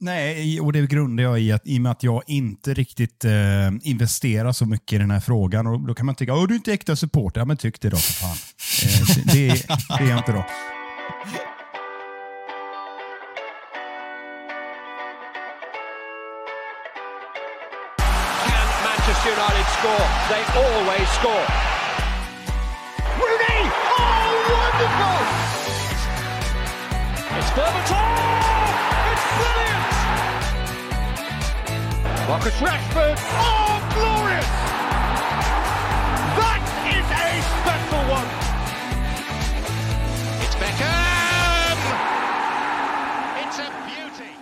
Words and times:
Nej, 0.00 0.60
och 0.60 0.72
det 0.72 0.86
grundar 0.86 1.24
jag 1.24 1.40
i 1.40 1.52
att 1.52 1.62
i 1.64 1.78
och 1.78 1.82
med 1.82 1.92
att 1.92 2.02
jag 2.02 2.22
inte 2.26 2.74
riktigt 2.74 3.24
eh, 3.24 3.32
investerar 3.82 4.52
så 4.52 4.66
mycket 4.66 4.92
i 4.92 4.98
den 4.98 5.10
här 5.10 5.20
frågan. 5.20 5.66
Och 5.66 5.80
Då 5.80 5.94
kan 5.94 6.06
man 6.06 6.14
tycka 6.14 6.32
att 6.34 6.48
du 6.48 6.54
är 6.54 6.56
inte 6.56 6.72
äkta 6.72 6.96
supporter. 6.96 7.40
Ja, 7.40 7.44
men 7.44 7.56
tyck 7.56 7.80
det 7.80 7.88
då 7.90 7.96
för 7.96 8.12
fan. 8.12 8.36
Eh, 8.84 9.16
det, 9.24 9.48
det, 9.48 9.66
det 9.98 10.04
är 10.04 10.08
jag 10.08 10.18
inte 10.18 10.32
då. 10.32 10.44
Can 18.46 18.68
Manchester 18.84 19.30
United 19.30 19.66
score? 19.78 20.06
They 20.30 20.42
always 20.62 21.08
score. 21.20 21.46
Rooney! 23.20 23.60
Oh, 23.98 24.32
wonderful! 24.52 25.22
It's 27.38 27.50
Berbatov! 27.56 28.45
Marcus 32.28 32.60
Rashford! 32.60 33.18
Oh, 33.18 33.80
glorious! 33.94 34.46
That 36.36 36.62
is 36.96 37.06
a 37.24 37.42
special 37.60 38.02
one! 38.10 38.28
It's 40.42 40.56
Beckham! 40.56 41.78
It's 43.42 43.58
a 43.58 43.68
beauty! 43.86 44.32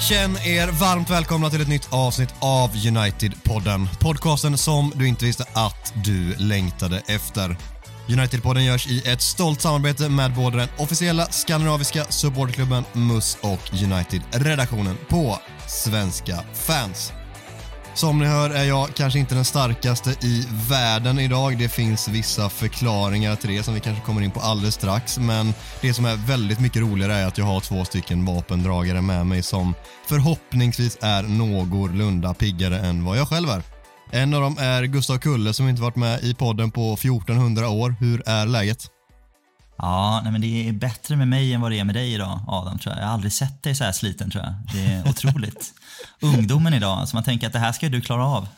Känn 0.00 0.36
er 0.36 0.68
varmt 0.70 1.10
välkomna 1.10 1.50
till 1.50 1.60
ett 1.60 1.68
nytt 1.68 1.88
avsnitt 1.92 2.34
av 2.40 2.70
United-podden. 2.74 3.88
Podcasten 4.00 4.58
som 4.58 4.92
du 4.94 5.08
inte 5.08 5.24
visste 5.24 5.44
att 5.52 5.92
du 6.04 6.34
längtade 6.36 7.02
efter. 7.06 7.56
United-podden 8.08 8.64
görs 8.64 8.86
i 8.86 9.02
ett 9.08 9.20
stolt 9.20 9.60
samarbete 9.60 10.08
med 10.08 10.34
både 10.34 10.56
den 10.56 10.68
officiella 10.78 11.26
skandinaviska 11.26 12.04
supportklubben 12.04 12.84
MUS 12.92 13.38
och 13.40 13.72
United-redaktionen 13.72 14.96
på 15.08 15.38
Svenska 15.66 16.40
fans. 16.54 17.12
Som 17.94 18.18
ni 18.18 18.26
hör 18.26 18.50
är 18.50 18.64
jag 18.64 18.94
kanske 18.94 19.18
inte 19.18 19.34
den 19.34 19.44
starkaste 19.44 20.10
i 20.10 20.46
världen 20.68 21.18
idag. 21.18 21.58
Det 21.58 21.68
finns 21.68 22.08
vissa 22.08 22.48
förklaringar 22.48 23.36
till 23.36 23.50
det 23.50 23.62
som 23.62 23.74
vi 23.74 23.80
kanske 23.80 24.04
kommer 24.04 24.22
in 24.22 24.30
på 24.30 24.40
alldeles 24.40 24.74
strax. 24.74 25.18
Men 25.18 25.54
det 25.80 25.94
som 25.94 26.04
är 26.04 26.16
väldigt 26.16 26.60
mycket 26.60 26.82
roligare 26.82 27.14
är 27.14 27.26
att 27.26 27.38
jag 27.38 27.44
har 27.44 27.60
två 27.60 27.84
stycken 27.84 28.24
vapendragare 28.24 29.00
med 29.00 29.26
mig 29.26 29.42
som 29.42 29.74
förhoppningsvis 30.06 30.98
är 31.00 31.22
någorlunda 31.22 32.34
piggare 32.34 32.78
än 32.78 33.04
vad 33.04 33.18
jag 33.18 33.28
själv 33.28 33.48
är. 33.48 33.73
En 34.14 34.34
av 34.34 34.40
dem 34.40 34.56
är 34.58 34.84
Gustav 34.84 35.18
Kulle 35.18 35.52
som 35.52 35.68
inte 35.68 35.82
varit 35.82 35.96
med 35.96 36.24
i 36.24 36.34
podden 36.34 36.70
på 36.70 36.94
1400 36.94 37.68
år. 37.68 37.96
Hur 38.00 38.28
är 38.28 38.46
läget? 38.46 38.86
Ja, 39.78 40.20
nej 40.22 40.32
men 40.32 40.40
det 40.40 40.68
är 40.68 40.72
bättre 40.72 41.16
med 41.16 41.28
mig 41.28 41.52
än 41.52 41.60
vad 41.60 41.70
det 41.70 41.78
är 41.78 41.84
med 41.84 41.94
dig 41.94 42.14
idag, 42.14 42.40
Adam. 42.48 42.78
Tror 42.78 42.94
jag. 42.94 43.02
jag 43.02 43.06
har 43.06 43.14
aldrig 43.14 43.32
sett 43.32 43.62
dig 43.62 43.74
så 43.74 43.84
här 43.84 43.92
sliten, 43.92 44.30
tror 44.30 44.44
jag. 44.44 44.54
Det 44.72 44.92
är 44.92 45.08
otroligt. 45.08 45.74
Ungdomen 46.20 46.74
idag, 46.74 46.98
alltså 46.98 47.16
man 47.16 47.24
tänker 47.24 47.46
att 47.46 47.52
det 47.52 47.58
här 47.58 47.72
ska 47.72 47.88
du 47.88 48.00
klara 48.00 48.26
av. 48.26 48.48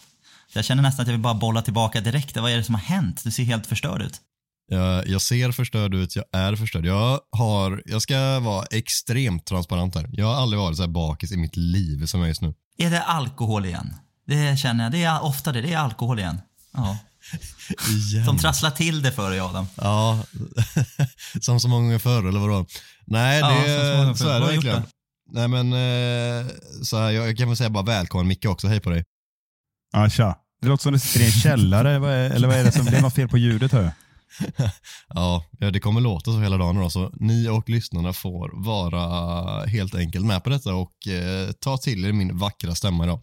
Så 0.52 0.58
jag 0.58 0.64
känner 0.64 0.82
nästan 0.82 1.02
att 1.02 1.08
jag 1.08 1.14
vill 1.14 1.22
bara 1.22 1.34
bolla 1.34 1.62
tillbaka 1.62 2.00
direkt. 2.00 2.36
Vad 2.36 2.52
är 2.52 2.56
det 2.56 2.64
som 2.64 2.74
har 2.74 2.82
hänt? 2.82 3.24
Du 3.24 3.30
ser 3.30 3.44
helt 3.44 3.66
förstörd 3.66 4.02
ut. 4.02 4.20
Jag, 4.68 5.08
jag 5.08 5.22
ser 5.22 5.52
förstörd 5.52 5.94
ut, 5.94 6.16
jag 6.16 6.24
är 6.32 6.56
förstörd. 6.56 6.86
Jag, 6.86 7.20
har, 7.36 7.82
jag 7.86 8.02
ska 8.02 8.40
vara 8.40 8.64
extremt 8.70 9.46
transparent 9.46 9.94
här. 9.94 10.08
Jag 10.12 10.26
har 10.26 10.34
aldrig 10.34 10.60
varit 10.60 10.76
så 10.76 10.82
här 10.82 10.90
bakis 10.90 11.32
i 11.32 11.36
mitt 11.36 11.56
liv 11.56 12.06
som 12.06 12.20
jag 12.20 12.26
är 12.26 12.28
just 12.28 12.42
nu. 12.42 12.54
Är 12.78 12.90
det 12.90 13.02
alkohol 13.02 13.66
igen? 13.66 13.94
Det 14.26 14.58
känner 14.58 14.84
jag. 14.84 14.92
Det 14.92 15.04
är 15.04 15.24
ofta 15.24 15.52
det. 15.52 15.60
Det 15.60 15.72
är 15.72 15.78
alkohol 15.78 16.18
igen. 16.18 16.40
Ja. 16.72 16.98
Igen. 17.88 18.24
Som 18.24 18.38
trasslar 18.38 18.70
till 18.70 19.02
det 19.02 19.12
för 19.12 19.30
dig, 19.30 19.40
Adam. 19.40 19.66
Ja, 19.74 20.24
som 21.40 21.60
så 21.60 21.68
många 21.68 21.82
gånger 21.82 21.98
förr 21.98 22.28
eller 22.28 22.40
vadå? 22.40 22.66
Nej, 23.06 23.40
Ja, 23.40 23.50
det, 23.50 24.04
som 24.04 24.16
så 24.16 24.24
så 24.24 24.30
är 24.30 24.40
det 24.40 24.46
verkligen. 24.46 24.82
Nej 25.32 25.48
men, 25.48 25.72
eh, 25.72 26.46
så 26.82 26.98
här, 26.98 27.10
jag, 27.10 27.38
kan 27.38 27.48
väl 27.48 27.56
säga 27.56 27.70
bara 27.70 27.84
välkommen 27.84 28.28
Micke 28.28 28.44
också, 28.44 28.68
hej 28.68 28.80
på 28.80 28.90
dig. 28.90 29.04
Ja, 29.92 30.10
tja. 30.10 30.38
Det 30.62 30.68
låter 30.68 30.82
som 30.82 30.92
du 30.92 30.98
sitter 30.98 31.20
i 31.20 31.26
en 31.26 31.32
källare, 31.32 31.90
eller 32.34 32.48
vad 32.48 32.56
är 32.56 32.64
det 32.64 32.72
som... 32.72 32.84
Det 32.84 32.96
är 32.96 33.02
något 33.02 33.14
fel 33.14 33.28
på 33.28 33.38
ljudet 33.38 33.72
hör 33.72 33.82
jag. 33.82 33.92
Ja, 35.08 35.44
ja, 35.58 35.70
det 35.70 35.80
kommer 35.80 36.00
låta 36.00 36.32
så 36.32 36.40
hela 36.40 36.56
dagen 36.56 36.76
då, 36.76 36.90
så 36.90 37.12
ni 37.20 37.48
och 37.48 37.68
lyssnarna 37.68 38.12
får 38.12 38.64
vara 38.64 39.66
helt 39.66 39.94
enkelt 39.94 40.26
med 40.26 40.44
på 40.44 40.50
detta 40.50 40.74
och 40.74 41.06
eh, 41.08 41.52
ta 41.52 41.76
till 41.76 42.04
er 42.04 42.12
min 42.12 42.38
vackra 42.38 42.74
stämma 42.74 43.04
idag. 43.04 43.20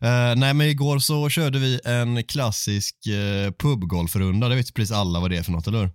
Eh, 0.00 0.36
nej 0.36 0.54
men 0.54 0.60
igår 0.66 0.98
så 0.98 1.28
körde 1.28 1.58
vi 1.58 1.80
en 1.84 2.24
klassisk 2.24 2.94
eh, 3.06 3.52
pubgolfrunda, 3.52 4.48
det 4.48 4.56
vet 4.56 4.74
precis 4.74 4.92
alla 4.96 5.20
vad 5.20 5.30
det 5.30 5.36
är 5.36 5.42
för 5.42 5.52
något, 5.52 5.66
eller 5.66 5.78
hur? 5.78 5.90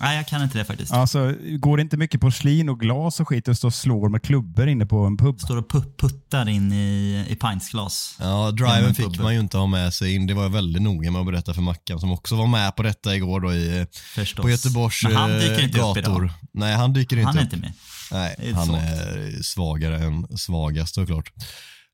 Nej, 0.00 0.16
jag 0.16 0.28
kan 0.28 0.42
inte 0.42 0.58
det 0.58 0.64
faktiskt. 0.64 0.92
Alltså, 0.92 1.34
går 1.58 1.76
det 1.76 1.80
inte 1.80 1.96
mycket 1.96 2.20
porslin 2.20 2.68
och 2.68 2.80
glas 2.80 3.20
och 3.20 3.28
skit 3.28 3.48
och 3.48 3.56
stå 3.56 3.66
och 3.66 3.74
slår 3.74 4.08
med 4.08 4.22
klubbor 4.22 4.68
inne 4.68 4.86
på 4.86 4.98
en 4.98 5.16
pub? 5.16 5.40
Står 5.40 5.56
och 5.56 5.70
putt- 5.72 5.96
puttar 5.98 6.48
in 6.48 6.72
i, 6.72 7.26
i 7.28 7.36
pintsglas. 7.36 8.16
Ja, 8.20 8.50
driven 8.50 8.94
fick 8.94 9.18
man 9.20 9.34
ju 9.34 9.40
inte 9.40 9.58
ha 9.58 9.66
med 9.66 9.94
sig 9.94 10.14
in. 10.14 10.26
Det 10.26 10.34
var 10.34 10.42
jag 10.42 10.50
väldigt 10.50 10.82
noga 10.82 11.10
med 11.10 11.20
att 11.20 11.26
berätta 11.26 11.54
för 11.54 11.62
Mackan 11.62 12.00
som 12.00 12.12
också 12.12 12.36
var 12.36 12.46
med 12.46 12.76
på 12.76 12.82
detta 12.82 13.16
igår 13.16 13.40
då 13.40 13.52
i, 13.54 13.86
Förstås. 14.14 14.42
på 14.42 14.50
Göteborgs 14.50 15.02
Men 15.04 15.16
han 15.16 15.30
dyker 15.30 15.58
eh, 15.58 15.64
inte 15.64 15.78
upp 15.80 15.96
gator. 15.96 16.24
idag. 16.24 16.30
Nej, 16.54 16.74
han 16.74 16.92
dyker 16.92 17.16
inte 17.16 17.26
Han 17.26 17.36
är 17.36 17.40
upp. 17.40 17.44
inte 17.44 17.56
med. 17.56 17.72
Nej, 18.12 18.34
Det 18.38 18.48
är 18.48 18.52
han 18.54 18.66
svagt. 18.66 18.82
är 18.84 19.42
svagare 19.42 19.98
än 20.04 20.38
svagast 20.38 20.94
såklart. 20.94 21.32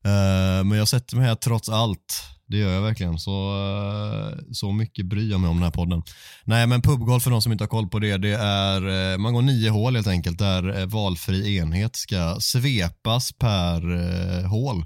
Eh, 0.05 0.63
men 0.63 0.77
jag 0.77 0.87
sätter 0.87 1.15
mig 1.17 1.25
här 1.25 1.35
trots 1.35 1.69
allt. 1.69 2.23
Det 2.47 2.57
gör 2.57 2.73
jag 2.73 2.81
verkligen. 2.81 3.19
Så, 3.19 3.31
eh, 3.31 4.37
så 4.51 4.71
mycket 4.71 5.05
bryr 5.05 5.31
jag 5.31 5.39
mig 5.39 5.49
om 5.49 5.55
den 5.55 5.63
här 5.63 5.71
podden. 5.71 6.03
Nej, 6.43 6.67
men 6.67 6.81
pubgolf 6.81 7.23
för 7.23 7.31
de 7.31 7.41
som 7.41 7.51
inte 7.51 7.63
har 7.63 7.69
koll 7.69 7.87
på 7.87 7.99
det, 7.99 8.17
det 8.17 8.33
är, 8.33 9.11
eh, 9.11 9.17
man 9.17 9.33
går 9.33 9.41
nio 9.41 9.69
hål 9.69 9.95
helt 9.95 10.07
enkelt 10.07 10.39
där 10.39 10.85
valfri 10.85 11.57
enhet 11.57 11.95
ska 11.95 12.37
svepas 12.39 13.31
per 13.31 13.91
eh, 13.91 14.49
hål. 14.49 14.85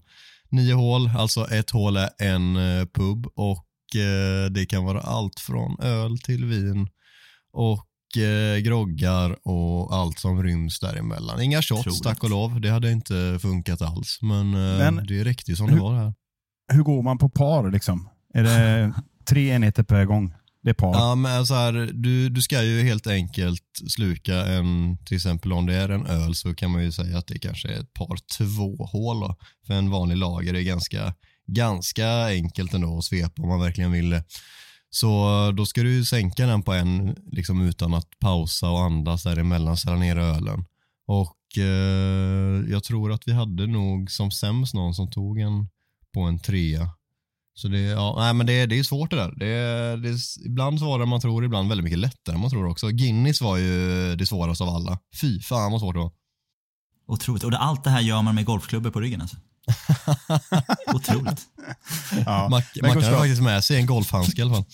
Nio 0.50 0.74
hål, 0.74 1.12
alltså 1.18 1.48
ett 1.52 1.70
hål 1.70 1.98
är 1.98 2.10
en 2.20 2.56
pub 2.94 3.28
och 3.36 3.96
eh, 3.96 4.52
det 4.52 4.66
kan 4.66 4.86
vara 4.86 5.02
allt 5.02 5.40
från 5.40 5.80
öl 5.80 6.20
till 6.20 6.46
vin 6.46 6.90
och 7.54 7.86
eh, 8.18 8.58
groggar 8.58 9.48
och 9.48 9.96
allt 9.96 10.20
som 10.20 10.44
ryms 10.44 10.80
däremellan. 10.80 11.42
Inga 11.42 11.62
shots, 11.62 12.02
tack 12.02 12.24
och 12.24 12.30
lov. 12.30 12.62
Det 12.62 12.70
hade 12.70 12.92
inte 12.92 13.40
funkat 13.42 13.82
alls, 13.82 14.20
men, 14.22 14.54
eh, 14.54 14.92
Men- 14.92 15.06
det 15.08 15.24
räckte 15.24 15.52
ju 15.52 15.58
som 15.58 15.68
det 15.68 15.76
var 15.80 15.96
här. 15.96 16.14
Hur 16.74 16.84
går 16.84 17.04
man 17.04 17.18
på 17.18 17.30
par 17.30 17.72
liksom? 17.72 18.10
Är 18.34 18.44
det 18.44 18.94
tre 19.30 19.50
enheter 19.50 19.84
per 19.84 20.06
gång? 20.06 20.34
Det 20.64 20.70
är 20.70 20.74
par. 20.74 20.94
Ja, 20.94 21.16
men 21.16 21.46
så 21.46 21.54
här, 21.54 21.90
du, 21.94 22.30
du 22.30 22.42
ska 22.42 22.64
ju 22.64 22.84
helt 22.84 23.08
enkelt 23.08 23.64
sluka 23.90 24.36
en, 24.46 24.98
till 25.06 25.16
exempel 25.16 25.54
om 25.54 25.66
det 25.66 25.74
är 25.74 25.90
en 25.90 26.06
öl 26.06 26.36
så 26.36 26.54
kan 26.56 26.72
man 26.72 26.84
ju 26.84 26.92
säga 26.92 27.18
att 27.18 27.28
det 27.28 27.40
kanske 27.40 27.68
är 27.68 27.80
ett 27.80 27.94
par 27.94 28.18
två 28.38 28.86
hål 28.86 29.20
då. 29.20 29.36
För 29.68 29.74
en 29.74 29.90
vanlig 29.90 30.18
lager 30.18 30.54
är 30.54 30.62
ganska, 30.62 31.14
ganska 31.48 32.26
enkelt 32.26 32.74
ändå 32.74 32.98
att 32.98 33.04
svepa 33.04 33.42
om 33.42 33.50
man 33.50 33.60
verkligen 33.60 33.92
vill 33.92 34.10
det. 34.10 34.24
Så 34.96 35.48
eh, 35.48 35.54
då 35.54 35.66
ska 35.66 35.84
du 35.84 36.06
sänka 36.06 36.46
den 36.46 36.64
på 36.64 36.74
en 36.74 37.16
liksom 37.32 37.62
utan 37.62 37.94
att 37.94 38.20
pausa 38.20 38.70
och 38.70 38.82
andas 38.82 39.24
däremellan, 39.24 39.78
ställa 39.78 39.96
ner 39.96 40.18
ölen. 40.18 40.66
Och 41.08 41.58
eh, 41.58 42.72
jag 42.72 42.84
tror 42.84 43.12
att 43.12 43.28
vi 43.28 43.32
hade 43.32 43.68
nog 43.68 44.12
som 44.12 44.32
sämst 44.32 44.74
någon 44.74 44.94
som 44.94 45.12
tog 45.12 45.40
en 45.40 45.68
på 46.14 46.22
en 46.22 46.40
trea. 46.40 46.90
Så 47.54 47.68
det, 47.68 47.80
ja, 47.80 48.16
nej, 48.18 48.34
men 48.34 48.46
det, 48.46 48.66
det 48.66 48.80
är 48.80 48.84
svårt 48.84 49.10
det 49.10 49.16
där. 49.16 49.34
Det, 49.36 49.98
det, 50.10 50.18
ibland 50.46 50.80
svårare 50.80 51.04
än 51.04 51.10
man 51.10 51.22
tror, 51.22 51.46
ibland 51.46 51.70
väldigt 51.70 51.84
mycket 51.84 52.00
lättare 52.00 52.36
än 52.36 52.42
man 52.42 52.50
tror 52.50 52.68
också. 52.68 52.88
Guinness 52.90 53.42
var 53.42 53.58
ju 53.58 54.16
det 54.16 54.26
svåraste 54.26 54.64
av 54.64 54.70
alla. 54.70 55.00
Fy 55.22 55.42
fan 55.42 55.72
vad 55.72 55.82
svårt 55.82 55.96
det 55.96 56.00
var. 56.00 56.12
Otroligt. 57.08 57.44
Och 57.44 57.52
det, 57.52 57.58
allt 57.58 57.84
det 57.84 57.90
här 57.90 58.02
gör 58.02 58.22
man 58.22 58.36
med 58.36 58.46
golfklubbor 58.46 58.92
på 58.92 59.02
ryggen 59.02 59.22
alltså. 59.22 59.38
Otroligt. 60.96 61.42
Ja. 62.26 62.50
Mackan 62.50 62.86
hade 62.86 63.00
Gustav, 63.00 63.18
faktiskt 63.18 63.42
med 63.42 63.64
sig 63.64 63.78
en 63.78 63.86
golfhandske 63.86 64.40
i 64.40 64.42
alla 64.42 64.54
fall. 64.54 64.66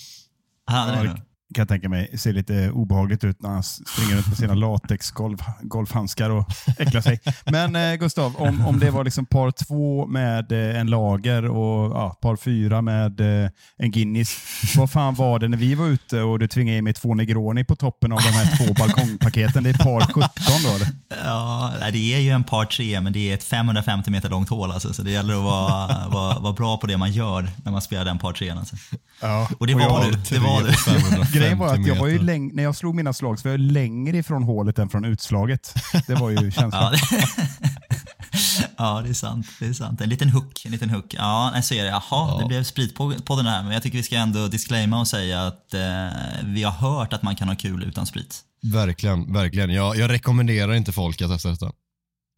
Ja, 0.72 0.85
det 0.85 0.91
är 0.91 1.06
Ja, 1.06 1.13
det. 1.13 1.22
Kan 1.53 1.62
jag 1.62 1.68
tänka 1.68 1.90
mig, 1.90 2.18
ser 2.18 2.34
lite 2.34 2.72
obehagligt 2.72 3.24
ut 3.24 3.42
när 3.42 3.50
han 3.50 3.64
springer 3.64 4.16
runt 4.16 4.28
med 4.28 4.38
sina 4.38 4.53
latexgolfhandskar 4.68 6.30
och 6.30 6.46
äcklar 6.78 7.02
sig. 7.02 7.20
Men 7.46 7.76
eh, 7.76 7.96
Gustav, 7.96 8.36
om, 8.36 8.68
om 8.68 8.80
det 8.80 8.92
var 8.92 9.03
liksom 9.03 9.26
par 9.26 9.52
två 9.52 10.08
med 10.08 10.52
eh, 10.52 10.80
en 10.80 10.88
lager 10.88 11.46
och 11.46 11.92
ja, 11.92 12.18
par 12.22 12.36
fyra 12.36 12.82
med 12.82 13.44
eh, 13.44 13.50
en 13.78 13.92
Guinness. 13.92 14.38
Vad 14.78 14.92
fan 14.92 15.16
var 15.16 15.40
det 15.40 15.48
när 15.48 15.58
vi 15.58 15.76
var 15.76 15.88
ute 15.88 16.22
och 16.22 16.40
du 16.40 16.48
tvingade 16.48 16.78
i 16.78 16.82
mig 16.82 16.94
två 16.94 17.16
Negroni 17.16 17.64
på 17.64 17.76
toppen 17.76 18.12
av 18.12 18.20
de 18.20 18.30
här 18.30 18.58
två 18.58 18.74
balkongpaketen? 18.74 19.64
Det 19.64 19.70
är 19.70 19.74
par 19.74 20.02
17 20.02 20.22
då 20.48 20.76
eller? 20.76 20.88
Ja, 21.26 21.74
det 21.92 22.14
är 22.14 22.20
ju 22.20 22.30
en 22.30 22.44
par 22.44 22.66
tre, 22.66 23.02
men 23.02 23.14
det 23.14 23.30
är 23.30 23.34
ett 23.34 23.44
550 23.44 24.12
meter 24.12 24.30
långt 24.30 24.50
hål 24.50 24.72
alltså, 24.72 24.94
så 24.94 25.02
det 25.02 25.12
gäller 25.12 25.34
att 25.34 25.44
vara, 25.44 26.08
vara, 26.12 26.40
vara 26.40 26.53
bra 26.53 26.78
på 26.78 26.88
det 26.88 26.98
man 26.98 27.12
gör 27.12 27.50
när 27.64 27.72
man 27.72 27.82
spelar 27.82 28.06
den 28.06 28.20
par 28.20 28.34
trean. 28.34 28.58
Alltså. 28.58 28.76
Ja. 29.22 29.50
Och 29.59 29.68
det 29.68 29.76
var 29.76 30.06
du. 30.06 30.12
Det 30.12 30.40
var 30.40 30.62
du. 30.62 31.40
550 31.41 31.47
Grejen 31.47 31.58
var 31.59 31.73
att 31.73 31.88
jag 31.88 31.96
var 31.96 32.08
ju 32.08 32.17
läng- 32.20 32.52
när 32.53 32.64
jag 32.64 32.76
slog 32.76 32.96
mina 32.96 33.14
slag 33.14 33.40
så 33.40 33.47
var 33.47 33.52
jag 33.52 33.59
längre 33.59 34.17
ifrån 34.17 34.43
hålet 34.43 34.79
än 34.79 34.90
från 34.90 35.05
utslaget. 35.05 35.73
Det 36.08 36.16
var 36.16 36.29
ju 36.29 36.52
känslan. 36.52 36.72
Ja, 36.84 36.91
det, 36.91 36.97
Ja, 38.78 39.02
det 39.03 39.09
är 39.09 39.14
sant. 39.14 39.47
Det 39.59 39.66
är 39.66 39.73
sant. 39.73 40.02
En 40.02 40.09
liten 40.09 40.29
hook. 40.29 40.66
En 40.66 40.72
liten 40.72 40.90
hook. 40.90 41.14
Ja, 41.17 41.49
nej, 41.53 41.64
så 41.64 41.73
är 41.73 41.84
det. 41.84 41.90
Jaha, 41.90 42.02
Ja. 42.09 42.38
det 42.41 42.47
blev 42.47 42.64
sprit 42.64 42.96
på, 42.96 43.14
på 43.26 43.35
den 43.35 43.46
här. 43.46 43.64
Men 43.64 43.72
jag 43.72 43.84
tycker 43.84 43.97
vi 43.97 44.03
ska 44.03 44.16
ändå 44.16 44.47
disclaima 44.47 44.99
och 44.99 45.08
säga 45.08 45.47
att 45.47 45.73
eh, 45.73 46.08
vi 46.43 46.64
har 46.64 46.72
hört 46.72 47.14
att 47.14 47.23
man 47.23 47.35
kan 47.35 47.47
ha 47.47 47.55
kul 47.55 47.84
utan 47.84 48.05
sprit. 48.05 48.41
Verkligen, 48.64 49.34
verkligen. 49.34 49.70
Jag, 49.70 49.96
jag 49.97 50.11
rekommenderar 50.11 50.73
inte 50.73 50.91
folk 50.91 51.22
att 51.22 51.29
testa 51.32 51.49
detta. 51.49 51.72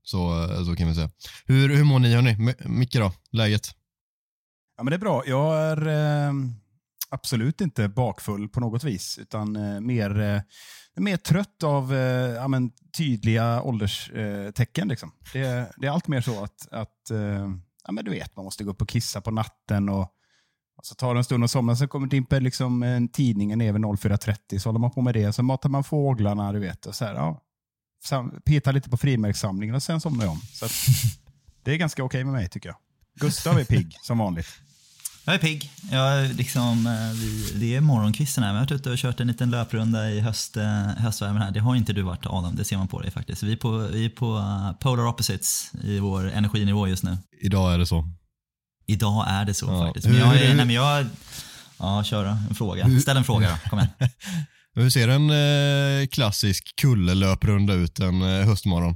Så, 0.03 0.44
eh, 0.53 0.65
så 0.65 0.75
kan 0.75 0.88
vi 0.88 0.95
säga. 0.95 1.09
Hur, 1.45 1.69
hur 1.75 1.83
mår 1.83 2.00
ni 2.00 2.13
hörni? 2.15 2.29
M- 2.31 2.53
Micke 2.79 2.94
då? 2.95 3.11
Läget? 3.31 3.67
Ja, 4.77 4.83
men 4.83 4.91
det 4.91 4.95
är 4.95 5.00
bra. 5.00 5.23
Jag 5.27 5.57
är 5.57 5.88
eh, 5.88 6.33
absolut 7.13 7.62
inte 7.62 7.88
bakfull 7.88 8.50
på 8.50 8.60
något 8.60 8.83
vis, 8.83 9.18
utan 9.18 9.56
eh, 9.56 9.81
mer, 9.81 10.19
eh, 10.19 10.42
mer 10.95 11.18
trött 11.18 11.63
av 11.63 11.94
eh, 11.94 12.31
ja, 12.31 12.48
men, 12.48 12.71
tydliga 12.98 13.62
ålderstecken. 13.62 14.54
Tecken, 14.54 14.88
liksom. 14.88 15.12
det, 15.33 15.74
det 15.77 15.88
är 15.88 15.92
allt 15.92 16.07
mer 16.07 16.21
så 16.21 16.44
att, 16.44 16.68
att 16.71 17.12
ja, 17.83 17.92
men 17.92 18.06
du 18.06 18.12
vet, 18.12 18.36
man 18.36 18.45
måste 18.45 18.63
gå 18.63 18.71
upp 18.71 18.81
och 18.81 18.89
kissa 18.89 19.21
på 19.21 19.31
natten 19.31 19.89
och, 19.89 20.01
och 20.77 20.86
så 20.86 20.95
tar 20.95 21.13
det 21.13 21.19
en 21.19 21.24
stund 21.24 21.44
att 21.44 21.51
somna, 21.51 21.75
sen 21.75 21.88
kommer 21.88 22.07
dimper 22.07 22.42
liksom 22.42 22.83
en 22.83 23.07
tidningen 23.07 23.60
ner 23.60 23.74
vid 23.74 23.81
04.30, 23.81 24.60
så 24.60 24.69
håller 24.69 24.80
man 24.80 24.92
på 24.92 25.01
med 25.01 25.13
det, 25.13 25.33
så 25.33 25.44
matar 25.44 25.69
man 25.69 25.83
fåglarna, 25.83 26.54
du 26.54 26.60
vet, 26.60 26.86
och 26.86 26.95
så 26.95 27.06
här, 27.06 27.13
ja, 27.13 27.44
petar 28.45 28.74
lite 28.74 28.89
på 28.89 28.98
frimärkssamlingen 28.98 29.75
och 29.75 29.83
sen 29.83 30.01
somnar 30.01 30.25
jag 30.25 30.31
om. 30.31 30.42
Så 30.42 30.65
att, 30.65 30.71
det 31.63 31.71
är 31.71 31.77
ganska 31.77 32.04
okej 32.04 32.24
med 32.24 32.33
mig 32.33 32.50
tycker 32.50 32.69
jag. 32.69 32.77
Gustav 33.15 33.60
är 33.60 33.65
pigg 33.65 33.98
som 34.01 34.18
vanligt. 34.18 34.48
Jag 35.25 35.35
är 35.35 35.39
pigg. 35.39 35.71
Jag 35.91 36.13
är 36.13 36.33
liksom, 36.33 36.87
eh, 36.87 37.11
vi, 37.21 37.51
det 37.55 37.75
är 37.75 37.81
morgonkvisten 37.81 38.43
här. 38.43 38.51
Jag 38.51 38.55
har 38.55 38.61
varit 38.65 38.71
ute 38.71 38.91
och 38.91 38.97
kört 38.97 39.19
en 39.19 39.27
liten 39.27 39.51
löprunda 39.51 40.09
i 40.09 40.19
höst, 40.19 40.57
eh, 40.57 40.85
höstvärmen 40.97 41.41
här. 41.41 41.51
Det 41.51 41.59
har 41.59 41.75
inte 41.75 41.93
du 41.93 42.01
varit 42.01 42.25
Adam, 42.25 42.55
det 42.55 42.65
ser 42.65 42.77
man 42.77 42.87
på 42.87 43.01
dig 43.01 43.11
faktiskt. 43.11 43.43
Vi 43.43 43.51
är 43.51 43.57
på, 43.57 43.77
vi 43.77 44.05
är 44.05 44.09
på 44.09 44.37
eh, 44.37 44.71
polar 44.79 45.07
opposites 45.07 45.71
i 45.83 45.99
vår 45.99 46.31
energinivå 46.31 46.87
just 46.87 47.03
nu. 47.03 47.17
Idag 47.41 47.73
är 47.73 47.77
det 47.77 47.85
så. 47.85 48.09
Idag 48.87 49.25
är 49.29 49.45
det 49.45 49.53
så 49.53 49.65
Ja. 49.65 49.85
faktiskt. 49.85 50.07
Men 50.07 50.17
jag, 50.17 50.35
är, 50.35 50.55
nej, 50.55 50.65
men 50.65 50.69
jag, 50.75 51.05
ja, 51.79 52.03
kör. 52.03 52.25
En 52.25 52.55
fråga. 52.55 52.99
Ställ 53.01 53.17
en 53.17 53.23
fråga 53.23 53.49
då, 53.63 53.69
kom 53.69 53.79
igen. 53.79 53.91
Hur 54.75 54.89
ser 54.89 55.07
en 55.07 56.07
klassisk 56.07 56.75
kullelöprunda 56.81 57.73
ut 57.73 57.99
en 57.99 58.21
höstmorgon? 58.21 58.95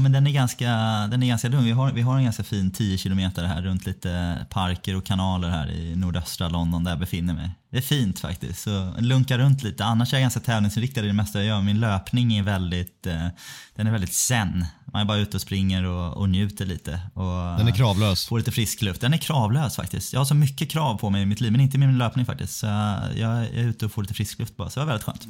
Men 0.00 0.12
den 0.12 0.26
är 0.26 0.30
ganska, 0.30 0.66
den 1.10 1.22
är 1.22 1.26
ganska 1.26 1.48
lugn. 1.48 1.64
Vi 1.64 1.70
har, 1.70 1.92
vi 1.92 2.02
har 2.02 2.16
en 2.16 2.24
ganska 2.24 2.44
fin 2.44 2.70
10 2.70 2.98
kilometer 2.98 3.44
här 3.44 3.62
runt 3.62 3.86
lite 3.86 4.46
parker 4.50 4.96
och 4.96 5.06
kanaler 5.06 5.48
här 5.48 5.70
i 5.70 5.96
nordöstra 5.96 6.48
London 6.48 6.84
där 6.84 6.90
jag 6.90 6.98
befinner 6.98 7.34
mig. 7.34 7.50
Det 7.70 7.76
är 7.76 7.80
fint 7.82 8.20
faktiskt. 8.20 8.62
Så 8.62 8.94
lunka 8.98 9.38
runt 9.38 9.62
lite. 9.62 9.84
Annars 9.84 10.12
är 10.12 10.16
jag 10.16 10.22
ganska 10.22 10.40
tävlingsinriktad 10.40 11.00
i 11.00 11.06
det 11.06 11.12
mesta 11.12 11.38
jag 11.38 11.46
gör. 11.46 11.62
Min 11.62 11.80
löpning 11.80 12.36
är 12.36 12.42
väldigt, 12.42 13.06
eh, 13.06 13.26
den 13.76 13.86
är 13.86 13.90
väldigt 13.90 14.12
zen. 14.12 14.64
Man 14.92 15.02
är 15.02 15.04
bara 15.04 15.18
ute 15.18 15.36
och 15.36 15.40
springer 15.40 15.84
och, 15.84 16.16
och 16.16 16.28
njuter 16.28 16.66
lite. 16.66 17.00
Och, 17.14 17.58
Den 17.58 17.68
är 17.68 17.72
kravlös. 17.72 18.26
Får 18.26 18.38
lite 18.38 18.52
frisk 18.52 18.82
luft. 18.82 19.00
Den 19.00 19.12
är 19.12 19.18
kravlös 19.18 19.76
faktiskt. 19.76 20.12
Jag 20.12 20.20
har 20.20 20.24
så 20.24 20.34
mycket 20.34 20.70
krav 20.70 20.98
på 20.98 21.10
mig 21.10 21.22
i 21.22 21.26
mitt 21.26 21.40
liv, 21.40 21.52
men 21.52 21.60
inte 21.60 21.78
med 21.78 21.88
min 21.88 21.98
löpning 21.98 22.26
faktiskt. 22.26 22.58
Så 22.58 22.66
jag, 22.66 23.44
är 23.44 23.52
ute 23.52 23.84
och 23.86 23.92
får 23.92 24.02
lite 24.02 24.14
frisk 24.14 24.38
luft 24.38 24.56
bara, 24.56 24.70
så 24.70 24.80
det 24.80 24.86
var 24.86 24.92
väldigt 24.92 25.06
skönt. 25.06 25.22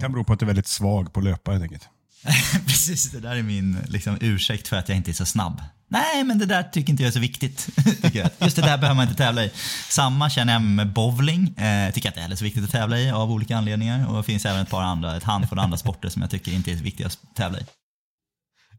kan 0.00 0.12
bero 0.12 0.24
på 0.24 0.32
att 0.32 0.38
du 0.38 0.44
är 0.44 0.46
väldigt 0.46 0.68
svag 0.68 1.12
på 1.12 1.20
att 1.20 1.24
löpa 1.24 1.50
helt 1.50 1.62
enkelt. 1.62 1.88
Precis, 2.66 3.10
det 3.10 3.20
där 3.20 3.36
är 3.36 3.42
min 3.42 3.78
liksom, 3.88 4.18
ursäkt 4.20 4.68
för 4.68 4.76
att 4.76 4.88
jag 4.88 4.96
inte 4.96 5.10
är 5.10 5.12
så 5.12 5.26
snabb. 5.26 5.62
Nej, 5.88 6.24
men 6.24 6.38
det 6.38 6.46
där 6.46 6.62
tycker 6.62 6.90
inte 6.90 7.02
jag 7.02 7.08
är 7.08 7.12
så 7.12 7.20
viktigt. 7.20 7.68
Just 8.40 8.56
det 8.56 8.62
där 8.62 8.78
behöver 8.78 8.94
man 8.94 9.08
inte 9.08 9.16
tävla 9.16 9.44
i. 9.44 9.50
Samma 9.88 10.30
känner 10.30 10.52
jag 10.52 10.62
med 10.62 10.92
bowling. 10.92 11.58
Eh, 11.58 11.92
tycker 11.92 12.06
jag 12.06 12.10
inte 12.10 12.20
heller 12.20 12.34
är 12.34 12.36
så 12.36 12.44
viktigt 12.44 12.64
att 12.64 12.70
tävla 12.70 12.98
i 12.98 13.10
av 13.10 13.32
olika 13.32 13.56
anledningar. 13.56 14.08
Och 14.08 14.16
det 14.16 14.22
finns 14.22 14.44
även 14.46 14.60
ett 14.60 14.70
par 14.70 14.82
andra, 14.82 15.16
ett 15.16 15.22
handfull 15.22 15.58
andra 15.58 15.76
sporter 15.76 16.08
som 16.08 16.22
jag 16.22 16.30
tycker 16.30 16.52
inte 16.52 16.72
är 16.72 16.76
så 16.76 16.82
viktiga 16.82 17.06
att 17.06 17.18
tävla 17.36 17.60
i. 17.60 17.62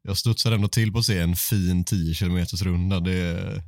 Jag 0.03 0.17
studsar 0.17 0.51
ändå 0.51 0.67
till 0.67 0.91
på 0.91 0.99
att 0.99 1.05
se 1.05 1.19
en 1.19 1.35
fin 1.35 1.83
10 1.83 2.15
km 2.15 2.45
runda. 2.45 2.99
Det 2.99 3.63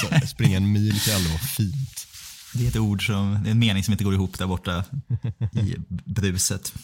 så, 0.00 0.26
springa 0.26 0.56
en 0.56 0.72
mil 0.72 1.00
kan 1.00 1.14
aldrig 1.14 1.32
vara 1.32 1.42
fint. 1.42 2.06
Det 2.54 2.64
är 2.64 2.68
ett 2.68 2.76
ord 2.76 3.06
som, 3.06 3.40
det 3.42 3.48
är 3.48 3.52
en 3.52 3.58
mening 3.58 3.84
som 3.84 3.92
inte 3.92 4.04
går 4.04 4.14
ihop 4.14 4.38
där 4.38 4.46
borta 4.46 4.84
i 5.52 5.76
bruset. 6.04 6.74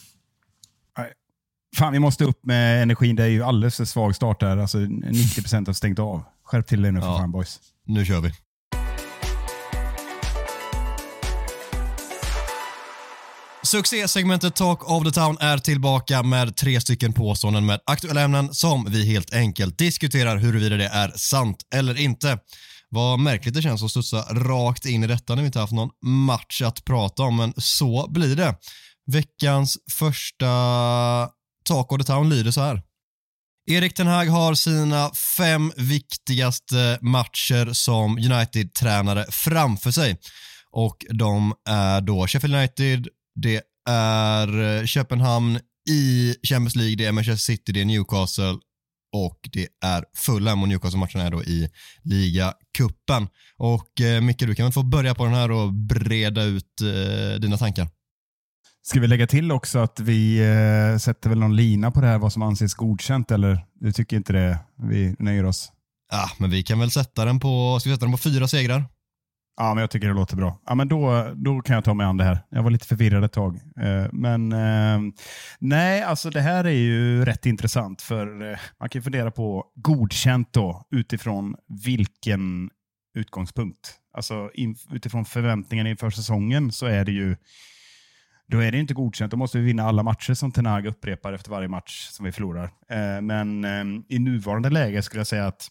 Fan, 1.77 1.93
vi 1.93 1.99
måste 1.99 2.23
upp 2.25 2.45
med 2.45 2.83
energin. 2.83 3.15
Det 3.15 3.23
är 3.23 3.27
ju 3.27 3.43
alldeles 3.43 3.77
för 3.77 3.85
svag 3.85 4.15
start 4.15 4.39
där. 4.39 4.57
Alltså 4.57 4.77
90% 4.77 5.67
har 5.67 5.73
stängt 5.73 5.99
av. 5.99 6.23
Skärp 6.43 6.67
till 6.67 6.85
er 6.85 6.91
nu 6.91 6.99
för 7.01 7.07
Ja. 7.07 7.17
fan 7.17 7.31
boys. 7.31 7.59
Nu 7.85 8.05
kör 8.05 8.21
vi. 8.21 8.31
Succésegmentet 13.63 14.55
Talk 14.55 14.89
of 14.91 15.03
the 15.03 15.11
Town 15.11 15.37
är 15.39 15.57
tillbaka 15.57 16.23
med 16.23 16.55
tre 16.55 16.81
stycken 16.81 17.13
påståenden 17.13 17.65
med 17.65 17.79
aktuella 17.85 18.21
ämnen 18.21 18.53
som 18.53 18.85
vi 18.89 19.05
helt 19.05 19.33
enkelt 19.33 19.77
diskuterar 19.77 20.37
huruvida 20.37 20.75
det 20.77 20.87
är 20.87 21.11
sant 21.15 21.63
eller 21.75 21.99
inte. 21.99 22.37
Vad 22.89 23.19
märkligt 23.19 23.53
det 23.53 23.61
känns 23.61 23.83
att 23.83 23.91
studsa 23.91 24.17
rakt 24.21 24.85
in 24.85 25.03
i 25.03 25.07
detta 25.07 25.35
när 25.35 25.41
vi 25.41 25.45
inte 25.45 25.59
haft 25.59 25.73
någon 25.73 25.89
match 26.03 26.61
att 26.61 26.85
prata 26.85 27.23
om, 27.23 27.35
men 27.37 27.53
så 27.57 28.07
blir 28.11 28.35
det. 28.35 28.55
Veckans 29.11 29.77
första 29.91 30.45
Talk 31.69 31.91
of 31.91 31.97
the 31.97 32.03
Town 32.03 32.29
lyder 32.29 32.51
så 32.51 32.61
här. 32.61 32.81
Erik 33.69 33.93
Ten 33.93 34.07
Hag 34.07 34.25
har 34.25 34.53
sina 34.53 35.11
fem 35.37 35.71
viktigaste 35.77 36.99
matcher 37.01 37.73
som 37.73 38.17
United-tränare 38.17 39.25
framför 39.29 39.91
sig. 39.91 40.17
Och 40.71 41.05
de 41.09 41.53
är 41.69 42.01
då 42.01 42.27
Sheffield 42.27 42.55
United, 42.55 43.07
det 43.35 43.61
är 43.89 44.77
eh, 44.79 44.85
Köpenhamn 44.85 45.59
i 45.89 46.35
Champions 46.43 46.75
League, 46.75 46.95
det 46.95 47.05
är 47.05 47.11
Manchester 47.11 47.53
City, 47.53 47.71
det 47.71 47.81
är 47.81 47.85
Newcastle 47.85 48.57
och 49.15 49.39
det 49.51 49.67
är 49.85 50.05
Fulham 50.15 50.61
och 50.61 50.67
Newcastle-matcherna 50.67 51.23
är 51.23 51.31
då 51.31 51.43
i 51.43 51.69
ligacupen. 52.03 53.27
Och 53.57 54.01
eh, 54.01 54.21
Micke, 54.21 54.39
du 54.39 54.55
kan 54.55 54.65
väl 54.65 54.73
få 54.73 54.83
börja 54.83 55.15
på 55.15 55.25
den 55.25 55.33
här 55.33 55.51
och 55.51 55.73
breda 55.73 56.43
ut 56.43 56.81
eh, 56.81 57.39
dina 57.39 57.57
tankar. 57.57 57.87
Ska 58.89 58.99
vi 58.99 59.07
lägga 59.07 59.27
till 59.27 59.51
också 59.51 59.79
att 59.79 59.99
vi 59.99 60.39
eh, 60.39 60.97
sätter 60.97 61.29
väl 61.29 61.39
någon 61.39 61.55
lina 61.55 61.91
på 61.91 62.01
det 62.01 62.07
här 62.07 62.17
vad 62.17 62.33
som 62.33 62.41
anses 62.41 62.73
godkänt 62.73 63.31
eller? 63.31 63.65
Du 63.79 63.91
tycker 63.91 64.17
inte 64.17 64.33
det? 64.33 64.59
Vi 64.75 65.15
nöjer 65.19 65.45
oss. 65.45 65.71
Ja, 66.11 66.29
men 66.37 66.49
vi 66.49 66.63
kan 66.63 66.79
väl 66.79 66.91
sätta 66.91 67.25
den 67.25 67.39
på, 67.39 67.77
ska 67.79 67.89
vi 67.89 67.95
sätta 67.95 68.05
den 68.05 68.11
på 68.11 68.17
fyra 68.17 68.47
segrar? 68.47 68.85
Ja, 69.57 69.73
men 69.73 69.81
jag 69.81 69.91
tycker 69.91 70.07
det 70.07 70.13
låter 70.13 70.35
bra. 70.35 70.59
Ja, 70.65 70.75
men 70.75 70.87
då, 70.87 71.31
då 71.35 71.61
kan 71.61 71.75
jag 71.75 71.83
ta 71.83 71.93
mig 71.93 72.05
an 72.05 72.17
det 72.17 72.23
här. 72.23 72.39
Jag 72.49 72.63
var 72.63 72.71
lite 72.71 72.87
förvirrad 72.87 73.23
ett 73.23 73.31
tag. 73.31 73.55
Eh, 73.55 74.07
Men 74.11 74.51
eh, 74.51 75.13
nej, 75.59 76.03
alltså 76.03 76.29
det 76.29 76.41
här 76.41 76.63
är 76.63 76.69
ju 76.69 77.25
rätt 77.25 77.45
intressant 77.45 78.01
för 78.01 78.51
eh, 78.51 78.57
man 78.79 78.89
kan 78.89 79.01
fundera 79.01 79.31
på 79.31 79.65
godkänt 79.75 80.53
då 80.53 80.87
utifrån 80.91 81.55
vilken 81.83 82.69
utgångspunkt. 83.17 83.95
Alltså 84.13 84.49
utifrån 84.91 85.25
förväntningarna 85.25 85.89
inför 85.89 86.09
säsongen 86.09 86.71
så 86.71 86.85
är 86.85 87.05
det 87.05 87.11
ju 87.11 87.35
då 88.49 88.59
är 88.59 88.71
det 88.71 88.77
inte 88.77 88.93
godkänt. 88.93 89.31
Då 89.31 89.37
måste 89.37 89.57
vi 89.57 89.63
vinna 89.63 89.83
alla 89.83 90.03
matcher 90.03 90.33
som 90.33 90.51
Tenag 90.51 90.85
upprepar 90.85 91.33
efter 91.33 91.51
varje 91.51 91.67
match 91.67 92.07
som 92.11 92.25
vi 92.25 92.31
förlorar. 92.31 92.63
Eh, 92.89 93.21
Men 93.21 93.65
eh, 93.65 94.03
i 94.15 94.19
nuvarande 94.19 94.69
läge 94.69 95.01
skulle 95.01 95.19
jag 95.19 95.27
säga 95.27 95.47
att 95.47 95.67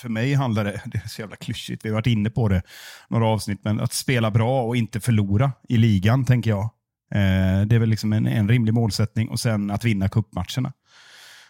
för 0.00 0.08
mig 0.08 0.34
handlar 0.34 0.64
det, 0.64 0.82
det 0.86 0.98
är 1.04 1.08
så 1.08 1.20
jävla 1.20 1.36
klyschigt, 1.36 1.84
vi 1.84 1.88
har 1.88 1.94
varit 1.94 2.06
inne 2.06 2.30
på 2.30 2.48
det 2.48 2.62
några 3.08 3.26
avsnitt, 3.26 3.60
men 3.64 3.80
att 3.80 3.92
spela 3.92 4.30
bra 4.30 4.62
och 4.62 4.76
inte 4.76 5.00
förlora 5.00 5.52
i 5.68 5.76
ligan, 5.76 6.24
tänker 6.24 6.50
jag. 6.50 6.62
Eh, 7.14 7.66
det 7.66 7.74
är 7.74 7.78
väl 7.78 7.88
liksom 7.88 8.12
en, 8.12 8.26
en 8.26 8.48
rimlig 8.48 8.74
målsättning 8.74 9.28
och 9.28 9.40
sen 9.40 9.70
att 9.70 9.84
vinna 9.84 10.08
kuppmatcherna. 10.08 10.72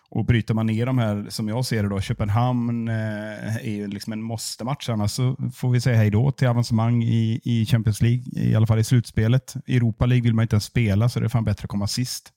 Och 0.08 0.24
bryter 0.24 0.54
man 0.54 0.66
ner 0.66 0.86
de 0.86 0.98
här, 0.98 1.26
som 1.30 1.48
jag 1.48 1.64
ser 1.64 1.82
det 1.82 1.88
då, 1.88 2.00
Köpenhamn 2.00 2.88
eh, 2.88 3.56
är 3.56 3.70
ju 3.70 3.86
liksom 3.86 4.12
en 4.12 4.22
måste-match, 4.22 4.88
annars 4.88 5.10
så 5.10 5.36
får 5.54 5.70
vi 5.70 5.80
säga 5.80 5.96
hej 5.96 6.10
då 6.10 6.30
till 6.30 6.48
avancemang 6.48 7.02
i, 7.02 7.40
i 7.44 7.66
Champions 7.66 8.02
League, 8.02 8.24
i 8.32 8.54
alla 8.54 8.66
fall 8.66 8.78
i 8.78 8.84
slutspelet. 8.84 9.54
I 9.66 9.76
Europa 9.76 10.06
League 10.06 10.22
vill 10.22 10.34
man 10.34 10.42
inte 10.42 10.54
ens 10.54 10.64
spela, 10.64 11.08
så 11.08 11.20
det 11.20 11.26
är 11.26 11.28
fan 11.28 11.44
bättre 11.44 11.64
att 11.64 11.70
komma 11.70 11.86
sist. 11.86 12.32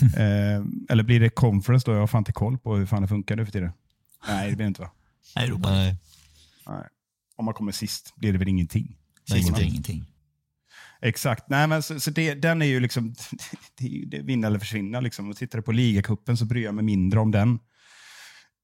eh, 0.16 0.64
eller 0.88 1.02
blir 1.02 1.20
det 1.20 1.28
conference 1.28 1.86
då? 1.86 1.92
Jag 1.92 2.00
har 2.00 2.06
fan 2.06 2.20
inte 2.20 2.32
koll 2.32 2.58
på 2.58 2.76
hur 2.76 2.86
fan 2.86 3.02
det 3.02 3.08
funkar 3.08 3.36
nu 3.36 3.44
för 3.44 3.52
tiden. 3.52 3.72
Nej, 4.28 4.50
det 4.50 4.56
blir 4.56 4.64
det 4.64 4.68
inte 4.68 4.82
va? 4.82 4.90
Nej, 5.36 5.44
Europa. 5.44 5.70
Nej. 5.70 5.96
Nej. 6.66 6.84
Om 7.36 7.44
man 7.44 7.54
kommer 7.54 7.72
sist 7.72 8.14
blir 8.16 8.32
det 8.32 8.38
väl 8.38 8.48
ingenting. 8.48 8.96
Sist 9.28 9.54
blir 9.54 9.64
ingenting. 9.64 10.04
Exakt. 11.02 11.44
Nej, 11.48 11.66
men 11.66 11.82
så, 11.82 12.00
så 12.00 12.10
det, 12.10 12.34
den 12.34 12.62
är 12.62 12.66
ju 12.66 12.80
liksom, 12.80 13.14
det, 13.78 14.04
det 14.06 14.22
vinna 14.22 14.46
eller 14.46 14.58
försvinna. 14.58 15.00
Liksom. 15.00 15.30
Och 15.30 15.36
tittar 15.36 15.58
du 15.58 15.62
på 15.62 15.72
ligacupen 15.72 16.36
så 16.36 16.44
bryr 16.44 16.64
jag 16.64 16.74
mig 16.74 16.84
mindre 16.84 17.20
om 17.20 17.30
den. 17.30 17.58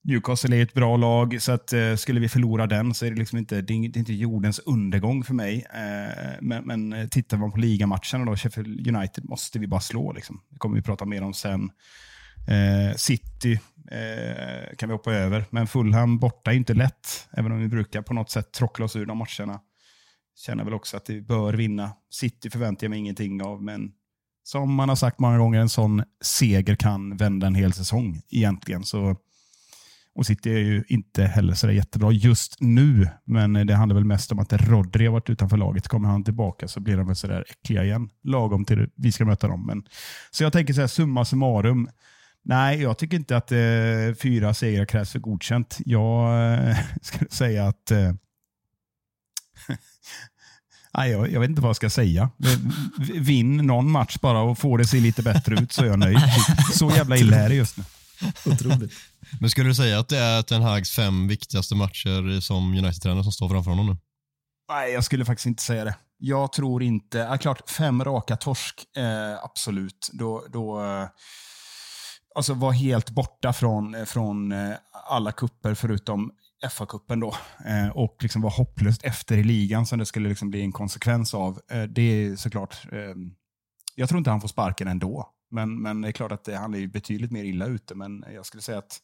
Newcastle 0.04 0.56
är 0.56 0.62
ett 0.62 0.74
bra 0.74 0.96
lag, 0.96 1.42
så 1.42 1.52
att, 1.52 1.72
eh, 1.72 1.94
skulle 1.94 2.20
vi 2.20 2.28
förlora 2.28 2.66
den 2.66 2.94
så 2.94 3.06
är 3.06 3.10
det, 3.10 3.16
liksom 3.16 3.38
inte, 3.38 3.60
det 3.60 3.74
är, 3.74 3.88
det 3.88 3.96
är 3.96 3.98
inte 3.98 4.12
jordens 4.12 4.58
undergång 4.58 5.24
för 5.24 5.34
mig. 5.34 5.66
Eh, 5.74 6.32
men, 6.40 6.64
men 6.64 6.92
eh, 6.92 7.08
tittar 7.08 7.36
man 7.36 7.52
på 7.52 7.58
ligamatcherna 7.58 8.24
då, 8.24 8.36
Sheffield 8.36 8.96
United 8.96 9.24
måste 9.24 9.58
vi 9.58 9.66
bara 9.66 9.80
slå. 9.80 10.12
Liksom. 10.12 10.40
Det 10.50 10.58
kommer 10.58 10.76
vi 10.76 10.82
prata 10.82 11.04
mer 11.04 11.22
om 11.22 11.34
sen. 11.34 11.70
Eh, 12.48 12.96
City 12.96 13.52
eh, 13.90 14.76
kan 14.78 14.88
vi 14.88 14.92
hoppa 14.92 15.12
över, 15.12 15.44
men 15.50 15.66
Fulham 15.66 16.18
borta 16.18 16.52
är 16.52 16.56
inte 16.56 16.74
lätt, 16.74 17.28
även 17.32 17.52
om 17.52 17.58
vi 17.58 17.68
brukar 17.68 18.02
på 18.02 18.14
något 18.14 18.30
sätt 18.30 18.52
trockla 18.52 18.84
oss 18.84 18.96
ur 18.96 19.06
de 19.06 19.18
matcherna 19.18 19.60
känner 20.36 20.64
väl 20.64 20.74
också 20.74 20.96
att 20.96 21.10
vi 21.10 21.22
bör 21.22 21.54
vinna. 21.54 21.92
City 22.10 22.50
förväntar 22.50 22.84
jag 22.84 22.90
mig 22.90 22.98
ingenting 22.98 23.42
av, 23.42 23.62
men 23.62 23.92
som 24.44 24.74
man 24.74 24.88
har 24.88 24.96
sagt 24.96 25.18
många 25.18 25.38
gånger, 25.38 25.60
en 25.60 25.68
sån 25.68 26.02
seger 26.24 26.74
kan 26.74 27.16
vända 27.16 27.46
en 27.46 27.54
hel 27.54 27.72
säsong 27.72 28.20
egentligen. 28.30 28.84
Så 28.84 29.16
Och 30.14 30.26
City 30.26 30.50
är 30.50 30.58
ju 30.58 30.84
inte 30.88 31.24
heller 31.24 31.54
så 31.54 31.70
jättebra 31.70 32.12
just 32.12 32.56
nu, 32.60 33.08
men 33.24 33.52
det 33.52 33.74
handlar 33.74 33.94
väl 33.94 34.04
mest 34.04 34.32
om 34.32 34.38
att 34.38 34.52
Rodri 34.52 35.06
har 35.06 35.12
varit 35.12 35.30
utanför 35.30 35.56
laget. 35.56 35.88
Kommer 35.88 36.08
han 36.08 36.24
tillbaka 36.24 36.68
så 36.68 36.80
blir 36.80 36.96
de 36.96 37.06
väl 37.06 37.16
sådär 37.16 37.44
äckliga 37.48 37.84
igen, 37.84 38.10
lagom 38.22 38.64
till 38.64 38.88
vi 38.94 39.12
ska 39.12 39.24
möta 39.24 39.48
dem. 39.48 39.66
Men, 39.66 39.84
så 40.30 40.44
jag 40.44 40.52
tänker 40.52 40.74
så 40.74 40.80
här, 40.80 40.88
summa 40.88 41.24
summarum. 41.24 41.88
Nej, 42.44 42.82
jag 42.82 42.98
tycker 42.98 43.16
inte 43.16 43.36
att 43.36 43.52
eh, 43.52 44.14
fyra 44.22 44.54
segrar 44.54 44.84
krävs 44.84 45.12
för 45.12 45.18
godkänt. 45.18 45.78
Jag 45.84 46.52
eh, 46.54 46.76
skulle 47.02 47.30
säga 47.30 47.66
att 47.66 47.90
eh, 47.90 48.12
Nej, 50.94 51.11
jag, 51.11 51.32
jag, 51.32 51.40
vet 51.40 51.50
inte 51.50 51.62
vad 51.62 51.68
jag 51.68 51.76
ska 51.76 51.90
säga. 51.90 52.30
Vinn 53.14 53.56
någon 53.56 53.90
match 53.90 54.16
bara 54.20 54.40
och 54.40 54.58
få 54.58 54.76
det 54.76 54.84
se 54.84 55.00
lite 55.00 55.22
bättre 55.22 55.54
ut 55.54 55.72
så 55.72 55.82
är 55.82 55.87
jag 55.87 55.99
nöjd. 55.99 56.18
Så 56.72 56.90
jävla 56.90 57.16
illa 57.16 57.37
är 57.37 57.49
det 57.49 57.54
just 57.54 57.76
nu. 57.76 57.84
Otroligt. 58.46 58.92
Men 59.40 59.50
skulle 59.50 59.68
du 59.68 59.75
säga 59.75 59.99
att 59.99 60.08
det 60.08 60.18
är 60.18 60.42
Ten 60.42 60.62
Hags 60.62 60.90
fem 60.90 61.28
viktigaste 61.28 61.75
matcher 61.75 62.40
som 62.40 62.75
United-tränare 62.75 63.22
som 63.22 63.32
står 63.32 63.49
framför 63.49 63.70
honom 63.70 63.87
nu? 63.87 63.96
Nej, 64.68 64.92
jag 64.92 65.04
skulle 65.04 65.25
faktiskt 65.25 65.46
inte 65.46 65.62
säga 65.62 65.84
det. 65.84 65.94
Jag 66.18 66.52
tror 66.52 66.82
inte... 66.82 67.18
Ja, 67.18 67.38
klart, 67.38 67.70
fem 67.70 68.04
raka 68.04 68.37
torsk, 68.37 68.84
eh, 68.96 69.44
absolut. 69.44 70.11
Då, 70.12 70.44
då, 70.52 70.84
eh, 70.84 71.08
alltså 72.34 72.54
var 72.54 72.72
helt 72.72 73.11
borta 73.11 73.52
från, 73.52 74.06
från 74.06 74.52
eh, 74.52 74.75
alla 75.08 75.32
kupper 75.32 75.75
förutom 75.75 76.30
FA-cupen 76.71 77.21
då 77.21 77.35
eh, 77.66 77.88
och 77.88 78.16
liksom 78.21 78.42
var 78.42 78.50
hopplöst 78.50 79.04
efter 79.04 79.38
i 79.38 79.45
ligan 79.45 79.87
som 79.87 79.99
det 79.99 80.07
skulle 80.07 80.28
liksom 80.28 80.50
bli 80.50 80.62
en 80.62 80.73
konsekvens 80.73 81.35
av. 81.35 81.61
Eh, 81.71 81.83
det 81.83 82.02
är 82.02 82.37
såklart, 82.37 82.92
eh, 82.92 83.14
jag 83.95 84.09
tror 84.09 84.19
inte 84.19 84.31
han 84.31 84.40
får 84.40 84.49
sparken 84.49 84.88
ändå. 84.88 85.28
Men, 85.50 85.83
men 85.83 86.00
det 86.00 86.09
är 86.09 86.12
klart 86.12 86.33
att 86.33 86.45
det, 86.45 86.57
han 86.57 86.75
är 86.75 86.87
betydligt 86.87 87.31
mer 87.31 87.45
illa 87.45 87.66
ute. 87.66 87.95
Men 87.95 88.25
jag 88.35 88.47
skulle 88.47 88.62
säga 88.62 88.78
att 88.78 89.00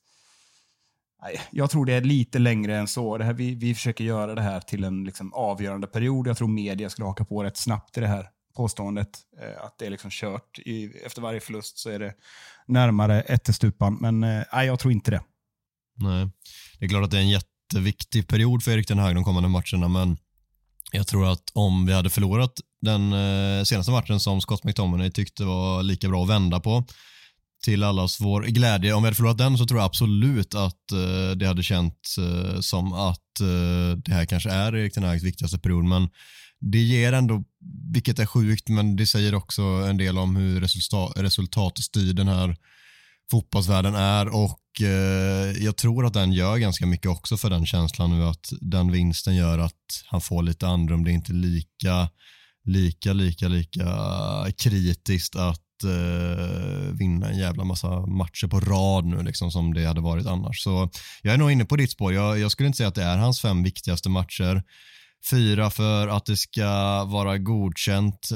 nej, 1.22 1.40
jag 1.50 1.70
tror 1.70 1.84
det 1.86 1.92
är 1.92 2.00
lite 2.00 2.38
längre 2.38 2.76
än 2.76 2.88
så. 2.88 3.18
Det 3.18 3.24
här, 3.24 3.32
vi, 3.32 3.54
vi 3.54 3.74
försöker 3.74 4.04
göra 4.04 4.34
det 4.34 4.42
här 4.42 4.60
till 4.60 4.84
en 4.84 5.04
liksom, 5.04 5.32
avgörande 5.32 5.86
period. 5.86 6.26
Jag 6.26 6.36
tror 6.36 6.48
media 6.48 6.90
skulle 6.90 7.06
haka 7.06 7.24
på 7.24 7.44
rätt 7.44 7.56
snabbt 7.56 7.96
i 7.98 8.00
det 8.00 8.06
här 8.06 8.28
påståendet. 8.56 9.18
Eh, 9.40 9.64
att 9.64 9.78
det 9.78 9.86
är 9.86 9.90
liksom 9.90 10.10
kört. 10.10 10.58
I, 10.58 10.92
efter 11.04 11.22
varje 11.22 11.40
förlust 11.40 11.78
så 11.78 11.90
är 11.90 11.98
det 11.98 12.14
närmare 12.66 13.20
ättestupan. 13.20 13.98
Men 14.00 14.24
eh, 14.24 14.44
nej, 14.52 14.66
jag 14.66 14.78
tror 14.78 14.92
inte 14.92 15.10
det. 15.10 15.20
Nej, 15.98 16.28
det 16.78 16.84
är 16.84 16.88
klart 16.88 17.04
att 17.04 17.10
det 17.10 17.16
är 17.16 17.22
en 17.22 17.28
jätteviktig 17.28 18.28
period 18.28 18.62
för 18.62 18.70
Erik 18.70 18.88
den 18.88 18.98
Hag 18.98 19.14
de 19.14 19.24
kommande 19.24 19.48
matcherna, 19.48 19.88
men 19.88 20.16
jag 20.92 21.06
tror 21.06 21.32
att 21.32 21.50
om 21.52 21.86
vi 21.86 21.92
hade 21.92 22.10
förlorat 22.10 22.52
den 22.80 23.12
eh, 23.12 23.64
senaste 23.64 23.92
matchen 23.92 24.20
som 24.20 24.40
Scott 24.40 24.64
McTominay 24.64 25.10
tyckte 25.10 25.44
var 25.44 25.82
lika 25.82 26.08
bra 26.08 26.22
att 26.22 26.30
vända 26.30 26.60
på 26.60 26.84
till 27.64 27.82
allas 27.82 28.20
vår 28.20 28.42
glädje. 28.42 28.92
Om 28.92 29.02
vi 29.02 29.06
hade 29.06 29.16
förlorat 29.16 29.38
den 29.38 29.58
så 29.58 29.66
tror 29.66 29.80
jag 29.80 29.86
absolut 29.86 30.54
att 30.54 30.92
eh, 30.92 31.36
det 31.36 31.46
hade 31.46 31.62
känts 31.62 32.18
eh, 32.18 32.60
som 32.60 32.92
att 32.92 33.40
eh, 33.40 33.98
det 34.04 34.12
här 34.12 34.24
kanske 34.24 34.50
är 34.50 34.76
Erik 34.76 34.94
den 34.94 35.04
Hags 35.04 35.22
viktigaste 35.22 35.58
period, 35.58 35.84
men 35.84 36.08
det 36.60 36.78
ger 36.78 37.12
ändå, 37.12 37.44
vilket 37.92 38.18
är 38.18 38.26
sjukt, 38.26 38.68
men 38.68 38.96
det 38.96 39.06
säger 39.06 39.34
också 39.34 39.62
en 39.62 39.96
del 39.96 40.18
om 40.18 40.36
hur 40.36 40.60
resultat, 40.60 41.12
resultatstyrd 41.16 42.16
den 42.16 42.28
här 42.28 42.56
fotbollsvärlden 43.30 43.94
är 43.94 44.28
och 44.28 44.82
eh, 44.82 45.64
jag 45.64 45.76
tror 45.76 46.06
att 46.06 46.12
den 46.12 46.32
gör 46.32 46.56
ganska 46.56 46.86
mycket 46.86 47.10
också 47.10 47.36
för 47.36 47.50
den 47.50 47.66
känslan 47.66 48.18
nu 48.18 48.24
att 48.24 48.52
den 48.60 48.92
vinsten 48.92 49.36
gör 49.36 49.58
att 49.58 50.04
han 50.06 50.20
får 50.20 50.42
lite 50.42 50.66
andrum. 50.66 51.04
Det 51.04 51.10
är 51.10 51.14
inte 51.14 51.32
lika, 51.32 52.08
lika, 52.64 53.12
lika, 53.12 53.48
lika 53.48 53.86
kritiskt 54.58 55.36
att 55.36 55.84
eh, 55.84 56.92
vinna 56.92 57.28
en 57.28 57.38
jävla 57.38 57.64
massa 57.64 58.06
matcher 58.06 58.46
på 58.46 58.60
rad 58.60 59.04
nu 59.04 59.22
liksom 59.22 59.50
som 59.50 59.74
det 59.74 59.86
hade 59.86 60.00
varit 60.00 60.26
annars. 60.26 60.62
Så 60.62 60.90
jag 61.22 61.34
är 61.34 61.38
nog 61.38 61.52
inne 61.52 61.64
på 61.64 61.76
ditt 61.76 61.90
spår. 61.90 62.14
Jag, 62.14 62.38
jag 62.38 62.52
skulle 62.52 62.66
inte 62.66 62.76
säga 62.76 62.88
att 62.88 62.94
det 62.94 63.04
är 63.04 63.16
hans 63.16 63.40
fem 63.40 63.62
viktigaste 63.62 64.08
matcher. 64.08 64.62
Fyra 65.30 65.70
för 65.70 66.08
att 66.08 66.26
det 66.26 66.36
ska 66.36 67.04
vara 67.04 67.38
godkänt. 67.38 68.28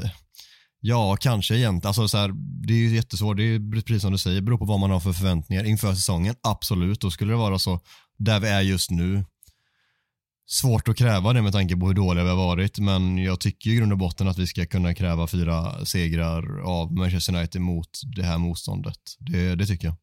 Ja, 0.84 1.16
kanske 1.16 1.56
egentligen. 1.56 1.88
Alltså, 1.88 2.08
så 2.08 2.18
här, 2.18 2.32
det 2.66 2.72
är 2.72 2.78
ju 2.78 2.94
jättesvårt, 2.94 3.36
det 3.36 3.42
är 3.42 3.70
precis 3.70 4.02
som 4.02 4.12
du 4.12 4.18
säger, 4.18 4.36
det 4.36 4.42
beror 4.42 4.58
på 4.58 4.64
vad 4.64 4.80
man 4.80 4.90
har 4.90 5.00
för 5.00 5.12
förväntningar 5.12 5.64
inför 5.64 5.94
säsongen. 5.94 6.34
Absolut, 6.42 7.00
då 7.00 7.10
skulle 7.10 7.32
det 7.32 7.36
vara 7.36 7.58
så 7.58 7.80
där 8.18 8.40
vi 8.40 8.48
är 8.48 8.60
just 8.60 8.90
nu. 8.90 9.24
Svårt 10.46 10.88
att 10.88 10.96
kräva 10.96 11.32
det 11.32 11.42
med 11.42 11.52
tanke 11.52 11.76
på 11.76 11.86
hur 11.86 11.94
dåliga 11.94 12.24
vi 12.24 12.30
har 12.30 12.36
varit, 12.36 12.78
men 12.78 13.18
jag 13.18 13.40
tycker 13.40 13.70
i 13.70 13.74
grund 13.76 13.92
och 13.92 13.98
botten 13.98 14.28
att 14.28 14.38
vi 14.38 14.46
ska 14.46 14.66
kunna 14.66 14.94
kräva 14.94 15.26
fyra 15.26 15.84
segrar 15.84 16.60
av 16.60 16.92
Manchester 16.92 17.36
United 17.36 17.60
mot 17.60 18.00
det 18.16 18.22
här 18.22 18.38
motståndet. 18.38 18.98
Det, 19.18 19.54
det 19.54 19.66
tycker 19.66 19.88
jag. 19.88 19.96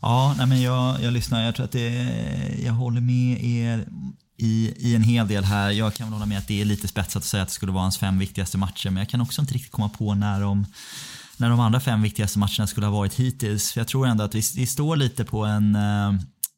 Ja, 0.00 0.34
nej 0.38 0.46
men 0.46 0.62
jag, 0.62 1.02
jag 1.02 1.12
lyssnar. 1.12 1.44
Jag 1.44 1.54
tror 1.54 1.64
att 1.64 1.72
det, 1.72 2.08
jag 2.64 2.72
håller 2.72 3.00
med 3.00 3.44
er 3.44 3.88
i, 4.36 4.74
i 4.76 4.94
en 4.94 5.02
hel 5.02 5.28
del 5.28 5.44
här. 5.44 5.70
Jag 5.70 5.94
kan 5.94 6.12
hålla 6.12 6.26
med 6.26 6.38
att 6.38 6.48
det 6.48 6.60
är 6.60 6.64
lite 6.64 6.88
spetsat 6.88 7.16
att 7.16 7.24
säga 7.24 7.42
att 7.42 7.48
det 7.48 7.54
skulle 7.54 7.72
vara 7.72 7.82
hans 7.82 7.98
fem 7.98 8.18
viktigaste 8.18 8.58
matcher, 8.58 8.90
men 8.90 8.96
jag 8.96 9.08
kan 9.08 9.20
också 9.20 9.40
inte 9.40 9.54
riktigt 9.54 9.72
komma 9.72 9.88
på 9.88 10.14
när 10.14 10.40
de, 10.40 10.66
när 11.36 11.50
de 11.50 11.60
andra 11.60 11.80
fem 11.80 12.02
viktigaste 12.02 12.38
matcherna 12.38 12.66
skulle 12.66 12.86
ha 12.86 12.92
varit 12.92 13.14
hittills. 13.14 13.72
För 13.72 13.80
jag 13.80 13.88
tror 13.88 14.06
ändå 14.06 14.24
att 14.24 14.34
vi, 14.34 14.42
vi 14.56 14.66
står 14.66 14.96
lite 14.96 15.24
på 15.24 15.44
en 15.44 15.76
eh, 15.76 16.12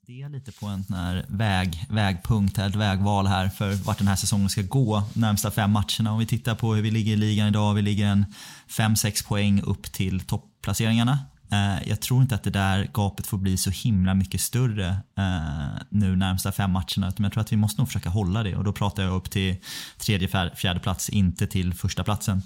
det 0.06 0.22
är 0.22 0.28
lite 0.28 0.52
på 0.52 0.66
en 0.66 0.84
här 0.88 1.24
väg, 1.28 1.86
vägpunkt, 1.88 2.58
ett 2.58 2.74
vägval 2.74 3.26
här 3.26 3.48
för 3.48 3.72
vart 3.72 3.98
den 3.98 4.08
här 4.08 4.16
säsongen 4.16 4.48
ska 4.48 4.62
gå 4.62 5.02
närmsta 5.12 5.50
fem 5.50 5.70
matcherna. 5.70 6.12
Om 6.12 6.18
vi 6.18 6.26
tittar 6.26 6.54
på 6.54 6.74
hur 6.74 6.82
vi 6.82 6.90
ligger 6.90 7.12
i 7.12 7.16
ligan 7.16 7.48
idag, 7.48 7.74
vi 7.74 7.82
ligger 7.82 8.06
en 8.06 8.24
5-6 8.68 9.26
poäng 9.26 9.62
upp 9.62 9.92
till 9.92 10.20
topplaceringarna. 10.20 11.18
Eh, 11.50 11.88
jag 11.88 12.00
tror 12.00 12.22
inte 12.22 12.34
att 12.34 12.42
det 12.42 12.50
där 12.50 12.90
gapet 12.94 13.26
får 13.26 13.38
bli 13.38 13.56
så 13.56 13.70
himla 13.70 14.14
mycket 14.14 14.40
större 14.40 14.88
eh, 15.18 15.82
nu 15.88 16.16
närmsta 16.16 16.52
fem 16.52 16.70
matcherna. 16.72 17.08
Utan 17.08 17.24
jag 17.24 17.32
tror 17.32 17.40
att 17.40 17.52
vi 17.52 17.56
måste 17.56 17.80
nog 17.80 17.88
försöka 17.88 18.08
hålla 18.08 18.42
det 18.42 18.56
och 18.56 18.64
då 18.64 18.72
pratar 18.72 19.02
jag 19.02 19.14
upp 19.14 19.30
till 19.30 19.56
tredje, 19.98 20.50
fjärde 20.54 20.80
plats, 20.80 21.08
inte 21.08 21.46
till 21.46 21.74
första 21.74 22.04
platsen 22.04 22.42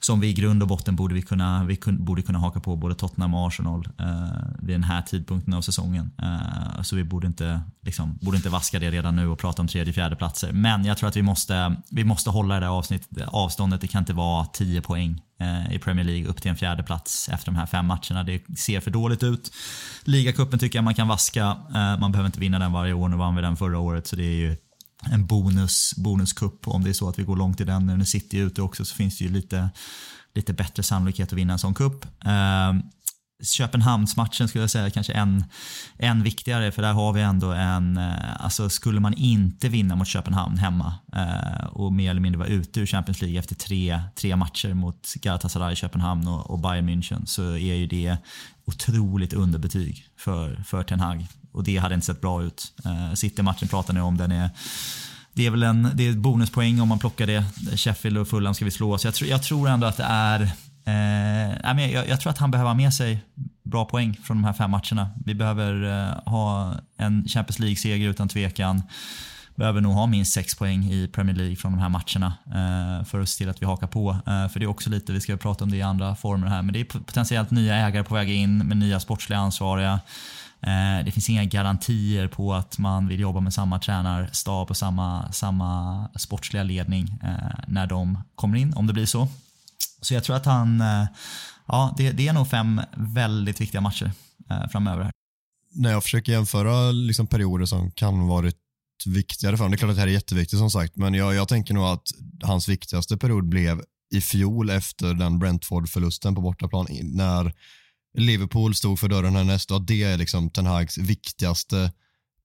som 0.00 0.20
vi 0.20 0.28
i 0.28 0.32
grund 0.32 0.62
och 0.62 0.68
botten 0.68 0.96
borde, 0.96 1.14
vi 1.14 1.22
kunna, 1.22 1.64
vi 1.64 1.76
kun, 1.76 2.04
borde 2.04 2.22
kunna 2.22 2.38
haka 2.38 2.60
på 2.60 2.76
både 2.76 2.94
Tottenham 2.94 3.34
och 3.34 3.48
Arsenal 3.48 3.88
eh, 3.98 4.06
vid 4.58 4.74
den 4.74 4.84
här 4.84 5.02
tidpunkten 5.02 5.54
av 5.54 5.62
säsongen. 5.62 6.10
Eh, 6.22 6.82
så 6.82 6.96
vi 6.96 7.04
borde 7.04 7.26
inte, 7.26 7.60
liksom, 7.82 8.18
borde 8.20 8.36
inte 8.36 8.48
vaska 8.48 8.78
det 8.78 8.90
redan 8.90 9.16
nu 9.16 9.28
och 9.28 9.38
prata 9.38 9.62
om 9.62 9.68
tredje, 9.68 9.92
fjärde 9.92 10.16
platser. 10.16 10.52
Men 10.52 10.84
jag 10.84 10.98
tror 10.98 11.08
att 11.08 11.16
vi 11.16 11.22
måste, 11.22 11.76
vi 11.90 12.04
måste 12.04 12.30
hålla 12.30 12.54
det 12.54 12.60
där 12.60 12.66
avsnittet, 12.66 13.28
avståndet. 13.28 13.80
Det 13.80 13.88
kan 13.88 14.02
inte 14.02 14.12
vara 14.12 14.44
10 14.44 14.80
poäng 14.80 15.22
eh, 15.40 15.74
i 15.74 15.78
Premier 15.78 16.04
League 16.04 16.26
upp 16.26 16.42
till 16.42 16.50
en 16.50 16.56
fjärde 16.56 16.82
plats 16.82 17.28
efter 17.28 17.46
de 17.46 17.56
här 17.56 17.66
fem 17.66 17.86
matcherna. 17.86 18.22
Det 18.24 18.58
ser 18.58 18.80
för 18.80 18.90
dåligt 18.90 19.22
ut. 19.22 19.52
Ligacupen 20.04 20.58
tycker 20.58 20.78
jag 20.78 20.84
man 20.84 20.94
kan 20.94 21.08
vaska. 21.08 21.56
Eh, 21.74 21.98
man 21.98 22.12
behöver 22.12 22.26
inte 22.26 22.40
vinna 22.40 22.58
den 22.58 22.72
varje 22.72 22.92
år. 22.92 23.08
Nu 23.08 23.16
vann 23.16 23.36
vi 23.36 23.42
den 23.42 23.56
förra 23.56 23.78
året 23.78 24.06
så 24.06 24.16
det 24.16 24.24
är 24.24 24.36
ju 24.36 24.56
en 25.02 25.26
bonus, 25.26 25.94
bonuskupp 25.96 26.68
om 26.68 26.84
det 26.84 26.90
är 26.90 26.94
så 26.94 27.08
att 27.08 27.18
vi 27.18 27.22
går 27.22 27.36
långt 27.36 27.60
i 27.60 27.64
den. 27.64 27.86
Nu 27.86 27.96
när 27.96 28.04
City 28.04 28.40
är 28.40 28.44
ute 28.44 28.62
också 28.62 28.84
så 28.84 28.94
finns 28.94 29.18
det 29.18 29.24
ju 29.24 29.30
lite, 29.30 29.70
lite 30.34 30.52
bättre 30.52 30.82
sannolikhet 30.82 31.32
att 31.32 31.38
vinna 31.38 31.52
en 31.52 31.58
sån 31.58 31.74
kupp. 31.74 32.04
Eh, 32.24 32.72
Köpenhamnsmatchen 33.42 34.48
skulle 34.48 34.62
jag 34.62 34.70
säga 34.70 34.90
kanske 34.90 35.12
än, 35.12 35.44
än 35.98 36.22
viktigare 36.22 36.72
för 36.72 36.82
där 36.82 36.92
har 36.92 37.12
vi 37.12 37.20
ändå 37.20 37.52
en, 37.52 37.96
eh, 37.96 38.44
alltså 38.44 38.68
skulle 38.68 39.00
man 39.00 39.14
inte 39.14 39.68
vinna 39.68 39.96
mot 39.96 40.08
Köpenhamn 40.08 40.58
hemma 40.58 40.94
eh, 41.16 41.66
och 41.66 41.92
mer 41.92 42.10
eller 42.10 42.20
mindre 42.20 42.38
vara 42.38 42.48
ute 42.48 42.80
ur 42.80 42.86
Champions 42.86 43.22
League 43.22 43.38
efter 43.38 43.54
tre, 43.54 44.02
tre 44.14 44.36
matcher 44.36 44.74
mot 44.74 45.14
Galatasaray, 45.14 45.76
Köpenhamn 45.76 46.28
och, 46.28 46.50
och 46.50 46.58
Bayern 46.58 46.88
München 46.88 47.24
så 47.24 47.42
är 47.50 47.74
ju 47.74 47.86
det 47.86 48.16
otroligt 48.64 49.32
underbetyg 49.32 50.06
för, 50.16 50.62
för 50.66 50.82
Ten 50.82 51.00
Hag 51.00 51.26
och 51.58 51.64
det 51.64 51.76
hade 51.76 51.94
inte 51.94 52.06
sett 52.06 52.20
bra 52.20 52.42
ut. 52.42 52.72
Eh, 52.84 53.14
City-matchen 53.14 53.68
pratar 53.68 53.94
ni 53.94 54.00
om, 54.00 54.16
den 54.16 54.32
är 54.32 54.50
det 55.32 55.46
är 55.46 55.50
väl 55.50 55.62
en 55.62 55.90
det 55.94 56.08
är 56.08 56.12
bonuspoäng 56.12 56.80
om 56.80 56.88
man 56.88 56.98
plockar 56.98 57.26
det. 57.26 57.44
Sheffield 57.76 58.18
och 58.18 58.28
Fulham 58.28 58.54
ska 58.54 58.64
vi 58.64 58.70
slå. 58.70 58.98
Så 58.98 59.06
jag, 59.06 59.14
tror, 59.14 59.30
jag 59.30 59.42
tror 59.42 59.68
ändå 59.68 59.86
att 59.86 59.96
det 59.96 60.06
är... 60.08 60.40
Eh, 60.84 61.90
jag, 61.92 62.08
jag, 62.08 62.20
tror 62.20 62.30
att 62.30 62.38
han 62.38 62.50
behöver 62.50 62.70
ha 62.70 62.74
med 62.74 62.94
sig 62.94 63.24
bra 63.62 63.84
poäng 63.84 64.16
från 64.24 64.36
de 64.36 64.44
här 64.44 64.52
fem 64.52 64.70
matcherna. 64.70 65.10
Vi 65.24 65.34
behöver 65.34 65.84
eh, 65.84 66.32
ha 66.32 66.74
en 66.98 67.28
Champions 67.28 67.58
League-seger 67.58 68.08
utan 68.08 68.28
tvekan. 68.28 68.82
Behöver 69.54 69.80
nog 69.80 69.92
ha 69.92 70.06
minst 70.06 70.32
sex 70.32 70.54
poäng 70.54 70.84
i 70.84 71.08
Premier 71.08 71.36
League 71.36 71.56
från 71.56 71.72
de 71.72 71.78
här 71.78 71.88
matcherna 71.88 72.32
eh, 72.46 73.04
för 73.04 73.20
att 73.20 73.28
se 73.28 73.38
till 73.38 73.48
att 73.48 73.62
vi 73.62 73.66
hakar 73.66 73.86
på. 73.86 74.10
Eh, 74.10 74.48
för 74.48 74.60
det 74.60 74.64
är 74.64 74.70
också 74.70 74.90
lite, 74.90 75.12
vi 75.12 75.20
ska 75.20 75.36
prata 75.36 75.64
om 75.64 75.70
det 75.70 75.76
i 75.76 75.82
andra 75.82 76.14
former 76.14 76.46
här, 76.46 76.62
men 76.62 76.72
det 76.72 76.80
är 76.80 76.84
potentiellt 76.84 77.50
nya 77.50 77.74
ägare 77.74 78.04
på 78.04 78.14
väg 78.14 78.30
in 78.30 78.58
med 78.58 78.76
nya 78.76 79.00
sportsliga 79.00 79.38
ansvariga. 79.38 80.00
Eh, 80.62 81.04
det 81.04 81.10
finns 81.10 81.30
inga 81.30 81.44
garantier 81.44 82.28
på 82.28 82.54
att 82.54 82.78
man 82.78 83.08
vill 83.08 83.20
jobba 83.20 83.40
med 83.40 83.54
samma 83.54 83.78
tränarstab 83.78 84.70
och 84.70 84.76
samma, 84.76 85.32
samma 85.32 86.08
sportsliga 86.16 86.62
ledning 86.62 87.18
eh, 87.22 87.58
när 87.66 87.86
de 87.86 88.18
kommer 88.34 88.58
in, 88.58 88.74
om 88.74 88.86
det 88.86 88.92
blir 88.92 89.06
så. 89.06 89.28
Så 90.00 90.14
jag 90.14 90.24
tror 90.24 90.36
att 90.36 90.46
han, 90.46 90.80
eh, 90.80 91.06
ja 91.66 91.94
det, 91.96 92.12
det 92.12 92.28
är 92.28 92.32
nog 92.32 92.48
fem 92.48 92.80
väldigt 92.94 93.60
viktiga 93.60 93.80
matcher 93.80 94.12
framöver. 94.70 95.10
När 95.74 95.90
jag 95.90 96.02
försöker 96.02 96.32
jämföra 96.32 96.90
liksom 96.90 97.26
perioder 97.26 97.66
som 97.66 97.90
kan 97.90 98.28
varit 98.28 98.56
viktigare 99.06 99.56
för 99.56 99.64
honom, 99.64 99.70
det 99.70 99.76
är 99.76 99.78
klart 99.78 99.90
att 99.90 99.96
det 99.96 100.00
här 100.00 100.08
är 100.08 100.12
jätteviktigt 100.12 100.58
som 100.58 100.70
sagt, 100.70 100.96
men 100.96 101.14
jag, 101.14 101.34
jag 101.34 101.48
tänker 101.48 101.74
nog 101.74 101.84
att 101.84 102.08
hans 102.42 102.68
viktigaste 102.68 103.16
period 103.16 103.48
blev 103.48 103.82
i 104.14 104.20
fjol 104.20 104.70
efter 104.70 105.14
den 105.14 105.38
Brentford-förlusten 105.38 106.34
på 106.34 106.40
bortaplan 106.40 106.86
när 107.02 107.54
Liverpool 108.14 108.74
stod 108.74 108.98
för 108.98 109.08
dörren 109.08 109.36
härnäst 109.36 109.70
och 109.70 109.82
det 109.82 110.02
är 110.02 110.16
liksom 110.16 110.50
Ten 110.50 110.66
Hags 110.66 110.98
viktigaste 110.98 111.92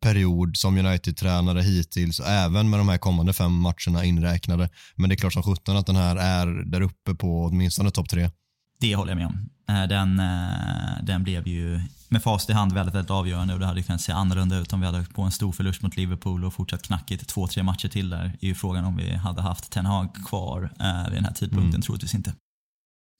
period 0.01 0.57
som 0.57 0.77
United-tränare 0.77 1.61
hittills, 1.61 2.19
även 2.19 2.69
med 2.69 2.79
de 2.79 2.89
här 2.89 2.97
kommande 2.97 3.33
fem 3.33 3.53
matcherna 3.53 4.05
inräknade. 4.05 4.69
Men 4.95 5.09
det 5.09 5.15
är 5.15 5.17
klart 5.17 5.33
som 5.33 5.43
sjutton 5.43 5.77
att 5.77 5.87
den 5.87 5.95
här 5.95 6.15
är 6.15 6.71
där 6.71 6.81
uppe 6.81 7.15
på 7.15 7.43
åtminstone 7.43 7.91
topp 7.91 8.09
tre. 8.09 8.29
Det 8.79 8.95
håller 8.95 9.11
jag 9.11 9.17
med 9.17 9.27
om. 9.27 9.49
Eh, 9.69 9.87
den, 9.87 10.19
eh, 10.19 11.03
den 11.03 11.23
blev 11.23 11.47
ju 11.47 11.81
med 12.09 12.23
fast 12.23 12.49
i 12.49 12.53
hand 12.53 12.73
väldigt, 12.73 12.95
väldigt 12.95 13.11
avgörande 13.11 13.53
och 13.53 13.59
det 13.59 13.65
hade 13.65 13.83
kunnat 13.83 14.01
se 14.01 14.11
annorlunda 14.11 14.57
ut 14.57 14.73
om 14.73 14.79
vi 14.79 14.85
hade 14.85 15.03
på 15.03 15.21
en 15.21 15.31
stor 15.31 15.51
förlust 15.51 15.81
mot 15.81 15.97
Liverpool 15.97 16.45
och 16.45 16.53
fortsatt 16.53 16.81
knackigt 16.81 17.27
två, 17.27 17.47
tre 17.47 17.63
matcher 17.63 17.87
till 17.87 18.09
där. 18.09 18.37
är 18.41 18.47
ju 18.47 18.55
frågan 18.55 18.85
om 18.85 18.97
vi 18.97 19.15
hade 19.15 19.41
haft 19.41 19.71
Ten 19.71 19.85
Hag 19.85 20.15
kvar 20.27 20.69
eh, 20.79 21.09
vid 21.09 21.17
den 21.17 21.25
här 21.25 21.33
tidpunkten, 21.33 21.69
mm. 21.69 21.81
troligtvis 21.81 22.15
inte. 22.15 22.33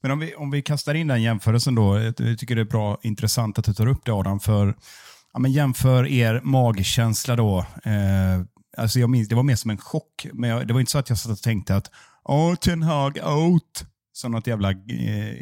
Men 0.04 0.12
om 0.12 0.20
vi, 0.20 0.36
om 0.36 0.52
vi 0.52 0.62
kastar 0.62 0.94
in 0.94 1.08
den 1.08 1.22
jämförelsen 1.22 1.76
då. 1.76 2.00
Jag 2.00 2.16
tycker 2.16 2.56
det 2.56 2.62
är 2.62 2.66
bra 2.66 2.98
intressant 3.02 3.60
att 3.60 3.66
du 3.66 3.74
tar 3.74 3.88
upp 3.88 4.06
det 4.06 4.12
Adam. 4.12 4.40
För, 4.40 4.76
ja, 5.34 5.40
men 5.40 5.52
jämför 5.52 6.08
er 6.08 6.42
magkänsla 6.44 7.36
då. 7.36 7.60
Eh, 7.84 8.42
alltså 8.78 9.00
jag 9.00 9.10
minns, 9.10 9.30
det 9.30 9.36
var 9.36 9.44
mer 9.44 9.56
som 9.56 9.72
en 9.72 9.78
chock. 9.78 10.28
Men 10.34 10.50
jag, 10.50 10.68
det 10.68 10.74
var 10.74 10.80
inte 10.80 10.92
så 10.92 10.98
att 10.98 11.10
jag 11.10 11.18
satt 11.18 11.32
och 11.32 11.42
tänkte 11.42 11.76
att 11.76 11.92
Åh, 12.24 12.56
Ten 12.56 12.84
Hag 12.84 13.18
out. 13.26 13.86
Som 14.14 14.32
något 14.32 14.48
jävla 14.48 14.72
eh, 14.72 15.36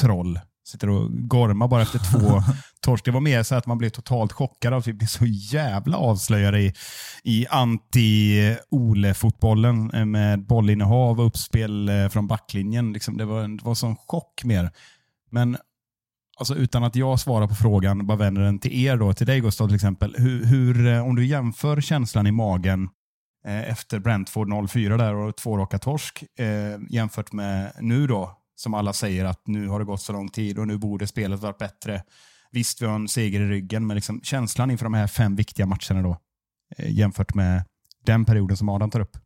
troll. 0.00 0.40
Sitter 0.64 0.88
och 0.88 1.28
gormar 1.28 1.68
bara 1.68 1.82
efter 1.82 1.98
två 1.98 2.42
torsk. 2.80 3.04
Det 3.04 3.10
var 3.10 3.20
mer 3.20 3.42
så 3.42 3.54
att 3.54 3.66
man 3.66 3.78
blev 3.78 3.88
totalt 3.88 4.32
chockad 4.32 4.72
av 4.72 4.78
att 4.78 4.86
vi 4.86 4.92
blev 4.92 5.06
så 5.06 5.26
jävla 5.26 5.96
avslöjade 5.96 6.60
i, 6.60 6.72
i 7.24 7.46
anti-Ole-fotbollen 7.50 9.90
eh, 9.90 10.04
med 10.04 10.46
bollinnehav 10.46 11.20
och 11.20 11.26
uppspel 11.26 11.88
eh, 11.88 12.08
från 12.08 12.26
backlinjen. 12.26 12.92
Liksom 12.92 13.16
det, 13.16 13.24
var, 13.24 13.48
det 13.48 13.64
var 13.64 13.74
sån 13.74 13.96
chock 13.96 14.44
mer. 14.44 14.70
Men 15.30 15.56
alltså, 16.38 16.54
utan 16.54 16.84
att 16.84 16.96
jag 16.96 17.20
svarar 17.20 17.46
på 17.46 17.54
frågan, 17.54 18.06
bara 18.06 18.18
vänder 18.18 18.42
den 18.42 18.58
till 18.58 18.84
er 18.84 18.96
då, 18.96 19.12
till 19.12 19.26
dig 19.26 19.40
Gustav 19.40 19.66
till 19.66 19.74
exempel. 19.74 20.14
Hur, 20.18 20.44
hur 20.44 20.86
eh, 20.86 21.06
om 21.06 21.16
du 21.16 21.26
jämför 21.26 21.80
känslan 21.80 22.26
i 22.26 22.32
magen 22.32 22.88
eh, 23.46 23.70
efter 23.70 23.98
Brentford 23.98 24.70
04 24.70 24.96
där 24.96 25.14
och 25.14 25.36
två 25.36 25.58
raka 25.58 25.78
torsk 25.78 26.24
eh, 26.38 26.78
jämfört 26.90 27.32
med 27.32 27.72
nu 27.80 28.06
då, 28.06 28.41
som 28.62 28.74
alla 28.74 28.92
säger 28.92 29.24
att 29.24 29.46
nu 29.46 29.68
har 29.68 29.78
det 29.78 29.84
gått 29.84 30.02
så 30.02 30.12
lång 30.12 30.28
tid 30.28 30.58
och 30.58 30.68
nu 30.68 30.78
borde 30.78 31.06
spelet 31.06 31.40
varit 31.40 31.58
bättre. 31.58 32.02
Visst, 32.50 32.82
vi 32.82 32.86
har 32.86 32.94
en 32.94 33.08
seger 33.08 33.40
i 33.40 33.48
ryggen, 33.48 33.86
men 33.86 33.94
liksom 33.94 34.20
känslan 34.22 34.70
inför 34.70 34.84
de 34.84 34.94
här 34.94 35.06
fem 35.06 35.36
viktiga 35.36 35.66
matcherna 35.66 36.02
då, 36.02 36.16
eh, 36.76 36.92
jämfört 36.92 37.34
med 37.34 37.64
den 38.04 38.24
perioden 38.24 38.56
som 38.56 38.68
Adam 38.68 38.90
tar 38.90 39.00
upp. 39.00 39.16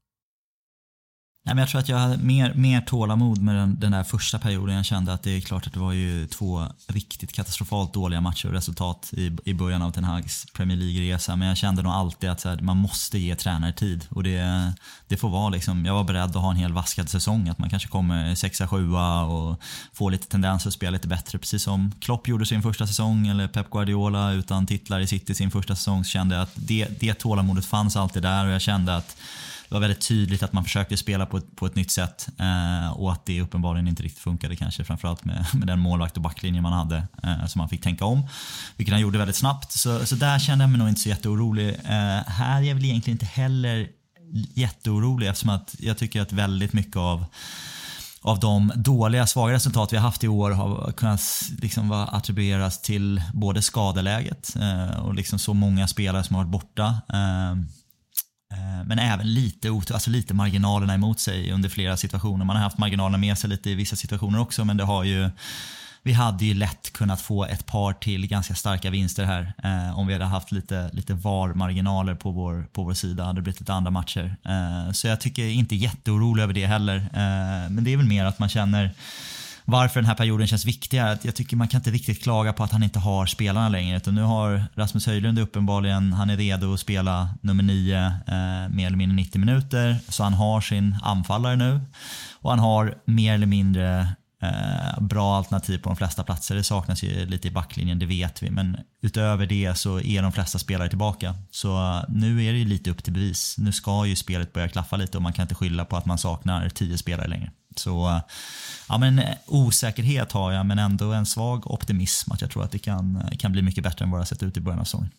Nej, 1.46 1.54
men 1.54 1.62
jag 1.62 1.68
tror 1.68 1.80
att 1.80 1.88
jag 1.88 1.98
hade 1.98 2.16
mer, 2.16 2.54
mer 2.54 2.80
tålamod 2.80 3.42
med 3.42 3.54
den, 3.54 3.80
den 3.80 3.92
där 3.92 4.04
första 4.04 4.38
perioden. 4.38 4.76
Jag 4.76 4.84
kände 4.84 5.12
att 5.12 5.22
det 5.22 5.36
är 5.36 5.40
klart 5.40 5.66
att 5.66 5.72
det 5.72 5.80
var 5.80 5.92
ju 5.92 6.26
två 6.26 6.66
riktigt 6.86 7.32
katastrofalt 7.32 7.94
dåliga 7.94 8.20
matcher 8.20 8.48
och 8.48 8.54
resultat 8.54 9.10
i, 9.12 9.36
i 9.44 9.54
början 9.54 9.82
av 9.82 9.90
Ten 9.90 10.04
Hags 10.04 10.46
Premier 10.52 10.76
League-resa. 10.76 11.36
Men 11.36 11.48
jag 11.48 11.56
kände 11.56 11.82
nog 11.82 11.92
alltid 11.92 12.30
att 12.30 12.44
här, 12.44 12.58
man 12.60 12.76
måste 12.76 13.18
ge 13.18 13.34
tränare 13.34 13.72
tid. 13.72 14.06
Och 14.10 14.22
det, 14.22 14.72
det 15.08 15.16
får 15.16 15.28
vara 15.28 15.48
liksom, 15.48 15.86
jag 15.86 15.94
var 15.94 16.04
beredd 16.04 16.36
att 16.36 16.42
ha 16.42 16.50
en 16.50 16.56
hel 16.56 16.72
vaskad 16.72 17.08
säsong. 17.08 17.48
Att 17.48 17.58
man 17.58 17.70
kanske 17.70 17.88
kommer 17.88 18.34
sexa, 18.34 18.68
sjua 18.68 19.22
och 19.22 19.60
får 19.92 20.10
lite 20.10 20.26
tendenser 20.26 20.68
att 20.68 20.74
spela 20.74 20.90
lite 20.90 21.08
bättre. 21.08 21.38
Precis 21.38 21.62
som 21.62 21.92
Klopp 22.00 22.28
gjorde 22.28 22.46
sin 22.46 22.62
första 22.62 22.86
säsong 22.86 23.26
eller 23.26 23.48
Pep 23.48 23.70
Guardiola 23.70 24.32
utan 24.32 24.66
titlar 24.66 25.00
i 25.00 25.06
City 25.06 25.34
sin 25.34 25.50
första 25.50 25.76
säsong. 25.76 26.04
Så 26.04 26.10
kände 26.10 26.34
jag 26.34 26.42
att 26.42 26.52
det, 26.54 27.00
det 27.00 27.14
tålamodet 27.14 27.66
fanns 27.66 27.96
alltid 27.96 28.22
där 28.22 28.46
och 28.46 28.52
jag 28.52 28.60
kände 28.60 28.96
att 28.96 29.16
det 29.68 29.74
var 29.74 29.80
väldigt 29.80 30.08
tydligt 30.08 30.42
att 30.42 30.52
man 30.52 30.64
försökte 30.64 30.96
spela 30.96 31.26
på 31.26 31.36
ett, 31.36 31.56
på 31.56 31.66
ett 31.66 31.74
nytt 31.74 31.90
sätt 31.90 32.28
eh, 32.38 32.92
och 32.92 33.12
att 33.12 33.26
det 33.26 33.40
uppenbarligen 33.40 33.88
inte 33.88 34.02
riktigt 34.02 34.22
funkade 34.22 34.56
kanske 34.56 34.84
framförallt 34.84 35.24
med, 35.24 35.46
med 35.54 35.66
den 35.66 35.78
målvakt 35.78 36.16
och 36.16 36.22
backlinje 36.22 36.60
man 36.60 36.72
hade 36.72 37.06
eh, 37.22 37.46
som 37.46 37.58
man 37.58 37.68
fick 37.68 37.82
tänka 37.82 38.04
om. 38.04 38.28
Vilket 38.76 38.92
han 38.92 39.00
gjorde 39.00 39.18
väldigt 39.18 39.36
snabbt. 39.36 39.72
Så, 39.72 40.06
så 40.06 40.14
där 40.14 40.38
kände 40.38 40.64
jag 40.64 40.70
mig 40.70 40.78
nog 40.78 40.88
inte 40.88 41.00
så 41.00 41.08
jätteorolig. 41.08 41.68
Eh, 41.68 42.22
här 42.26 42.62
är 42.62 42.66
jag 42.66 42.74
väl 42.74 42.84
egentligen 42.84 43.14
inte 43.14 43.26
heller 43.26 43.88
jätteorolig 44.54 45.28
eftersom 45.28 45.50
att 45.50 45.74
jag 45.78 45.98
tycker 45.98 46.20
att 46.20 46.32
väldigt 46.32 46.72
mycket 46.72 46.96
av 46.96 47.24
av 48.26 48.40
de 48.40 48.72
dåliga, 48.76 49.26
svaga 49.26 49.54
resultat 49.54 49.92
vi 49.92 49.96
har 49.96 50.04
haft 50.04 50.24
i 50.24 50.28
år 50.28 50.50
har 50.50 50.92
kunnat 50.92 51.20
liksom 51.58 51.92
attribueras 51.92 52.82
till 52.82 53.22
både 53.34 53.62
skadeläget 53.62 54.56
eh, 54.56 55.00
och 55.00 55.14
liksom 55.14 55.38
så 55.38 55.54
många 55.54 55.86
spelare 55.86 56.24
som 56.24 56.36
har 56.36 56.44
varit 56.44 56.52
borta. 56.52 56.86
Eh, 57.08 57.56
men 58.86 58.98
även 58.98 59.34
lite, 59.34 59.68
alltså 59.70 60.10
lite 60.10 60.34
marginalerna 60.34 60.94
emot 60.94 61.20
sig 61.20 61.52
under 61.52 61.68
flera 61.68 61.96
situationer. 61.96 62.44
Man 62.44 62.56
har 62.56 62.62
haft 62.62 62.78
marginalerna 62.78 63.18
med 63.18 63.38
sig 63.38 63.50
lite 63.50 63.70
i 63.70 63.74
vissa 63.74 63.96
situationer 63.96 64.40
också 64.40 64.64
men 64.64 64.76
det 64.76 64.84
har 64.84 65.04
ju 65.04 65.30
vi 66.06 66.12
hade 66.12 66.44
ju 66.44 66.54
lätt 66.54 66.92
kunnat 66.92 67.20
få 67.20 67.44
ett 67.44 67.66
par 67.66 67.92
till 67.92 68.26
ganska 68.26 68.54
starka 68.54 68.90
vinster 68.90 69.24
här 69.24 69.52
eh, 69.64 69.98
om 69.98 70.06
vi 70.06 70.12
hade 70.12 70.24
haft 70.24 70.52
lite, 70.52 70.90
lite 70.92 71.14
VAR-marginaler 71.14 72.14
på 72.14 72.30
vår, 72.30 72.66
på 72.72 72.82
vår 72.82 72.94
sida. 72.94 73.24
hade 73.24 73.38
det 73.38 73.42
blivit 73.42 73.60
lite 73.60 73.72
andra 73.72 73.90
matcher. 73.90 74.36
Eh, 74.44 74.92
så 74.92 75.06
jag 75.06 75.20
tycker 75.20 75.44
inte 75.44 75.76
jätteorolig 75.76 76.42
över 76.42 76.54
det 76.54 76.66
heller. 76.66 76.96
Eh, 76.96 77.70
men 77.70 77.84
det 77.84 77.92
är 77.92 77.96
väl 77.96 78.06
mer 78.06 78.24
att 78.24 78.38
man 78.38 78.48
känner 78.48 78.90
varför 79.68 80.00
den 80.00 80.08
här 80.08 80.14
perioden 80.14 80.46
känns 80.46 80.64
viktig 80.64 80.98
jag 80.98 81.34
tycker 81.34 81.56
man 81.56 81.68
kan 81.68 81.78
inte 81.78 81.90
riktigt 81.90 82.22
klaga 82.22 82.52
på 82.52 82.64
att 82.64 82.72
han 82.72 82.82
inte 82.82 82.98
har 82.98 83.26
spelarna 83.26 83.68
längre. 83.68 83.96
Utan 83.96 84.14
nu 84.14 84.22
har 84.22 84.64
Rasmus 84.74 85.06
Höjlund 85.06 85.38
uppenbarligen, 85.38 86.12
han 86.12 86.30
är 86.30 86.36
redo 86.36 86.74
att 86.74 86.80
spela 86.80 87.28
nummer 87.40 87.62
nio 87.62 88.06
eh, 88.06 88.68
mer 88.70 88.86
eller 88.86 88.96
mindre 88.96 89.16
90 89.16 89.40
minuter. 89.40 89.96
Så 90.08 90.22
han 90.22 90.34
har 90.34 90.60
sin 90.60 90.96
anfallare 91.02 91.56
nu. 91.56 91.80
Och 92.32 92.50
han 92.50 92.58
har 92.58 92.94
mer 93.04 93.34
eller 93.34 93.46
mindre 93.46 94.08
Eh, 94.42 95.00
bra 95.00 95.36
alternativ 95.36 95.78
på 95.78 95.88
de 95.88 95.96
flesta 95.96 96.24
platser. 96.24 96.54
Det 96.54 96.62
saknas 96.62 97.02
ju 97.02 97.26
lite 97.26 97.48
i 97.48 97.50
backlinjen, 97.50 97.98
det 97.98 98.06
vet 98.06 98.42
vi. 98.42 98.50
Men 98.50 98.76
utöver 99.02 99.46
det 99.46 99.74
så 99.78 100.00
är 100.00 100.22
de 100.22 100.32
flesta 100.32 100.58
spelare 100.58 100.88
tillbaka. 100.88 101.34
Så 101.50 101.76
eh, 101.76 102.02
nu 102.08 102.44
är 102.44 102.52
det 102.52 102.58
ju 102.58 102.64
lite 102.64 102.90
upp 102.90 103.04
till 103.04 103.12
bevis. 103.12 103.54
Nu 103.58 103.72
ska 103.72 104.06
ju 104.06 104.16
spelet 104.16 104.52
börja 104.52 104.68
klaffa 104.68 104.96
lite 104.96 105.18
och 105.18 105.22
man 105.22 105.32
kan 105.32 105.42
inte 105.42 105.54
skylla 105.54 105.84
på 105.84 105.96
att 105.96 106.06
man 106.06 106.18
saknar 106.18 106.68
tio 106.68 106.98
spelare 106.98 107.28
längre. 107.28 107.50
Så 107.78 108.20
ja, 108.88 108.98
men 108.98 109.18
eh, 109.18 109.34
osäkerhet 109.46 110.32
har 110.32 110.52
jag, 110.52 110.66
men 110.66 110.78
ändå 110.78 111.12
en 111.12 111.26
svag 111.26 111.70
optimism 111.70 112.32
att 112.32 112.40
jag 112.40 112.50
tror 112.50 112.64
att 112.64 112.72
det 112.72 112.78
kan, 112.78 113.16
eh, 113.16 113.38
kan 113.38 113.52
bli 113.52 113.62
mycket 113.62 113.84
bättre 113.84 114.04
än 114.04 114.10
vad 114.10 114.20
det 114.20 114.22
har 114.22 114.26
sett 114.26 114.42
ut 114.42 114.56
i 114.56 114.60
början 114.60 114.80
av 114.80 114.84
säsongen 114.84 115.10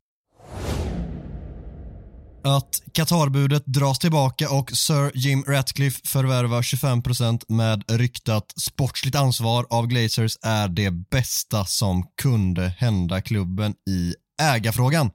att 2.48 2.82
Qatarbudet 2.92 3.64
dras 3.66 4.00
tillbaka 4.00 4.50
och 4.52 4.72
Sir 4.72 5.12
Jim 5.14 5.44
Ratcliffe 5.48 6.00
förvärvar 6.06 6.62
25% 6.62 7.44
med 7.48 7.84
ryktat 7.88 8.54
sportsligt 8.62 9.16
ansvar 9.16 9.66
av 9.70 9.88
Glazers 9.88 10.38
är 10.42 10.68
det 10.68 10.92
bästa 10.92 11.66
som 11.66 12.04
kunde 12.22 12.68
hända 12.78 13.22
klubben 13.22 13.74
i 13.90 14.14
ägarfrågan. 14.42 15.12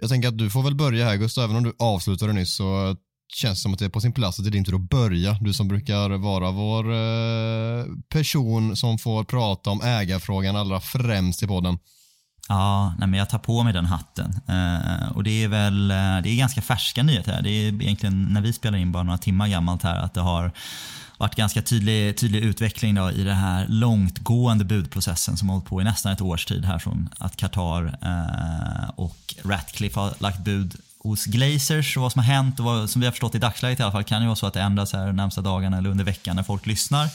Jag 0.00 0.10
tänker 0.10 0.28
att 0.28 0.38
du 0.38 0.50
får 0.50 0.62
väl 0.62 0.74
börja 0.74 1.04
här 1.04 1.16
Gustav, 1.16 1.44
även 1.44 1.56
om 1.56 1.62
du 1.64 1.74
avslutade 1.78 2.32
nyss 2.32 2.54
så 2.54 2.96
känns 3.28 3.62
som 3.62 3.72
att 3.72 3.78
det 3.78 3.84
är 3.84 3.88
på 3.88 4.00
sin 4.00 4.12
plats 4.12 4.38
att 4.38 4.44
det 4.44 4.48
är 4.48 4.52
din 4.52 4.64
tur 4.64 4.74
att 4.74 4.90
börja. 4.90 5.38
Du 5.40 5.52
som 5.52 5.68
brukar 5.68 6.10
vara 6.10 6.50
vår 6.50 6.92
eh, 6.92 7.84
person 8.08 8.76
som 8.76 8.98
får 8.98 9.24
prata 9.24 9.70
om 9.70 9.80
ägarfrågan 9.82 10.56
allra 10.56 10.80
främst 10.80 11.42
i 11.42 11.46
podden. 11.46 11.78
Ja, 12.48 12.94
nej, 12.98 13.08
men 13.08 13.18
jag 13.18 13.30
tar 13.30 13.38
på 13.38 13.62
mig 13.62 13.72
den 13.72 13.86
hatten. 13.86 14.40
Eh, 14.48 15.12
och 15.12 15.24
det 15.24 15.44
är 15.44 15.48
väl 15.48 15.90
eh, 15.90 15.96
det 15.96 16.28
är 16.28 16.36
ganska 16.36 16.62
färska 16.62 17.02
nyheter. 17.02 17.32
Här. 17.32 17.42
Det 17.42 17.50
är 17.50 17.82
egentligen 17.82 18.24
när 18.24 18.40
vi 18.40 18.52
spelar 18.52 18.78
in 18.78 18.92
bara 18.92 19.02
några 19.02 19.18
timmar 19.18 19.48
gammalt 19.48 19.82
här 19.82 19.96
att 19.96 20.14
det 20.14 20.20
har 20.20 20.52
varit 21.18 21.34
ganska 21.34 21.62
tydlig, 21.62 22.16
tydlig 22.16 22.44
utveckling 22.44 22.94
då 22.94 23.10
i 23.10 23.24
den 23.24 23.36
här 23.36 23.66
långtgående 23.68 24.64
budprocessen 24.64 25.36
som 25.36 25.48
har 25.48 25.56
hållit 25.56 25.68
på 25.68 25.80
i 25.80 25.84
nästan 25.84 26.12
ett 26.12 26.20
års 26.20 26.44
tid 26.44 26.64
här 26.64 26.78
från 26.78 27.08
att 27.18 27.36
Qatar 27.36 27.98
eh, 28.02 28.90
och 28.96 29.34
Ratcliffe 29.44 30.00
har 30.00 30.14
lagt 30.18 30.38
bud 30.38 30.76
hos 30.98 31.24
Glazers 31.24 31.96
och 31.96 32.02
vad 32.02 32.12
som 32.12 32.18
har 32.18 32.34
hänt 32.34 32.58
och 32.58 32.64
vad, 32.64 32.90
som 32.90 33.00
vi 33.00 33.06
har 33.06 33.12
förstått 33.12 33.34
i 33.34 33.38
dagsläget 33.38 33.80
i 33.80 33.82
alla 33.82 33.92
fall 33.92 34.04
kan 34.04 34.20
ju 34.20 34.26
vara 34.26 34.36
så 34.36 34.46
att 34.46 34.54
det 34.54 34.60
ändras 34.60 34.92
här 34.92 35.06
de 35.06 35.16
närmsta 35.16 35.40
dagarna 35.40 35.78
eller 35.78 35.90
under 35.90 36.04
veckan 36.04 36.36
när 36.36 36.42
folk 36.42 36.66
lyssnar 36.66 37.08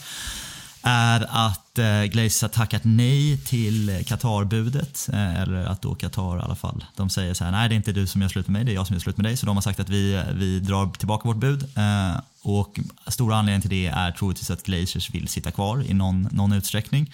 är 0.84 1.26
att 1.30 1.78
eh, 1.78 2.02
Glazers 2.04 2.42
har 2.42 2.48
tackat 2.48 2.82
nej 2.84 3.38
till 3.38 4.04
Qatar-budet. 4.06 5.08
Eh, 5.12 5.40
eller 5.40 5.64
att 5.64 5.82
då 5.82 5.94
Qatar 5.94 6.38
i 6.38 6.42
alla 6.42 6.54
fall, 6.54 6.84
de 6.96 7.10
säger 7.10 7.34
så 7.34 7.44
här, 7.44 7.52
nej 7.52 7.68
det 7.68 7.74
är 7.74 7.76
inte 7.76 7.92
du 7.92 8.06
som 8.06 8.22
gör 8.22 8.28
slut 8.28 8.48
med 8.48 8.52
mig, 8.52 8.64
det 8.64 8.72
är 8.72 8.74
jag 8.74 8.86
som 8.86 8.94
gör 8.94 9.00
slut 9.00 9.16
med 9.16 9.24
dig. 9.24 9.36
Så 9.36 9.46
de 9.46 9.56
har 9.56 9.62
sagt 9.62 9.80
att 9.80 9.88
vi, 9.88 10.14
eh, 10.14 10.22
vi 10.34 10.60
drar 10.60 10.90
tillbaka 10.90 11.28
vårt 11.28 11.36
bud. 11.36 11.62
Eh, 11.76 12.20
och 12.42 12.80
stora 13.06 13.36
anledningen 13.36 13.60
till 13.60 13.70
det 13.70 13.86
är 13.86 14.10
troligtvis 14.12 14.50
att 14.50 14.62
Glazers 14.62 15.10
vill 15.10 15.28
sitta 15.28 15.50
kvar 15.50 15.82
i 15.82 15.94
någon, 15.94 16.28
någon 16.32 16.52
utsträckning. 16.52 17.12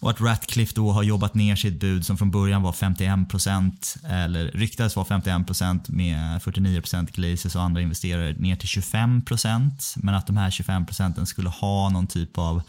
Och 0.00 0.10
att 0.10 0.20
Ratcliffe 0.20 0.72
då 0.74 0.92
har 0.92 1.02
jobbat 1.02 1.34
ner 1.34 1.56
sitt 1.56 1.80
bud 1.80 2.06
som 2.06 2.18
från 2.18 2.30
början 2.30 2.62
var 2.62 2.72
51% 2.72 4.06
eller 4.06 4.50
ryktades 4.50 4.96
vara 4.96 5.06
51% 5.06 5.90
med 5.92 6.42
49% 6.42 7.12
Glazers 7.12 7.56
och 7.56 7.62
andra 7.62 7.80
investerare 7.80 8.32
ner 8.32 8.56
till 8.56 8.68
25% 8.68 9.96
men 9.96 10.14
att 10.14 10.26
de 10.26 10.36
här 10.36 10.50
25% 10.50 11.24
skulle 11.24 11.48
ha 11.48 11.88
någon 11.88 12.06
typ 12.06 12.38
av 12.38 12.62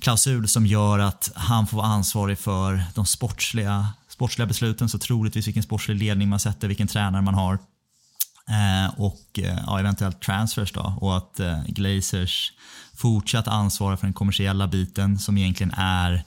klausul 0.00 0.48
som 0.48 0.66
gör 0.66 0.98
att 0.98 1.32
han 1.34 1.66
får 1.66 1.76
vara 1.76 1.86
ansvarig 1.86 2.38
för 2.38 2.82
de 2.94 3.06
sportsliga, 3.06 3.88
sportsliga 4.08 4.46
besluten. 4.46 4.88
Så 4.88 4.98
troligtvis 4.98 5.46
vilken 5.46 5.62
sportslig 5.62 5.98
ledning 5.98 6.28
man 6.28 6.40
sätter, 6.40 6.68
vilken 6.68 6.86
tränare 6.86 7.22
man 7.22 7.34
har 7.34 7.58
eh, 8.48 9.00
och 9.00 9.38
eh, 9.38 9.58
ja, 9.66 9.80
eventuellt 9.80 10.20
transfers 10.20 10.72
då 10.72 10.94
och 11.00 11.16
att 11.16 11.40
eh, 11.40 11.64
Glazers 11.66 12.52
fortsatt 12.94 13.48
ansvara 13.48 13.96
för 13.96 14.06
den 14.06 14.14
kommersiella 14.14 14.66
biten 14.66 15.18
som 15.18 15.38
egentligen 15.38 15.72
är 15.76 16.24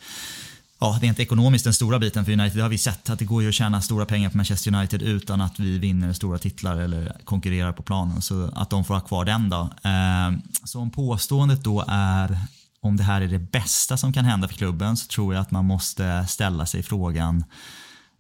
ja, 0.79 0.99
rent 1.01 1.19
ekonomiskt 1.19 1.63
den 1.63 1.73
stora 1.73 1.99
biten 1.99 2.25
för 2.25 2.31
United. 2.31 2.57
Det 2.57 2.61
har 2.61 2.69
vi 2.69 2.77
sett 2.77 3.09
att 3.09 3.19
det 3.19 3.25
går 3.25 3.43
ju 3.43 3.49
att 3.49 3.55
tjäna 3.55 3.81
stora 3.81 4.05
pengar 4.05 4.29
på 4.29 4.37
Manchester 4.37 4.75
United 4.75 5.01
utan 5.01 5.41
att 5.41 5.59
vi 5.59 5.77
vinner 5.77 6.13
stora 6.13 6.37
titlar 6.37 6.77
eller 6.77 7.17
konkurrerar 7.23 7.71
på 7.71 7.83
planen. 7.83 8.21
Så 8.21 8.51
att 8.55 8.69
de 8.69 8.85
får 8.85 8.93
ha 8.93 9.01
kvar 9.01 9.25
den 9.25 9.49
då. 9.49 9.69
Eh, 9.83 10.31
så 10.63 10.79
om 10.79 10.91
påståendet 10.91 11.63
då 11.63 11.85
är 11.87 12.37
om 12.81 12.97
det 12.97 13.03
här 13.03 13.21
är 13.21 13.27
det 13.27 13.39
bästa 13.39 13.97
som 13.97 14.13
kan 14.13 14.25
hända 14.25 14.47
för 14.47 14.55
klubben 14.55 14.97
så 14.97 15.07
tror 15.07 15.33
jag 15.33 15.41
att 15.41 15.51
man 15.51 15.65
måste 15.65 16.25
ställa 16.27 16.65
sig 16.65 16.83
frågan 16.83 17.43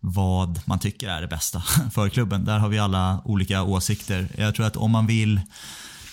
vad 0.01 0.59
man 0.65 0.79
tycker 0.79 1.09
är 1.09 1.21
det 1.21 1.27
bästa 1.27 1.63
för 1.91 2.09
klubben. 2.09 2.45
Där 2.45 2.59
har 2.59 2.69
vi 2.69 2.79
alla 2.79 3.21
olika 3.25 3.63
åsikter. 3.63 4.27
Jag 4.37 4.55
tror 4.55 4.65
att 4.65 4.77
om 4.77 4.91
man 4.91 5.07
vill 5.07 5.41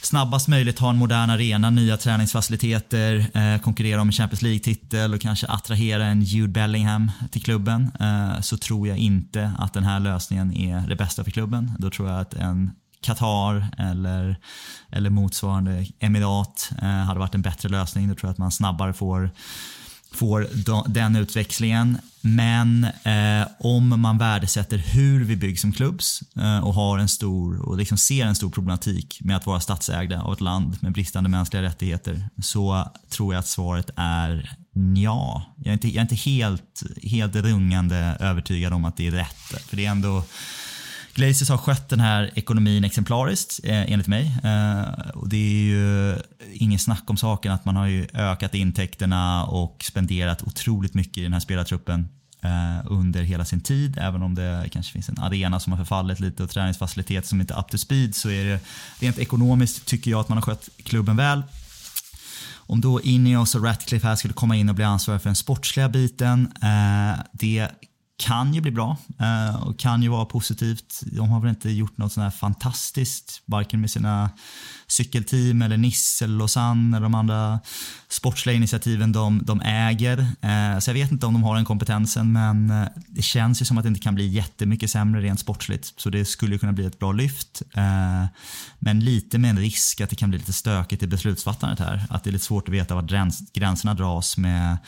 snabbast 0.02 0.48
möjligt 0.48 0.78
ha 0.78 0.90
en 0.90 0.96
modern 0.96 1.30
arena, 1.30 1.70
nya 1.70 1.96
träningsfaciliteter, 1.96 3.26
eh, 3.34 3.60
konkurrera 3.60 4.00
om 4.00 4.08
en 4.08 4.12
Champions 4.12 4.42
League-titel 4.42 5.14
och 5.14 5.20
kanske 5.20 5.46
attrahera 5.46 6.04
en 6.04 6.22
Jude 6.22 6.52
Bellingham 6.52 7.10
till 7.30 7.42
klubben 7.42 7.90
eh, 8.00 8.40
så 8.40 8.56
tror 8.56 8.88
jag 8.88 8.98
inte 8.98 9.52
att 9.58 9.72
den 9.72 9.84
här 9.84 10.00
lösningen 10.00 10.52
är 10.52 10.88
det 10.88 10.96
bästa 10.96 11.24
för 11.24 11.30
klubben. 11.30 11.72
Då 11.78 11.90
tror 11.90 12.08
jag 12.08 12.20
att 12.20 12.34
en 12.34 12.70
Qatar 13.00 13.66
eller, 13.78 14.36
eller 14.90 15.10
motsvarande 15.10 15.86
Emirat 15.98 16.70
eh, 16.82 16.88
hade 16.88 17.20
varit 17.20 17.34
en 17.34 17.42
bättre 17.42 17.68
lösning. 17.68 18.08
Då 18.08 18.14
tror 18.14 18.28
jag 18.28 18.32
att 18.32 18.38
man 18.38 18.52
snabbare 18.52 18.92
får 18.92 19.30
får 20.12 20.46
den 20.88 21.16
utväxlingen. 21.16 21.98
Men 22.20 22.84
eh, 22.84 23.48
om 23.58 24.00
man 24.00 24.18
värdesätter 24.18 24.78
hur 24.78 25.24
vi 25.24 25.36
byggs 25.36 25.60
som 25.60 25.72
klubbs 25.72 26.22
eh, 26.36 26.58
och 26.58 26.74
har 26.74 26.98
en 26.98 27.08
stor 27.08 27.68
och 27.68 27.76
liksom 27.76 27.98
ser 27.98 28.26
en 28.26 28.34
stor 28.34 28.50
problematik 28.50 29.18
med 29.20 29.36
att 29.36 29.46
vara 29.46 29.60
statsägda 29.60 30.22
av 30.22 30.32
ett 30.32 30.40
land 30.40 30.76
med 30.80 30.92
bristande 30.92 31.30
mänskliga 31.30 31.62
rättigheter 31.62 32.28
så 32.42 32.92
tror 33.08 33.34
jag 33.34 33.40
att 33.40 33.46
svaret 33.46 33.90
är 33.96 34.56
ja. 34.96 35.54
Jag 35.56 35.66
är 35.66 35.72
inte, 35.72 35.88
jag 35.88 35.96
är 35.96 36.02
inte 36.02 36.14
helt, 36.14 36.82
helt 37.02 37.36
rungande 37.36 38.16
övertygad 38.20 38.72
om 38.72 38.84
att 38.84 38.96
det 38.96 39.06
är 39.06 39.10
rätt. 39.10 39.62
För 39.66 39.76
det 39.76 39.86
är 39.86 39.90
ändå 39.90 40.22
Glazers 41.18 41.48
har 41.48 41.56
skött 41.56 41.88
den 41.88 42.00
här 42.00 42.30
ekonomin 42.34 42.84
exemplariskt 42.84 43.60
eh, 43.64 43.92
enligt 43.92 44.06
mig. 44.06 44.32
Eh, 44.44 45.10
och 45.14 45.28
det 45.28 45.36
är 45.36 45.62
ju 45.62 46.16
ingen 46.52 46.78
snack 46.78 47.10
om 47.10 47.16
saken 47.16 47.52
att 47.52 47.64
man 47.64 47.76
har 47.76 47.86
ju 47.86 48.06
ökat 48.14 48.54
intäkterna 48.54 49.44
och 49.44 49.84
spenderat 49.84 50.42
otroligt 50.42 50.94
mycket 50.94 51.18
i 51.18 51.22
den 51.22 51.32
här 51.32 51.40
spelartruppen 51.40 52.08
eh, 52.42 52.86
under 52.86 53.22
hela 53.22 53.44
sin 53.44 53.60
tid. 53.60 53.98
Även 54.00 54.22
om 54.22 54.34
det 54.34 54.68
kanske 54.72 54.92
finns 54.92 55.08
en 55.08 55.18
arena 55.18 55.60
som 55.60 55.72
har 55.72 55.78
förfallit 55.78 56.20
lite 56.20 56.42
och 56.42 56.50
träningsfaciliteter 56.50 57.28
som 57.28 57.40
inte 57.40 57.54
är 57.54 57.60
up 57.60 57.68
to 57.68 57.78
speed 57.78 58.14
så 58.14 58.30
är 58.30 58.44
det 58.44 58.60
rent 59.00 59.18
ekonomiskt 59.18 59.86
tycker 59.86 60.10
jag 60.10 60.20
att 60.20 60.28
man 60.28 60.38
har 60.38 60.42
skött 60.42 60.68
klubben 60.82 61.16
väl. 61.16 61.42
Om 62.54 62.80
då 62.80 63.00
Ineos 63.00 63.54
och 63.54 63.64
Ratcliffe 63.64 64.06
här 64.06 64.16
skulle 64.16 64.34
komma 64.34 64.56
in 64.56 64.68
och 64.68 64.74
bli 64.74 64.84
ansvariga 64.84 65.20
för 65.20 65.28
den 65.28 65.36
sportsliga 65.36 65.88
biten, 65.88 66.52
eh, 66.62 67.20
det 67.32 67.68
kan 68.18 68.54
ju 68.54 68.60
bli 68.60 68.70
bra 68.70 68.96
eh, 69.20 69.62
och 69.62 69.78
kan 69.78 70.02
ju 70.02 70.08
vara 70.08 70.24
positivt. 70.24 71.00
De 71.12 71.28
har 71.28 71.40
väl 71.40 71.50
inte 71.50 71.70
gjort 71.70 71.98
något 71.98 72.12
sånt 72.12 72.22
här 72.22 72.30
fantastiskt, 72.30 73.42
varken 73.44 73.80
med 73.80 73.90
sina 73.90 74.30
cykelteam 74.86 75.62
eller 75.62 75.76
Nisse 75.76 76.24
eller 76.24 76.38
Lausanne 76.38 76.96
eller 76.96 77.04
de 77.04 77.14
andra 77.14 77.60
sportsliga 78.08 78.56
initiativen 78.56 79.12
de, 79.12 79.40
de 79.44 79.60
äger. 79.60 80.18
Eh, 80.18 80.78
så 80.78 80.90
jag 80.90 80.94
vet 80.94 81.12
inte 81.12 81.26
om 81.26 81.32
de 81.32 81.42
har 81.42 81.56
den 81.56 81.64
kompetensen 81.64 82.32
men 82.32 82.70
eh, 82.70 82.88
det 83.08 83.22
känns 83.22 83.62
ju 83.62 83.64
som 83.64 83.78
att 83.78 83.84
det 83.84 83.88
inte 83.88 84.00
kan 84.00 84.14
bli 84.14 84.26
jättemycket 84.26 84.90
sämre 84.90 85.20
rent 85.20 85.40
sportsligt. 85.40 85.92
Så 85.96 86.10
det 86.10 86.24
skulle 86.24 86.58
kunna 86.58 86.72
bli 86.72 86.86
ett 86.86 86.98
bra 86.98 87.12
lyft. 87.12 87.62
Eh, 87.74 88.24
men 88.78 89.00
lite 89.00 89.38
med 89.38 89.50
en 89.50 89.58
risk 89.58 90.00
att 90.00 90.10
det 90.10 90.16
kan 90.16 90.30
bli 90.30 90.38
lite 90.38 90.52
stökigt 90.52 91.02
i 91.02 91.06
beslutsfattandet 91.06 91.78
här. 91.78 92.02
Att 92.10 92.24
det 92.24 92.30
är 92.30 92.32
lite 92.32 92.44
svårt 92.44 92.68
att 92.68 92.74
veta 92.74 92.94
var 92.94 93.32
gränserna 93.52 93.94
dras 93.94 94.36
med 94.36 94.78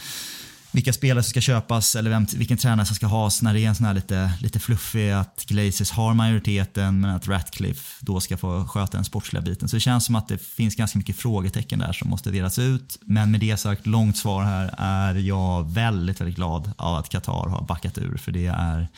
vilka 0.72 0.92
spelare 0.92 1.22
som 1.22 1.30
ska 1.30 1.40
köpas 1.40 1.96
eller 1.96 2.10
vem, 2.10 2.26
vilken 2.36 2.56
tränare 2.56 2.86
som 2.86 2.96
ska 2.96 3.06
has 3.06 3.42
när 3.42 3.54
det 3.54 3.60
är 3.60 3.68
en 3.68 3.74
sån 3.74 3.86
här 3.86 3.94
lite, 3.94 4.32
lite 4.40 4.58
fluffig 4.58 5.10
att 5.10 5.44
Glazers 5.48 5.90
har 5.90 6.14
majoriteten 6.14 7.00
men 7.00 7.10
att 7.10 7.28
Ratcliffe 7.28 7.96
då 8.00 8.20
ska 8.20 8.36
få 8.36 8.66
sköta 8.66 8.96
den 8.96 9.04
sportsliga 9.04 9.42
biten. 9.42 9.68
Så 9.68 9.76
det 9.76 9.80
känns 9.80 10.04
som 10.04 10.14
att 10.14 10.28
det 10.28 10.38
finns 10.38 10.76
ganska 10.76 10.98
mycket 10.98 11.16
frågetecken 11.16 11.78
där 11.78 11.92
som 11.92 12.10
måste 12.10 12.30
delas 12.30 12.58
ut. 12.58 12.98
Men 13.00 13.30
med 13.30 13.40
det 13.40 13.56
sagt, 13.56 13.86
långt 13.86 14.16
svar 14.16 14.42
här 14.42 14.74
är 14.78 15.14
jag 15.14 15.70
väldigt, 15.70 16.20
väldigt 16.20 16.36
glad 16.36 16.72
av 16.76 16.94
att 16.94 17.08
Qatar 17.08 17.48
har 17.48 17.66
backat 17.66 17.98
ur 17.98 18.16
för 18.16 18.32
det 18.32 18.46
är 18.46 18.88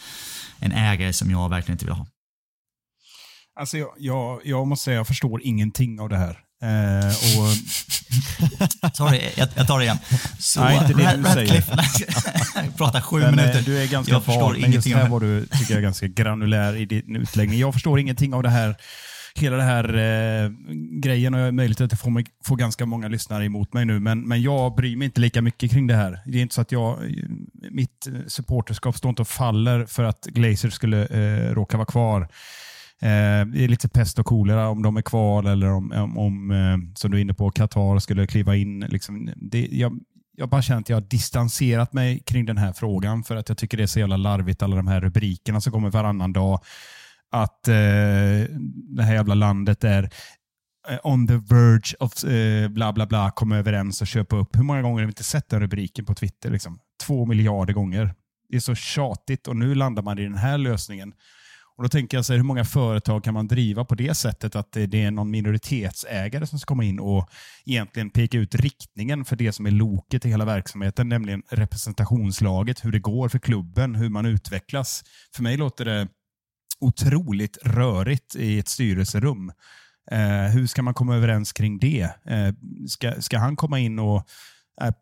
en 0.59 0.73
ägare 0.73 1.13
som 1.13 1.31
jag 1.31 1.49
verkligen 1.49 1.75
inte 1.75 1.85
vill 1.85 1.95
ha. 1.95 2.07
Alltså 3.61 3.79
jag, 3.79 3.91
jag, 3.99 4.41
jag 4.45 4.67
måste 4.67 4.85
säga, 4.85 4.97
jag 4.97 5.07
förstår 5.07 5.43
ingenting 5.43 6.01
av 6.01 6.09
det 6.09 6.17
här. 6.17 6.39
Eh, 6.63 7.07
och... 7.07 7.49
Sorry, 8.97 9.21
jag, 9.37 9.49
jag, 9.55 9.67
tar 9.67 9.79
det 9.79 9.85
igen. 9.85 9.99
Så, 10.39 10.61
Nej, 10.61 10.77
inte 10.77 10.93
det 10.93 11.17
du 11.17 11.25
säger. 11.25 11.63
pratar 12.77 13.01
sju 13.01 13.21
Men, 13.21 13.37
minuter. 13.37 13.63
Du 13.63 13.83
är 13.83 13.87
ganska 13.87 14.13
jag 14.13 14.25
förstår 14.25 14.57
men 14.61 14.73
just 14.73 14.89
här 14.89 15.09
var 15.09 15.21
du 15.21 15.47
tycker 15.47 15.75
jag 15.75 15.83
ganska 15.83 16.07
granulär 16.07 16.77
i 16.77 16.85
din 16.85 17.17
utläggning. 17.17 17.59
Jag 17.59 17.73
förstår 17.73 17.99
ingenting 17.99 18.35
av 18.35 18.43
det 18.43 18.51
här 18.51 18.77
hela 19.35 19.57
det 19.57 19.63
här 19.63 19.85
eh, 19.85 20.51
grejen 21.01 21.35
och 21.35 21.41
jag 21.41 21.49
är 21.49 21.53
möjligt 21.53 21.81
att 21.81 21.93
jag 21.93 22.01
får, 22.01 22.25
får 22.45 22.57
ganska 22.57 22.87
många 22.87 23.09
lyssnare 23.09 23.45
emot 23.45 23.73
mig 23.73 23.85
nu, 23.85 24.01
men, 24.01 24.29
men 24.29 24.43
jag 24.43 24.75
bryr 24.75 24.97
mig 24.97 25.05
inte 25.05 25.21
lika 25.21 25.43
mycket 25.43 25.71
kring 25.71 25.87
det 25.87 25.95
här. 25.95 26.21
Det 26.27 26.39
är 26.39 26.43
inte 26.43 26.55
så 26.55 26.61
att 26.61 26.73
jag, 26.73 26.99
mitt 27.71 28.09
supporterskap 28.27 28.97
står 28.97 29.09
inte 29.09 29.23
och 29.23 29.29
faller 29.29 29.87
för 29.87 30.05
att 30.05 30.25
Glazer 30.25 30.71
skulle 30.71 31.07
eh, 31.07 31.55
råka 31.55 31.77
vara 31.77 31.87
kvar. 31.87 32.29
Eh, 33.03 33.47
det 33.47 33.65
är 33.65 33.69
lite 33.69 33.89
pest 33.89 34.19
och 34.19 34.27
kolera 34.27 34.69
om 34.69 34.83
de 34.83 34.97
är 34.97 35.03
kvar 35.03 35.45
eller 35.45 35.71
om, 35.71 35.93
om, 35.93 36.19
om 36.19 36.51
eh, 36.51 36.95
som 36.95 37.11
du 37.11 37.17
är 37.17 37.21
inne 37.21 37.35
på, 37.35 37.51
Qatar 37.51 37.99
skulle 37.99 38.27
kliva 38.27 38.57
in. 38.57 38.81
Liksom, 38.81 39.31
det, 39.37 39.69
jag, 39.71 40.01
jag 40.37 40.49
bara 40.49 40.63
känner 40.63 40.81
att 40.81 40.89
jag 40.89 40.97
har 40.97 41.09
distanserat 41.09 41.93
mig 41.93 42.23
kring 42.27 42.47
den 42.47 42.59
här 42.59 42.73
frågan 42.73 43.25
för 43.25 43.37
att 43.37 43.49
jag 43.49 43.59
tycker 43.59 43.77
det 43.77 43.83
är 43.83 43.87
så 43.87 43.99
jävla 43.99 44.17
larvigt, 44.17 44.63
alla 44.63 44.77
de 44.77 44.87
här 44.87 45.01
rubrikerna 45.01 45.61
som 45.61 45.73
kommer 45.73 45.91
varannan 45.91 46.33
dag. 46.33 46.61
Att 47.31 47.69
eh, 47.69 47.75
det 48.97 49.03
här 49.03 49.15
jävla 49.15 49.35
landet 49.35 49.85
är 49.85 50.11
eh, 50.89 50.99
on 51.03 51.27
the 51.29 51.37
verge 51.37 51.97
of 52.01 52.25
eh, 52.25 52.69
bla 52.69 52.93
bla 52.93 53.07
bla, 53.07 53.31
komma 53.31 53.57
överens 53.57 54.01
och 54.01 54.07
köpa 54.07 54.37
upp. 54.37 54.57
Hur 54.57 54.63
många 54.63 54.83
gånger 54.83 55.01
har 55.01 55.07
vi 55.07 55.11
inte 55.11 55.25
sett 55.25 55.49
den 55.49 55.61
rubriken 55.61 56.05
på 56.05 56.15
Twitter? 56.15 56.51
Liksom? 56.51 56.79
Två 57.07 57.27
miljarder 57.27 57.75
gånger. 57.75 58.15
Det 58.49 58.57
är 58.57 58.61
så 58.61 58.75
tjatigt 58.75 59.49
och 59.49 59.57
nu 59.57 59.75
landar 59.75 60.03
man 60.03 60.19
i 60.19 60.23
den 60.23 60.35
här 60.35 60.59
lösningen. 60.59 61.13
Och 61.77 61.83
Då 61.83 61.89
tänker 61.89 62.17
jag 62.17 62.25
så 62.25 62.33
här, 62.33 62.39
hur 62.39 62.45
många 62.45 62.65
företag 62.65 63.25
kan 63.25 63.35
man 63.35 63.49
driva 63.49 63.85
på 63.85 63.95
det 63.95 64.15
sättet 64.15 64.57
att 64.57 64.73
det 64.73 64.95
är 64.95 65.11
någon 65.11 65.31
minoritetsägare 65.31 66.47
som 66.47 66.59
ska 66.59 66.67
komma 66.67 66.85
in 66.85 67.01
och 67.01 67.29
egentligen 67.67 68.11
peka 68.11 68.39
ut 68.39 68.55
riktningen 68.55 69.25
för 69.25 69.37
det 69.37 69.53
som 69.53 69.67
är 69.67 69.71
loket 69.71 70.27
i 70.27 70.29
hela 70.29 70.45
verksamheten, 70.45 71.09
nämligen 71.09 71.43
representationslaget, 71.49 72.85
hur 72.85 72.93
det 72.93 72.99
går 72.99 73.29
för 73.29 73.39
klubben, 73.39 73.95
hur 73.95 74.09
man 74.09 74.27
utvecklas. 74.27 75.05
För 75.35 75.43
mig 75.43 75.57
låter 75.57 75.85
det 75.85 76.09
otroligt 76.81 77.59
rörigt 77.63 78.37
i 78.37 78.59
ett 78.59 78.69
styrelserum. 78.69 79.53
Eh, 80.11 80.55
hur 80.55 80.67
ska 80.67 80.83
man 80.83 80.95
komma 80.95 81.17
överens 81.17 81.53
kring 81.53 81.79
det? 81.79 82.09
Eh, 82.25 82.55
ska, 82.89 83.13
ska 83.23 83.39
han 83.39 83.57
komma 83.57 83.79
in 83.79 83.99
och 83.99 84.17
eh, 84.83 84.93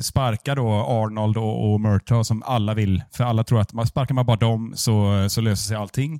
sparka 0.00 0.54
då 0.54 0.68
Arnold 0.68 1.36
och, 1.36 1.72
och 1.72 1.80
Murtaugh 1.80 2.22
som 2.22 2.42
alla 2.42 2.74
vill. 2.74 3.02
För 3.12 3.24
alla 3.24 3.44
tror 3.44 3.60
att 3.60 3.72
man 3.72 3.86
sparkar 3.86 4.14
man 4.14 4.26
bara 4.26 4.36
dem 4.36 4.72
så, 4.76 5.26
så 5.30 5.40
löser 5.40 5.68
sig 5.68 5.76
allting. 5.76 6.14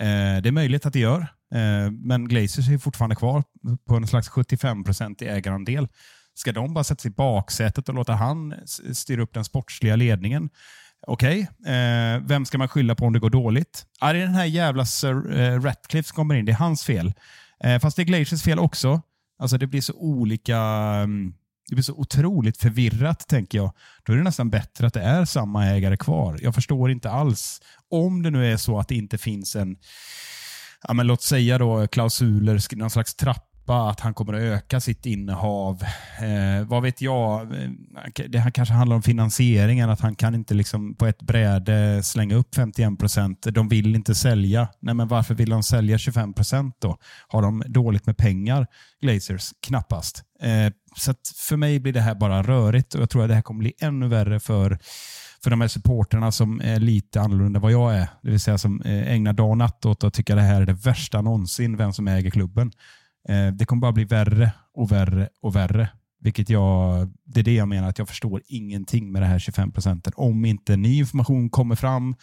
Eh, 0.00 0.42
det 0.42 0.48
är 0.48 0.52
möjligt 0.52 0.86
att 0.86 0.92
det 0.92 0.98
gör, 0.98 1.20
eh, 1.54 1.90
men 1.90 2.28
Glazers 2.28 2.68
är 2.68 2.78
fortfarande 2.78 3.16
kvar 3.16 3.42
på 3.88 3.96
en 3.96 4.06
slags 4.06 4.28
75% 4.30 5.22
i 5.22 5.28
ägarandel. 5.28 5.88
Ska 6.34 6.52
de 6.52 6.74
bara 6.74 6.84
sätta 6.84 7.00
sig 7.00 7.10
i 7.10 7.14
baksätet 7.14 7.88
och 7.88 7.94
låta 7.94 8.12
han 8.12 8.54
styra 8.92 9.22
upp 9.22 9.34
den 9.34 9.44
sportsliga 9.44 9.96
ledningen? 9.96 10.50
Okej, 11.06 11.48
okay. 11.60 11.74
eh, 11.74 12.20
vem 12.22 12.44
ska 12.44 12.58
man 12.58 12.68
skylla 12.68 12.94
på 12.94 13.06
om 13.06 13.12
det 13.12 13.18
går 13.18 13.30
dåligt? 13.30 13.86
Ah, 14.00 14.12
det 14.12 14.18
är 14.18 14.22
den 14.22 14.34
här 14.34 14.44
jävla 14.44 14.86
Sir 14.86 15.40
eh, 15.40 15.60
Ratcliffe 15.60 16.08
som 16.08 16.16
kommer 16.16 16.34
in. 16.34 16.44
Det 16.44 16.52
är 16.52 16.56
hans 16.56 16.84
fel. 16.84 17.12
Eh, 17.64 17.78
fast 17.80 17.96
det 17.96 18.02
är 18.02 18.04
Glazers 18.04 18.42
fel 18.42 18.58
också. 18.58 19.02
Alltså 19.38 19.58
Det 19.58 19.66
blir 19.66 19.80
så 19.80 19.92
olika... 19.92 20.58
Um, 21.02 21.34
det 21.68 21.74
blir 21.74 21.82
så 21.82 21.94
otroligt 21.94 22.56
förvirrat, 22.56 23.28
tänker 23.28 23.58
jag. 23.58 23.72
Då 24.02 24.12
är 24.12 24.16
det 24.16 24.22
nästan 24.22 24.50
bättre 24.50 24.86
att 24.86 24.94
det 24.94 25.02
är 25.02 25.24
samma 25.24 25.66
ägare 25.66 25.96
kvar. 25.96 26.38
Jag 26.42 26.54
förstår 26.54 26.90
inte 26.90 27.10
alls. 27.10 27.60
Om 27.90 28.22
det 28.22 28.30
nu 28.30 28.52
är 28.52 28.56
så 28.56 28.78
att 28.78 28.88
det 28.88 28.94
inte 28.94 29.18
finns 29.18 29.56
en, 29.56 29.76
ja, 30.82 30.94
men 30.94 31.06
låt 31.06 31.22
säga 31.22 31.58
då 31.58 31.86
klausuler, 31.86 32.76
någon 32.76 32.90
slags 32.90 33.14
trapp 33.14 33.53
att 33.72 34.00
han 34.00 34.14
kommer 34.14 34.32
att 34.32 34.40
öka 34.40 34.80
sitt 34.80 35.06
innehav. 35.06 35.82
Eh, 36.18 36.66
vad 36.66 36.82
vet 36.82 37.00
jag? 37.00 37.42
Eh, 37.42 37.70
det 38.28 38.38
här 38.38 38.50
kanske 38.50 38.74
handlar 38.74 38.96
om 38.96 39.02
finansieringen, 39.02 39.90
att 39.90 40.00
han 40.00 40.14
kan 40.14 40.34
inte 40.34 40.54
liksom 40.54 40.94
på 40.94 41.06
ett 41.06 41.22
bräde 41.22 42.02
slänga 42.02 42.34
upp 42.34 42.54
51 42.54 42.98
procent. 42.98 43.46
De 43.50 43.68
vill 43.68 43.94
inte 43.94 44.14
sälja. 44.14 44.68
Nej, 44.80 44.94
men 44.94 45.08
varför 45.08 45.34
vill 45.34 45.50
de 45.50 45.62
sälja 45.62 45.98
25 45.98 46.34
procent 46.34 46.76
då? 46.78 46.96
Har 47.28 47.42
de 47.42 47.62
dåligt 47.66 48.06
med 48.06 48.16
pengar? 48.16 48.66
Glazers? 49.00 49.50
Knappast. 49.66 50.22
Eh, 50.42 50.72
så 50.96 51.14
för 51.48 51.56
mig 51.56 51.80
blir 51.80 51.92
det 51.92 52.00
här 52.00 52.14
bara 52.14 52.42
rörigt 52.42 52.94
och 52.94 53.02
jag 53.02 53.10
tror 53.10 53.22
att 53.22 53.28
det 53.28 53.34
här 53.34 53.42
kommer 53.42 53.58
bli 53.58 53.72
ännu 53.80 54.08
värre 54.08 54.40
för 54.40 54.78
för 55.44 55.50
de 55.50 55.60
här 55.60 55.68
supporterna 55.68 56.32
som 56.32 56.60
är 56.60 56.80
lite 56.80 57.20
annorlunda 57.20 57.60
vad 57.60 57.72
jag 57.72 57.96
är. 57.96 58.08
Det 58.22 58.30
vill 58.30 58.40
säga 58.40 58.58
som 58.58 58.82
eh, 58.82 59.12
ägnar 59.12 59.32
dag 59.32 59.50
och 59.50 59.58
natt 59.58 59.84
åt 59.86 60.04
att 60.04 60.14
tycka 60.14 60.34
det 60.34 60.42
här 60.42 60.62
är 60.62 60.66
det 60.66 60.72
värsta 60.72 61.20
någonsin, 61.20 61.76
vem 61.76 61.92
som 61.92 62.08
äger 62.08 62.30
klubben. 62.30 62.72
Eh, 63.28 63.46
det 63.46 63.64
kommer 63.64 63.80
bara 63.80 63.92
bli 63.92 64.04
värre 64.04 64.52
och 64.74 64.92
värre 64.92 65.28
och 65.42 65.56
värre. 65.56 65.88
Vilket 66.20 66.50
jag, 66.50 67.10
det 67.24 67.40
är 67.40 67.44
det 67.44 67.54
jag 67.54 67.68
menar, 67.68 67.88
att 67.88 67.98
jag 67.98 68.08
förstår 68.08 68.42
ingenting 68.46 69.12
med 69.12 69.22
det 69.22 69.26
här 69.26 69.38
25 69.38 69.72
procenten. 69.72 70.12
Om 70.16 70.44
inte 70.44 70.76
ny 70.76 70.98
information 70.98 71.50
kommer 71.50 71.74
fram 71.74 72.14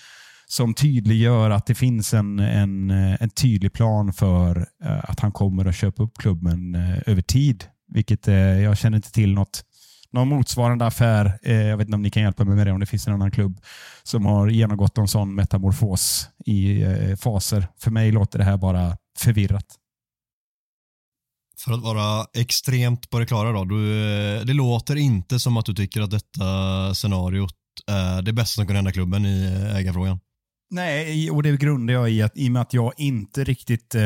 som 0.48 0.74
tydliggör 0.74 1.50
att 1.50 1.66
det 1.66 1.76
finns 1.76 2.14
en, 2.14 2.40
en, 2.40 2.90
eh, 2.90 3.18
en 3.20 3.30
tydlig 3.30 3.74
plan 3.74 4.14
för 4.14 4.58
eh, 4.84 5.10
att 5.10 5.20
han 5.20 5.32
kommer 5.32 5.66
att 5.66 5.76
köpa 5.76 6.04
upp 6.04 6.18
klubben 6.18 6.76
över 7.06 7.22
tid. 7.22 7.64
Vilket 7.94 8.28
jag 8.64 8.78
känner 8.78 8.98
inte 8.98 9.12
till 9.12 9.34
något 9.34 9.66
någon 10.12 10.28
motsvarande 10.28 10.86
affär. 10.86 11.40
jag 11.44 11.78
vet 11.78 11.88
inte 11.88 11.96
om 11.96 12.02
ni 12.02 12.10
kan 12.10 12.24
hjälpa 12.24 12.46
mig 12.46 12.56
med 12.56 12.68
det, 12.68 12.72
om 12.72 12.80
det 12.80 12.86
finns 12.86 13.08
en 13.08 13.14
annan 13.14 13.32
klubb 13.32 13.62
som 14.04 14.26
har 14.26 14.48
genomgått 14.48 14.98
en 14.98 15.08
sån 15.08 15.36
metamorfos 15.36 16.30
i 16.46 16.84
faser. 17.20 17.68
För 17.80 17.92
mig 17.92 18.12
låter 18.12 18.40
det 18.40 18.46
här 18.46 18.58
bara 18.58 18.98
förvirrat. 19.18 19.78
För 21.65 21.74
att 21.74 21.82
vara 21.82 22.26
extremt 22.38 23.10
på 23.10 23.19
det 23.19 23.26
klara 23.26 23.52
då, 23.52 23.65
du, 23.65 24.04
eh, 24.38 24.45
det 24.45 24.54
låter 24.54 24.95
inte 24.95 25.39
som 25.39 25.58
att 25.58 25.65
du 25.65 25.74
tycker 25.74 26.02
att 26.02 26.12
detta 26.12 26.93
scenariot 26.93 27.56
är 27.88 28.21
det 28.21 28.34
bästa 28.34 28.56
som 28.56 28.67
kan 28.67 28.76
hända 28.76 28.91
klubben 28.91 29.26
i 29.26 29.43
eh, 29.45 29.76
ägarfrågan. 29.76 30.19
Nej, 30.74 31.32
och 31.32 31.44
det 31.44 31.58
grundar 31.58 31.94
jag 31.94 32.12
i 32.12 32.22
att 32.22 32.38
i 32.38 32.48
och 32.48 32.52
med 32.52 32.62
att 32.62 32.74
jag 32.74 32.94
inte 32.98 33.44
riktigt 33.44 33.96
eh, 33.96 34.02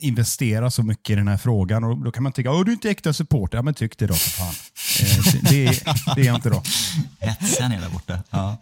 investerar 0.00 0.70
så 0.70 0.82
mycket 0.82 1.10
i 1.10 1.14
den 1.14 1.28
här 1.28 1.36
frågan. 1.36 1.84
Och 1.84 1.98
Då 1.98 2.10
kan 2.10 2.22
man 2.22 2.32
tycka, 2.32 2.50
att 2.50 2.66
du 2.66 2.72
är 2.72 2.74
inte 2.74 2.90
äkta 2.90 3.12
supporter. 3.12 3.58
Ja, 3.58 3.62
men 3.62 3.74
tyck 3.74 3.98
det 3.98 4.06
då 4.06 4.14
för 4.14 4.30
fan. 4.30 4.54
Eh, 5.00 5.34
det, 5.50 5.84
det, 6.14 6.20
är 6.20 6.26
jag 6.26 6.34
inte 6.34 6.50
då. 6.50 6.62
Hetsen 7.20 7.72
är 7.72 7.80
där 7.80 7.88
borta. 7.88 8.22
Ja. 8.30 8.56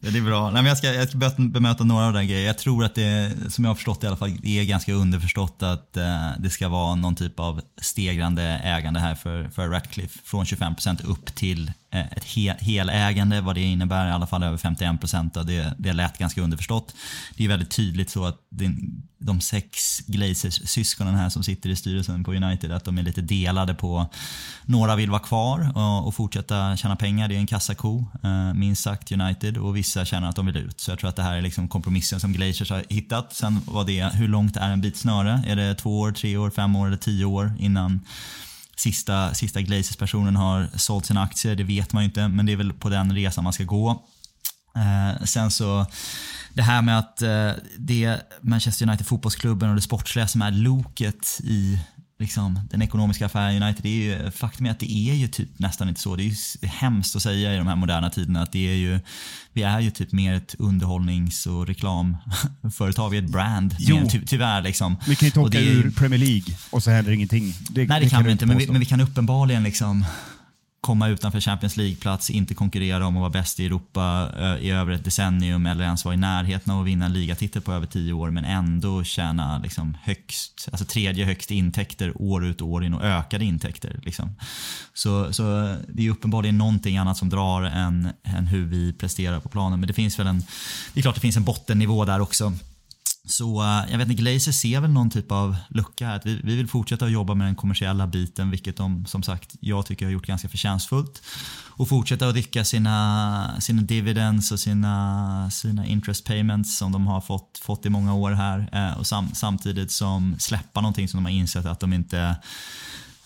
det 0.00 0.18
är 0.18 0.24
bra. 0.24 0.44
Nej, 0.50 0.62
men 0.62 0.66
jag, 0.66 0.78
ska, 0.78 0.94
jag 0.94 1.08
ska 1.08 1.18
bemöta 1.38 1.84
några 1.84 2.06
av 2.06 2.12
de 2.12 2.26
grejerna. 2.26 2.46
Jag 2.46 2.58
tror 2.58 2.84
att 2.84 2.94
det, 2.94 3.32
som 3.48 3.64
jag 3.64 3.70
har 3.70 3.74
förstått 3.74 4.04
i 4.04 4.06
alla 4.06 4.16
fall, 4.16 4.36
det 4.42 4.60
är 4.60 4.64
ganska 4.64 4.92
underförstått 4.92 5.62
att 5.62 5.96
eh, 5.96 6.30
det 6.38 6.50
ska 6.50 6.68
vara 6.68 6.94
någon 6.94 7.14
typ 7.14 7.40
av 7.40 7.60
stegrande 7.80 8.42
ägande 8.42 9.00
här 9.00 9.14
för, 9.14 9.48
för 9.48 9.68
Ratcliffe. 9.68 10.18
Från 10.24 10.44
25% 10.44 11.06
upp 11.06 11.34
till 11.34 11.72
Eh, 11.94 12.06
ett 12.16 12.24
hel, 12.24 12.56
helägande, 12.58 13.40
vad 13.40 13.54
det 13.54 13.60
innebär, 13.60 14.08
i 14.08 14.10
alla 14.10 14.26
fall 14.26 14.42
över 14.42 14.56
51 14.58 15.00
procent. 15.00 15.34
Det, 15.34 15.74
det 15.78 15.92
lät 15.92 16.18
ganska 16.18 16.42
underförstått. 16.42 16.94
Det 17.36 17.44
är 17.44 17.48
väldigt 17.48 17.70
tydligt 17.70 18.10
så 18.10 18.24
att 18.24 18.36
det, 18.50 18.70
de 19.18 19.40
sex 19.40 20.00
Glazers-syskonen 20.06 21.14
här 21.14 21.28
som 21.28 21.44
sitter 21.44 21.70
i 21.70 21.76
styrelsen 21.76 22.24
på 22.24 22.34
United, 22.34 22.72
att 22.72 22.84
de 22.84 22.98
är 22.98 23.02
lite 23.02 23.20
delade 23.20 23.74
på, 23.74 24.06
några 24.64 24.96
vill 24.96 25.10
vara 25.10 25.20
kvar 25.20 25.72
och, 25.74 26.06
och 26.06 26.14
fortsätta 26.14 26.76
tjäna 26.76 26.96
pengar, 26.96 27.28
det 27.28 27.34
är 27.34 27.38
en 27.38 27.46
kassako, 27.46 28.04
eh, 28.22 28.54
minst 28.54 28.82
sagt 28.82 29.12
United, 29.12 29.58
och 29.58 29.76
vissa 29.76 30.04
känner 30.04 30.28
att 30.28 30.36
de 30.36 30.46
vill 30.46 30.56
ut. 30.56 30.80
Så 30.80 30.90
jag 30.90 30.98
tror 30.98 31.08
att 31.08 31.16
det 31.16 31.22
här 31.22 31.36
är 31.36 31.42
liksom 31.42 31.68
kompromissen 31.68 32.20
som 32.20 32.32
Glazers 32.32 32.70
har 32.70 32.84
hittat. 32.88 33.34
Sen 33.34 33.60
vad 33.66 33.86
det 33.86 34.14
hur 34.14 34.28
långt 34.28 34.56
är 34.56 34.70
en 34.70 34.80
bit 34.80 34.96
snöre? 34.96 35.42
Är 35.46 35.56
det 35.56 35.74
två 35.74 36.00
år, 36.00 36.12
tre 36.12 36.36
år, 36.36 36.50
fem 36.50 36.76
år 36.76 36.86
eller 36.86 36.96
tio 36.96 37.24
år 37.24 37.52
innan 37.58 38.00
sista, 38.84 39.34
sista 39.34 39.60
Glazers-personen 39.60 40.36
har 40.36 40.68
sålt 40.76 41.06
sina 41.06 41.22
aktier, 41.22 41.56
det 41.56 41.64
vet 41.64 41.92
man 41.92 42.02
ju 42.02 42.06
inte, 42.06 42.28
men 42.28 42.46
det 42.46 42.52
är 42.52 42.56
väl 42.56 42.72
på 42.72 42.88
den 42.88 43.14
resan 43.14 43.44
man 43.44 43.52
ska 43.52 43.64
gå. 43.64 44.02
Eh, 44.76 45.24
sen 45.24 45.50
så, 45.50 45.86
det 46.54 46.62
här 46.62 46.82
med 46.82 46.98
att 46.98 47.22
eh, 47.22 47.52
det 47.78 48.04
är 48.04 48.22
Manchester 48.40 48.88
United 48.88 49.06
fotbollsklubben 49.06 49.68
och 49.68 49.74
det 49.74 49.80
sportsliga 49.80 50.28
som 50.28 50.42
är 50.42 50.50
loket 50.50 51.40
i 51.44 51.78
liksom, 52.18 52.60
den 52.70 52.82
ekonomiska 52.82 53.26
affären 53.26 53.62
United, 53.62 53.82
det 53.82 53.88
är 53.88 54.24
ju, 54.24 54.30
faktum 54.30 54.66
är 54.66 54.70
att 54.70 54.80
det 54.80 54.92
är 54.92 55.14
ju 55.14 55.28
typ 55.28 55.58
nästan 55.58 55.88
inte 55.88 56.00
så. 56.00 56.16
Det 56.16 56.22
är 56.22 56.24
ju 56.60 56.68
hemskt 56.68 57.16
att 57.16 57.22
säga 57.22 57.54
i 57.54 57.56
de 57.56 57.66
här 57.66 57.76
moderna 57.76 58.10
tiderna 58.10 58.42
att 58.42 58.52
det 58.52 58.68
är 58.68 58.76
ju, 58.76 59.00
vi 59.52 59.62
är 59.62 59.80
ju 59.80 59.90
typ 59.90 60.12
mer 60.12 60.34
ett 60.34 60.54
underhållnings 60.58 61.46
och 61.46 61.66
reklamföretag, 61.66 63.10
vi 63.10 63.18
är 63.18 63.22
ett 63.22 63.30
brand. 63.30 63.76
Jo, 63.78 63.96
mer, 63.96 64.06
ty, 64.06 64.26
tyvärr 64.26 64.62
liksom. 64.62 64.96
Vi 65.06 65.16
kan 65.16 65.26
ju 65.26 65.28
inte 65.28 65.40
åka 65.40 65.60
ur 65.60 65.90
Premier 65.90 66.20
League 66.20 66.56
och 66.70 66.82
så 66.82 66.90
händer 66.90 67.12
ingenting. 67.12 67.54
Det, 67.70 67.86
nej 67.86 68.00
det, 68.00 68.06
det 68.06 68.10
kan 68.10 68.24
vi 68.24 68.32
inte, 68.32 68.46
men 68.46 68.58
vi, 68.58 68.66
men 68.66 68.80
vi, 68.80 68.86
kan 68.86 69.00
uppenbarligen 69.00 69.62
liksom 69.62 70.04
komma 70.84 71.08
utanför 71.08 71.40
Champions 71.40 71.76
League-plats, 71.76 72.30
inte 72.30 72.54
konkurrera 72.54 73.06
om 73.06 73.16
att 73.16 73.20
vara 73.20 73.30
bäst 73.30 73.60
i 73.60 73.66
Europa 73.66 74.30
eh, 74.38 74.56
i 74.56 74.70
över 74.70 74.92
ett 74.92 75.04
decennium 75.04 75.66
eller 75.66 75.84
ens 75.84 76.04
vara 76.04 76.14
i 76.14 76.18
närheten 76.18 76.72
av 76.72 76.80
att 76.80 76.86
vinna 76.86 77.04
en 77.04 77.12
ligatitel 77.12 77.62
på 77.62 77.72
över 77.72 77.86
tio 77.86 78.12
år 78.12 78.30
men 78.30 78.44
ändå 78.44 79.04
tjäna 79.04 79.58
liksom 79.58 79.96
högst, 80.02 80.68
alltså 80.72 80.84
tredje 80.84 81.24
högst 81.24 81.50
intäkter 81.50 82.22
år 82.22 82.44
ut 82.44 82.60
och 82.60 82.68
år 82.68 82.84
in 82.84 82.94
och 82.94 83.04
ökade 83.04 83.44
intäkter. 83.44 84.00
Liksom. 84.02 84.36
Så, 84.94 85.32
så 85.32 85.76
det 85.88 86.06
är 86.06 86.10
uppenbarligen 86.10 86.58
någonting 86.58 86.96
annat 86.96 87.16
som 87.16 87.28
drar 87.28 87.62
än, 87.62 88.08
än 88.22 88.46
hur 88.46 88.66
vi 88.66 88.92
presterar 88.92 89.40
på 89.40 89.48
planen. 89.48 89.80
Men 89.80 89.86
det 89.86 89.94
finns 89.94 90.18
väl 90.18 90.26
en, 90.26 90.44
det 90.94 91.00
är 91.00 91.02
klart 91.02 91.14
det 91.14 91.20
finns 91.20 91.36
en 91.36 91.44
bottennivå 91.44 92.04
där 92.04 92.20
också. 92.20 92.52
Så 93.26 93.62
eh, 93.62 93.90
jag 93.90 93.98
vet 93.98 94.08
inte, 94.08 94.22
Glazer 94.22 94.52
ser 94.52 94.80
väl 94.80 94.90
någon 94.90 95.10
typ 95.10 95.32
av 95.32 95.56
lucka 95.68 96.06
här. 96.06 96.16
Att 96.16 96.26
vi, 96.26 96.40
vi 96.44 96.56
vill 96.56 96.68
fortsätta 96.68 97.04
att 97.04 97.10
jobba 97.10 97.34
med 97.34 97.46
den 97.46 97.54
kommersiella 97.54 98.06
biten, 98.06 98.50
vilket 98.50 98.76
de 98.76 99.06
som 99.06 99.22
sagt 99.22 99.56
jag 99.60 99.86
tycker 99.86 100.04
har 100.04 100.12
gjort 100.12 100.26
ganska 100.26 100.48
förtjänstfullt. 100.48 101.22
Och 101.76 101.88
fortsätta 101.88 102.28
att 102.28 102.34
rycka 102.34 102.64
sina, 102.64 103.60
sina 103.60 103.82
dividends 103.82 104.52
och 104.52 104.60
sina, 104.60 105.50
sina 105.50 105.86
interest 105.86 106.24
payments 106.24 106.78
som 106.78 106.92
de 106.92 107.06
har 107.06 107.20
fått, 107.20 107.60
fått 107.62 107.86
i 107.86 107.90
många 107.90 108.14
år 108.14 108.30
här. 108.30 108.68
Eh, 108.72 108.98
och 108.98 109.06
sam, 109.06 109.28
samtidigt 109.34 109.92
som 109.92 110.36
släppa 110.38 110.80
någonting 110.80 111.08
som 111.08 111.18
de 111.18 111.24
har 111.24 111.32
insett 111.32 111.66
att 111.66 111.80
de 111.80 111.92
inte 111.92 112.36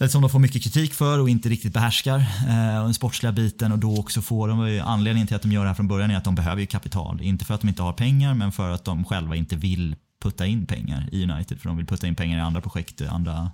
som 0.07 0.23
de 0.23 0.31
får 0.31 0.39
mycket 0.39 0.63
kritik 0.63 0.95
för 0.95 1.19
och 1.19 1.29
inte 1.29 1.49
riktigt 1.49 1.73
behärskar. 1.73 2.19
Eh, 2.49 2.79
och 2.79 2.85
den 2.85 2.95
sportsliga 2.95 3.33
biten 3.33 3.73
och 3.73 3.79
då 3.79 3.99
också 3.99 4.23
får 4.23 4.49
de, 4.49 4.67
eh, 4.67 4.89
anledningen 4.89 5.27
till 5.27 5.37
att 5.37 5.43
de 5.43 5.53
gör 5.53 5.63
det 5.63 5.69
här 5.69 5.75
från 5.75 5.89
början 5.89 6.11
är 6.11 6.17
att 6.17 6.25
de 6.25 6.35
behöver 6.35 6.65
kapital. 6.65 7.23
Inte 7.23 7.45
för 7.45 7.55
att 7.55 7.61
de 7.61 7.69
inte 7.69 7.83
har 7.83 7.93
pengar 7.93 8.35
men 8.35 8.53
för 8.53 8.71
att 8.71 8.85
de 8.85 9.05
själva 9.05 9.37
inte 9.37 9.57
vill 9.57 9.97
putta 10.23 10.47
in 10.47 10.67
pengar 10.67 11.09
i 11.13 11.25
United. 11.25 11.61
För 11.61 11.69
de 11.69 11.77
vill 11.77 11.87
putta 11.87 12.07
in 12.07 12.15
pengar 12.15 12.39
i 12.39 12.41
andra 12.41 12.61
projekt, 12.61 13.01
andra, 13.01 13.51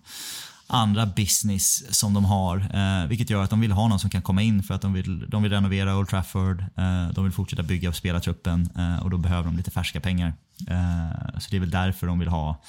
andra 0.66 1.06
business 1.06 1.96
som 1.98 2.14
de 2.14 2.24
har. 2.24 2.56
Eh, 2.56 3.08
vilket 3.08 3.30
gör 3.30 3.42
att 3.42 3.50
de 3.50 3.60
vill 3.60 3.72
ha 3.72 3.88
någon 3.88 4.00
som 4.00 4.10
kan 4.10 4.22
komma 4.22 4.42
in 4.42 4.62
för 4.62 4.74
att 4.74 4.82
de 4.82 4.92
vill, 4.92 5.26
de 5.28 5.42
vill 5.42 5.52
renovera 5.52 5.96
Old 5.96 6.08
Trafford. 6.08 6.60
Eh, 6.60 7.08
de 7.14 7.24
vill 7.24 7.32
fortsätta 7.32 7.62
bygga 7.62 7.88
upp 7.88 7.96
spelartruppen 7.96 8.68
eh, 8.76 9.02
och 9.02 9.10
då 9.10 9.18
behöver 9.18 9.44
de 9.44 9.56
lite 9.56 9.70
färska 9.70 10.00
pengar. 10.00 10.34
Eh, 10.68 11.38
så 11.38 11.50
det 11.50 11.56
är 11.56 11.60
väl 11.60 11.70
därför 11.70 12.06
de 12.06 12.18
vill 12.18 12.28
ha 12.28 12.62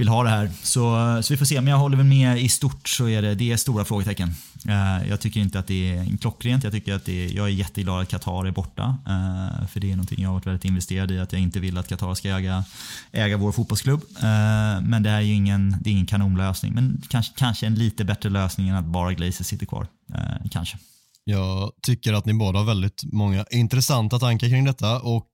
vill 0.00 0.08
ha 0.08 0.22
det 0.22 0.30
här. 0.30 0.50
Så, 0.62 1.18
så 1.22 1.32
vi 1.32 1.36
får 1.36 1.44
se, 1.44 1.60
men 1.60 1.70
jag 1.70 1.78
håller 1.78 1.96
väl 1.96 2.06
med 2.06 2.38
i 2.38 2.48
stort 2.48 2.88
så 2.88 3.08
är 3.08 3.22
det, 3.22 3.34
det 3.34 3.52
är 3.52 3.56
stora 3.56 3.84
frågetecken. 3.84 4.34
Eh, 4.68 5.08
jag 5.08 5.20
tycker 5.20 5.40
inte 5.40 5.58
att 5.58 5.66
det 5.66 5.96
är 5.96 6.16
klockrent. 6.16 6.64
Jag, 6.64 6.72
tycker 6.72 6.94
att 6.94 7.04
det 7.04 7.24
är, 7.24 7.36
jag 7.36 7.46
är 7.46 7.50
jätteglad 7.50 8.02
att 8.02 8.08
Qatar 8.08 8.46
är 8.46 8.50
borta. 8.50 8.96
Eh, 9.06 9.66
för 9.66 9.80
det 9.80 9.86
är 9.90 9.96
någonting 9.96 10.22
jag 10.22 10.28
har 10.28 10.34
varit 10.34 10.46
väldigt 10.46 10.64
investerad 10.64 11.10
i. 11.10 11.18
Att 11.18 11.32
jag 11.32 11.42
inte 11.42 11.60
vill 11.60 11.78
att 11.78 11.88
Qatar 11.88 12.14
ska 12.14 12.28
äga, 12.28 12.64
äga 13.12 13.36
vår 13.36 13.52
fotbollsklubb. 13.52 14.00
Eh, 14.16 14.80
men 14.82 15.02
det 15.02 15.10
är 15.10 15.20
ju 15.20 15.34
ingen, 15.34 15.76
det 15.80 15.90
är 15.90 15.92
ingen 15.92 16.06
kanonlösning. 16.06 16.74
Men 16.74 17.02
kanske, 17.08 17.32
kanske 17.36 17.66
en 17.66 17.74
lite 17.74 18.04
bättre 18.04 18.30
lösning 18.30 18.68
än 18.68 18.76
att 18.76 18.84
bara 18.84 19.12
Glazer 19.12 19.44
sitter 19.44 19.66
kvar. 19.66 19.86
kanske. 20.50 20.78
Jag 21.24 21.70
tycker 21.82 22.12
att 22.12 22.26
ni 22.26 22.34
båda 22.34 22.58
har 22.58 22.66
väldigt 22.66 23.04
många 23.12 23.44
intressanta 23.50 24.18
tankar 24.18 24.48
kring 24.48 24.64
detta 24.64 25.00
och 25.00 25.28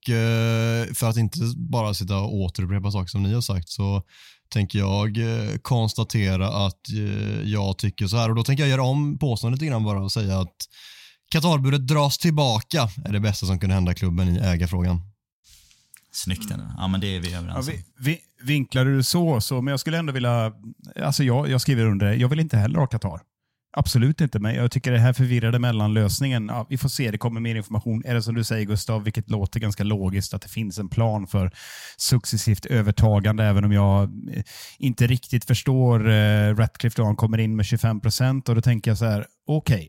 för 0.95 1.09
att 1.09 1.17
inte 1.17 1.39
bara 1.57 1.95
sitta 1.95 2.19
och 2.19 2.35
återupprepa 2.35 2.91
saker 2.91 3.09
som 3.09 3.23
ni 3.23 3.35
har 3.35 3.41
sagt 3.41 3.69
så 3.69 4.03
tänker 4.49 4.79
jag 4.79 5.19
eh, 5.19 5.59
konstatera 5.63 6.49
att 6.67 6.89
eh, 6.93 7.43
jag 7.43 7.79
tycker 7.79 8.07
så 8.07 8.17
här. 8.17 8.31
Och 8.31 8.37
Då 8.37 8.45
tänker 8.45 8.63
jag 8.63 8.71
göra 8.71 8.83
om 8.83 9.19
påståendet 9.19 9.61
lite 9.61 9.71
grann 9.71 9.85
bara 9.85 10.01
och 10.01 10.13
säga 10.13 10.41
att 10.41 10.57
Qatarbudet 11.31 11.87
dras 11.87 12.19
tillbaka 12.19 12.89
är 13.05 13.13
det 13.13 13.21
bästa 13.21 13.47
som 13.47 13.59
kunde 13.59 13.75
hända 13.75 13.95
klubben 13.95 14.29
i 14.29 14.39
ägarfrågan. 14.39 15.01
Snyggt 16.13 16.51
ändå. 16.51 16.65
Ja, 16.77 16.89
men 16.89 17.01
det 17.01 17.17
är 17.17 17.21
vi 17.21 17.35
överens 17.35 17.69
om. 17.69 17.75
Ja, 17.75 17.83
vi, 17.99 18.11
vi, 18.11 18.19
vinklar 18.47 18.85
du 18.85 19.03
så, 19.03 19.41
så, 19.41 19.63
men 19.63 19.71
jag 19.71 19.81
skulle 19.81 19.99
ändå 19.99 20.13
vilja... 20.13 20.53
Alltså 21.03 21.25
jag, 21.25 21.49
jag 21.49 21.61
skriver 21.61 21.85
under 21.85 22.07
det. 22.07 22.15
Jag 22.15 22.29
vill 22.29 22.41
inte 22.41 22.57
heller 22.57 22.79
ha 22.79 22.87
Qatar. 22.87 23.21
Absolut 23.79 24.21
inte, 24.21 24.39
men 24.39 24.55
jag 24.55 24.71
tycker 24.71 24.93
det 24.93 24.99
här 24.99 25.13
förvirrade 25.13 25.59
mellanlösningen, 25.59 26.47
ja, 26.49 26.67
vi 26.69 26.79
får 26.79 26.89
se, 26.89 27.11
det 27.11 27.19
kommer 27.19 27.41
mer 27.41 27.55
information. 27.55 28.03
Är 28.05 28.15
det 28.15 28.23
som 28.23 28.35
du 28.35 28.45
säger 28.45 28.65
Gustav, 28.65 29.05
vilket 29.05 29.31
låter 29.31 29.61
ganska 29.61 29.85
logiskt, 29.85 30.35
att 30.35 30.43
det 30.43 30.49
finns 30.49 30.79
en 30.79 30.89
plan 30.89 31.27
för 31.27 31.51
successivt 31.97 32.67
övertagande, 32.67 33.45
även 33.45 33.65
om 33.65 33.73
jag 33.73 34.03
eh, 34.03 34.43
inte 34.79 35.07
riktigt 35.07 35.45
förstår 35.45 36.09
eh, 36.11 36.55
Ratcliffe 36.55 37.03
då 37.03 37.05
han 37.05 37.17
kommer 37.17 37.39
in 37.39 37.57
med 37.57 37.67
25 37.67 38.01
procent 38.01 38.49
och 38.49 38.55
då 38.55 38.61
tänker 38.61 38.91
jag 38.91 38.99
så 38.99 39.05
här, 39.05 39.27
okej, 39.47 39.75
okay, 39.75 39.89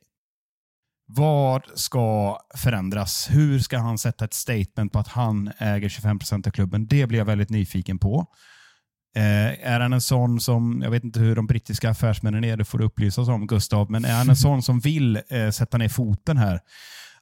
vad 1.08 1.62
ska 1.76 2.38
förändras? 2.56 3.28
Hur 3.30 3.60
ska 3.60 3.78
han 3.78 3.98
sätta 3.98 4.26
ett 4.26 4.34
statement 4.34 4.92
på 4.92 5.00
att 5.00 5.08
han 5.08 5.52
äger 5.58 5.90
25 5.90 6.20
procent 6.20 6.48
av 6.48 6.52
klubben? 6.52 6.88
Det 6.88 7.08
blir 7.08 7.20
jag 7.20 7.26
väldigt 7.26 7.50
nyfiken 7.50 8.00
på. 8.00 8.26
Eh, 9.18 9.68
är 9.74 9.80
han 9.80 9.94
en 9.94 10.02
sån 10.02 10.40
som, 10.40 10.82
jag 10.84 10.92
vet 10.92 11.04
inte 11.04 11.20
hur 11.20 11.36
de 11.36 11.48
brittiska 11.48 11.90
affärsmännen 11.90 12.44
är, 12.44 12.58
det 12.58 12.66
får 12.66 12.78
du 12.78 12.86
upplysa 12.86 13.22
oss 13.22 13.30
om 13.30 13.48
Gustav, 13.48 13.92
men 13.92 14.06
är 14.06 14.18
han 14.18 14.30
en 14.30 14.36
sån 14.48 14.64
som 14.64 14.80
vill 14.80 15.20
eh, 15.30 15.50
sätta 15.50 15.78
ner 15.78 15.90
foten 15.90 16.38
här, 16.38 16.60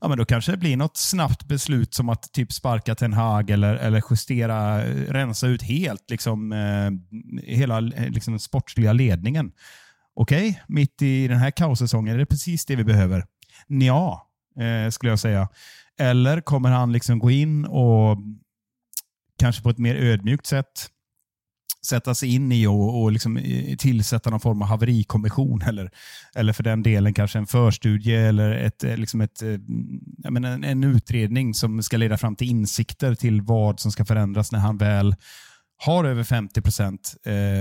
ja, 0.02 0.08
men 0.08 0.18
då 0.18 0.26
kanske 0.26 0.52
det 0.52 0.58
blir 0.58 0.78
något 0.78 0.98
snabbt 0.98 1.48
beslut 1.48 1.94
som 1.94 2.10
att 2.10 2.34
typ 2.34 2.52
sparka 2.52 2.96
Ten 2.96 3.14
Hag 3.14 3.50
eller, 3.50 3.76
eller 3.76 4.04
justera, 4.10 4.86
rensa 4.94 5.48
ut 5.48 5.62
helt 5.62 6.10
liksom, 6.10 6.52
eh, 6.52 6.92
hela 7.44 7.80
liksom, 7.80 8.34
den 8.34 8.40
sportsliga 8.40 8.94
ledningen. 8.94 9.52
Okej, 10.16 10.50
okay, 10.50 10.62
mitt 10.68 11.02
i 11.02 11.28
den 11.28 11.38
här 11.38 11.52
kaossäsongen 11.52 12.14
är 12.14 12.20
det 12.20 12.26
precis 12.26 12.66
det 12.66 12.76
vi 12.76 12.84
behöver. 12.84 13.26
Ja, 13.68 14.28
eh, 14.60 14.90
skulle 14.90 15.12
jag 15.12 15.20
säga. 15.20 15.50
Eller 16.00 16.42
kommer 16.42 16.70
han 16.70 16.92
liksom 16.92 17.20
gå 17.20 17.32
in 17.32 17.66
och 17.66 18.18
kanske 19.40 19.64
på 19.64 19.70
ett 19.70 19.78
mer 19.78 19.96
ödmjukt 19.96 20.46
sätt 20.46 20.90
sätta 21.86 22.16
sig 22.16 22.36
in 22.36 22.52
i 22.52 22.68
och, 22.68 23.02
och 23.02 23.12
liksom 23.12 23.38
eh, 23.38 23.76
tillsätta 23.76 24.30
någon 24.30 24.40
form 24.40 24.62
av 24.62 24.68
haverikommission 24.68 25.62
eller, 25.68 25.92
eller 26.36 26.54
för 26.54 26.64
den 26.64 26.84
delen 26.84 27.14
kanske 27.14 27.40
en 27.40 27.48
förstudie 27.48 28.16
eller 28.16 28.52
ett, 28.52 28.84
eh, 28.84 28.98
liksom 28.98 29.22
ett, 29.22 29.42
eh, 29.42 29.50
jag 30.18 30.34
menar, 30.34 30.52
en, 30.52 30.64
en 30.64 30.84
utredning 30.84 31.54
som 31.54 31.84
ska 31.84 31.98
leda 31.98 32.18
fram 32.18 32.36
till 32.36 32.50
insikter 32.50 33.16
till 33.16 33.42
vad 33.42 33.80
som 33.80 33.92
ska 33.92 34.06
förändras 34.06 34.52
när 34.52 34.60
han 34.60 34.78
väl 34.78 35.16
har 35.78 36.04
över 36.04 36.24
50 36.24 36.62
procent 36.62 37.16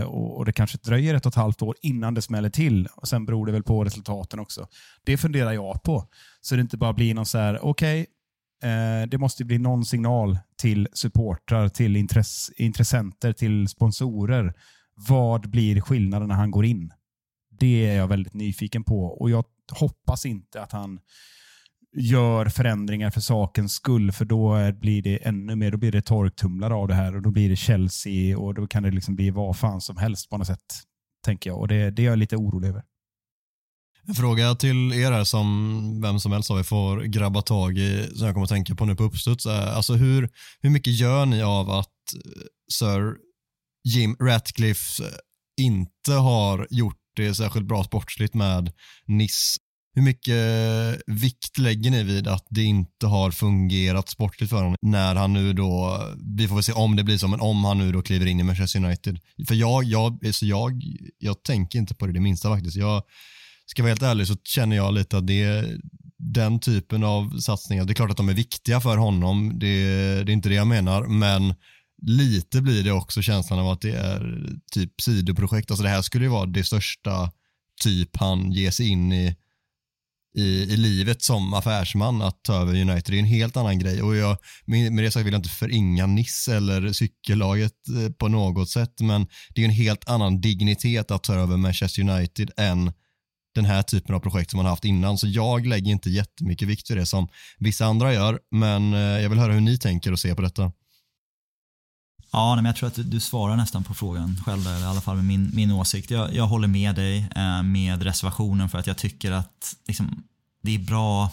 och, 0.06 0.36
och 0.36 0.44
det 0.44 0.52
kanske 0.52 0.78
dröjer 0.78 1.14
ett 1.14 1.26
och 1.26 1.32
ett 1.32 1.36
halvt 1.36 1.62
år 1.62 1.76
innan 1.82 2.14
det 2.14 2.22
smäller 2.22 2.50
till. 2.50 2.88
Och 2.96 3.08
Sen 3.08 3.26
beror 3.26 3.46
det 3.46 3.52
väl 3.52 3.62
på 3.62 3.84
resultaten 3.84 4.40
också. 4.40 4.66
Det 5.04 5.16
funderar 5.16 5.52
jag 5.52 5.82
på. 5.82 6.04
Så 6.40 6.54
det 6.54 6.60
inte 6.60 6.76
bara 6.76 6.92
blir 6.92 7.14
någon 7.14 7.26
så 7.26 7.38
här, 7.38 7.64
okej, 7.64 8.02
okay, 8.02 8.13
Eh, 8.64 9.08
det 9.08 9.18
måste 9.18 9.44
bli 9.44 9.58
någon 9.58 9.84
signal 9.84 10.38
till 10.56 10.88
supportrar, 10.92 11.68
till 11.68 11.96
intress 11.96 12.50
intressenter, 12.56 13.32
till 13.32 13.68
sponsorer. 13.68 14.54
Vad 15.08 15.50
blir 15.50 15.80
skillnaden 15.80 16.28
när 16.28 16.34
han 16.34 16.50
går 16.50 16.64
in? 16.64 16.92
Det 17.50 17.86
är 17.86 17.96
jag 17.96 18.08
väldigt 18.08 18.34
nyfiken 18.34 18.84
på 18.84 19.04
och 19.04 19.30
jag 19.30 19.44
hoppas 19.72 20.26
inte 20.26 20.62
att 20.62 20.72
han 20.72 21.00
gör 21.96 22.48
förändringar 22.48 23.10
för 23.10 23.20
sakens 23.20 23.72
skull, 23.72 24.12
för 24.12 24.24
då 24.24 24.72
blir 24.72 25.02
det 25.02 25.16
ännu 25.16 25.56
mer, 25.56 25.70
då 25.70 25.78
blir 25.78 25.92
det 25.92 26.02
torktumlare 26.02 26.74
av 26.74 26.88
det 26.88 26.94
här 26.94 27.16
och 27.16 27.22
då 27.22 27.30
blir 27.30 27.48
det 27.48 27.56
Chelsea 27.56 28.38
och 28.38 28.54
då 28.54 28.66
kan 28.66 28.82
det 28.82 28.90
liksom 28.90 29.16
bli 29.16 29.30
vad 29.30 29.56
fan 29.56 29.80
som 29.80 29.96
helst 29.96 30.30
på 30.30 30.38
något 30.38 30.46
sätt, 30.46 30.82
tänker 31.24 31.50
jag. 31.50 31.58
Och 31.58 31.68
det, 31.68 31.90
det 31.90 32.02
är 32.02 32.06
jag 32.06 32.18
lite 32.18 32.36
orolig 32.36 32.68
över. 32.68 32.82
En 34.06 34.14
fråga 34.14 34.54
till 34.54 34.92
er 34.92 35.12
här 35.12 35.24
som 35.24 36.00
vem 36.02 36.20
som 36.20 36.32
helst 36.32 36.50
av 36.50 36.58
er 36.58 36.62
får 36.62 37.00
grabba 37.00 37.42
tag 37.42 37.78
i, 37.78 38.08
som 38.14 38.26
jag 38.26 38.34
kommer 38.34 38.44
att 38.44 38.50
tänka 38.50 38.74
på 38.74 38.84
nu 38.84 38.96
på 38.96 39.04
uppstuds. 39.04 39.46
Alltså 39.46 39.94
hur, 39.94 40.30
hur 40.60 40.70
mycket 40.70 40.92
gör 40.92 41.26
ni 41.26 41.42
av 41.42 41.70
att 41.70 42.14
eh, 42.14 42.42
Sir 42.72 43.14
Jim 43.88 44.16
Ratcliffe 44.20 45.04
inte 45.60 46.12
har 46.12 46.66
gjort 46.70 47.00
det 47.16 47.34
särskilt 47.34 47.66
bra 47.66 47.84
sportsligt 47.84 48.34
med 48.34 48.72
Niss? 49.06 49.56
Hur 49.94 50.02
mycket 50.02 50.34
eh, 50.34 51.14
vikt 51.14 51.58
lägger 51.58 51.90
ni 51.90 52.02
vid 52.02 52.28
att 52.28 52.46
det 52.50 52.62
inte 52.62 53.06
har 53.06 53.30
fungerat 53.30 54.08
sportligt 54.08 54.50
för 54.50 54.56
honom 54.56 54.76
när 54.82 55.14
han 55.14 55.32
nu 55.32 55.52
då, 55.52 56.00
vi 56.36 56.48
får 56.48 56.54
väl 56.54 56.64
se 56.64 56.72
om 56.72 56.96
det 56.96 57.04
blir 57.04 57.18
så, 57.18 57.28
men 57.28 57.40
om 57.40 57.64
han 57.64 57.78
nu 57.78 57.92
då 57.92 58.02
kliver 58.02 58.26
in 58.26 58.40
i 58.40 58.42
Manchester 58.42 58.84
United. 58.84 59.18
För 59.48 59.54
jag, 59.54 59.84
jag, 59.84 60.34
så 60.34 60.46
jag, 60.46 60.82
jag 61.18 61.42
tänker 61.42 61.78
inte 61.78 61.94
på 61.94 62.06
det 62.06 62.12
det 62.12 62.20
minsta 62.20 62.48
faktiskt. 62.48 62.76
Jag, 62.76 63.02
ska 63.66 63.80
jag 63.80 63.84
vara 63.84 63.90
helt 63.90 64.02
ärlig 64.02 64.26
så 64.26 64.36
känner 64.44 64.76
jag 64.76 64.94
lite 64.94 65.18
att 65.18 65.26
det 65.26 65.42
är 65.42 65.78
den 66.18 66.60
typen 66.60 67.04
av 67.04 67.38
satsningar, 67.38 67.84
det 67.84 67.92
är 67.92 67.94
klart 67.94 68.10
att 68.10 68.16
de 68.16 68.28
är 68.28 68.34
viktiga 68.34 68.80
för 68.80 68.96
honom, 68.96 69.58
det, 69.58 69.84
det 70.24 70.32
är 70.32 70.34
inte 70.34 70.48
det 70.48 70.54
jag 70.54 70.66
menar, 70.66 71.06
men 71.06 71.54
lite 72.02 72.62
blir 72.62 72.84
det 72.84 72.92
också 72.92 73.22
känslan 73.22 73.58
av 73.58 73.68
att 73.68 73.80
det 73.80 73.96
är 73.96 74.48
typ 74.72 75.00
sidoprojekt, 75.00 75.70
alltså 75.70 75.82
det 75.82 75.88
här 75.88 76.02
skulle 76.02 76.24
ju 76.24 76.30
vara 76.30 76.46
det 76.46 76.64
största 76.64 77.32
typ 77.82 78.16
han 78.16 78.52
ger 78.52 78.70
sig 78.70 78.88
in 78.88 79.12
i 79.12 79.36
i, 80.34 80.42
i 80.42 80.76
livet 80.76 81.22
som 81.22 81.54
affärsman 81.54 82.22
att 82.22 82.42
ta 82.42 82.54
över 82.54 82.80
United. 82.80 83.14
Det 83.14 83.16
är 83.16 83.18
en 83.18 83.24
helt 83.24 83.56
annan 83.56 83.78
grej. 83.78 84.02
Och 84.02 84.16
jag, 84.16 84.36
med, 84.64 84.92
med 84.92 85.04
det 85.04 85.10
sagt 85.10 85.26
vill 85.26 85.32
jag 85.32 85.38
inte 85.38 85.48
förringa 85.48 86.06
Niss 86.06 86.48
eller 86.48 86.92
cykellaget 86.92 87.72
eh, 87.88 88.12
på 88.12 88.28
något 88.28 88.70
sätt, 88.70 89.00
men 89.00 89.26
det 89.54 89.60
är 89.60 89.64
en 89.64 89.70
helt 89.70 90.08
annan 90.08 90.40
dignitet 90.40 91.10
att 91.10 91.22
ta 91.22 91.34
över 91.34 91.56
Manchester 91.56 92.02
United 92.02 92.50
än 92.56 92.92
den 93.54 93.64
här 93.64 93.82
typen 93.82 94.14
av 94.14 94.20
projekt 94.20 94.50
som 94.50 94.56
man 94.56 94.66
haft 94.66 94.84
innan. 94.84 95.18
Så 95.18 95.26
jag 95.26 95.66
lägger 95.66 95.92
inte 95.92 96.10
jättemycket 96.10 96.68
vikt 96.68 96.90
vid 96.90 96.96
det 96.96 97.06
som 97.06 97.28
vissa 97.58 97.86
andra 97.86 98.14
gör, 98.14 98.40
men 98.50 98.94
eh, 98.94 99.00
jag 99.00 99.30
vill 99.30 99.38
höra 99.38 99.52
hur 99.52 99.60
ni 99.60 99.78
tänker 99.78 100.12
och 100.12 100.18
ser 100.18 100.34
på 100.34 100.42
detta. 100.42 100.72
Ja, 102.32 102.56
men 102.56 102.64
jag 102.64 102.76
tror 102.76 102.86
att 102.86 103.10
du, 103.10 103.20
svarar 103.20 103.56
nästan 103.56 103.84
på 103.84 103.94
frågan 103.94 104.36
själv, 104.46 104.64
där, 104.64 104.80
i 104.80 104.84
alla 104.84 105.00
fall 105.00 105.16
med 105.16 105.24
min, 105.24 105.50
min 105.54 105.70
åsikt. 105.70 106.10
Jag, 106.10 106.34
jag 106.34 106.46
håller 106.46 106.68
med 106.68 106.94
dig 106.94 107.26
eh, 107.36 107.62
med 107.62 108.02
reservationen 108.02 108.68
för 108.68 108.78
att 108.78 108.86
jag 108.86 108.96
tycker 108.96 109.32
att 109.32 109.76
liksom, 109.86 110.22
det 110.62 110.74
är 110.74 110.78
bra 110.78 111.30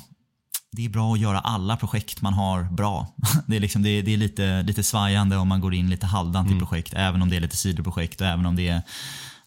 det 0.71 0.85
är 0.85 0.89
bra 0.89 1.13
att 1.13 1.19
göra 1.19 1.39
alla 1.39 1.77
projekt 1.77 2.21
man 2.21 2.33
har 2.33 2.63
bra. 2.63 3.07
Det 3.47 3.55
är, 3.55 3.59
liksom, 3.59 3.83
det 3.83 3.89
är, 3.89 4.03
det 4.03 4.13
är 4.13 4.17
lite, 4.17 4.63
lite 4.63 4.83
svajande 4.83 5.37
om 5.37 5.47
man 5.47 5.61
går 5.61 5.73
in 5.73 5.89
lite 5.89 6.05
halvdant 6.05 6.47
mm. 6.47 6.57
i 6.57 6.59
projekt, 6.59 6.93
även 6.93 7.21
om 7.21 7.29
det 7.29 7.35
är 7.35 7.41
lite 7.41 7.57
sidoprojekt 7.57 8.21
och 8.21 8.27
även 8.27 8.45
om 8.45 8.55
det 8.55 8.67
är 8.67 8.81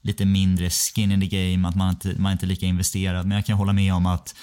lite 0.04 0.24
mindre 0.24 0.70
skin 0.70 1.12
in 1.12 1.20
the 1.20 1.26
game, 1.26 1.68
att 1.68 1.74
man 1.74 1.90
inte, 1.90 2.14
man 2.18 2.32
inte 2.32 2.46
är 2.46 2.48
lika 2.48 2.66
investerad. 2.66 3.26
Men 3.26 3.36
jag 3.36 3.46
kan 3.46 3.56
hålla 3.56 3.72
med 3.72 3.94
om 3.94 4.06
att 4.06 4.34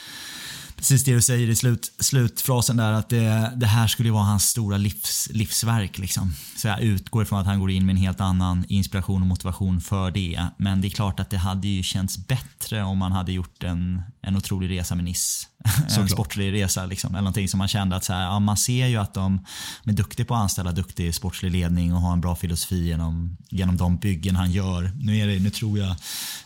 precis 0.76 1.04
det 1.04 1.14
du 1.14 1.22
säger 1.22 1.50
i 1.50 1.56
slut, 1.56 1.92
slutfrasen 2.00 2.78
där, 2.78 2.92
att 2.92 3.10
det, 3.10 3.52
det 3.56 3.66
här 3.66 3.88
skulle 3.88 4.12
vara 4.12 4.24
hans 4.24 4.44
stora 4.50 4.78
livs, 4.78 5.30
livsverk. 5.32 5.98
Liksom. 5.98 6.34
Så 6.56 6.68
jag 6.68 6.82
utgår 6.82 7.24
ifrån 7.24 7.40
att 7.40 7.46
han 7.46 7.60
går 7.60 7.72
in 7.72 7.86
med 7.86 7.94
en 7.94 7.98
helt 7.98 8.22
annan 8.22 8.66
inspiration 8.68 9.22
och 9.22 9.28
motivation 9.28 9.82
för 9.82 10.12
det. 10.12 10.46
Men 10.58 10.82
det 10.82 10.88
är 10.88 10.90
klart 10.90 11.20
att 11.20 11.30
det 11.30 11.38
hade 11.38 11.68
ju 11.68 11.84
känts 11.84 12.28
bättre 12.28 12.84
om 12.84 12.98
man 12.98 13.12
hade 13.12 13.32
gjort 13.32 13.64
en, 13.64 14.02
en 14.22 14.36
otrolig 14.36 14.70
resa 14.70 14.96
med 14.96 15.06
Nice. 15.06 15.48
en 15.98 16.10
sportslig 16.10 16.54
resa 16.54 16.86
liksom. 16.86 17.10
Eller 17.10 17.22
någonting 17.22 17.48
som 17.48 17.58
man 17.58 17.68
kände 17.68 17.96
att 17.96 18.04
så 18.04 18.14
här, 18.14 18.24
ja, 18.24 18.40
man 18.40 18.58
ser 18.58 18.88
ju 18.88 18.98
att 18.98 19.14
de 19.14 19.46
är 19.86 19.92
duktiga 19.92 20.26
på 20.26 20.36
att 20.36 20.42
anställa 20.42 20.72
duktig 20.72 21.16
sportslig 21.16 21.52
ledning 21.52 21.94
och 21.94 22.02
har 22.02 22.14
en 22.14 22.22
bra 22.22 22.36
filosofi 22.36 22.88
genom, 22.88 23.38
genom 23.50 23.78
de 23.78 23.98
byggen 23.98 24.36
han 24.36 24.52
gör. 24.52 24.92
Nu, 25.00 25.18
är 25.18 25.28
det, 25.28 25.40
nu 25.40 25.50
tror 25.50 25.80
jag, 25.80 25.96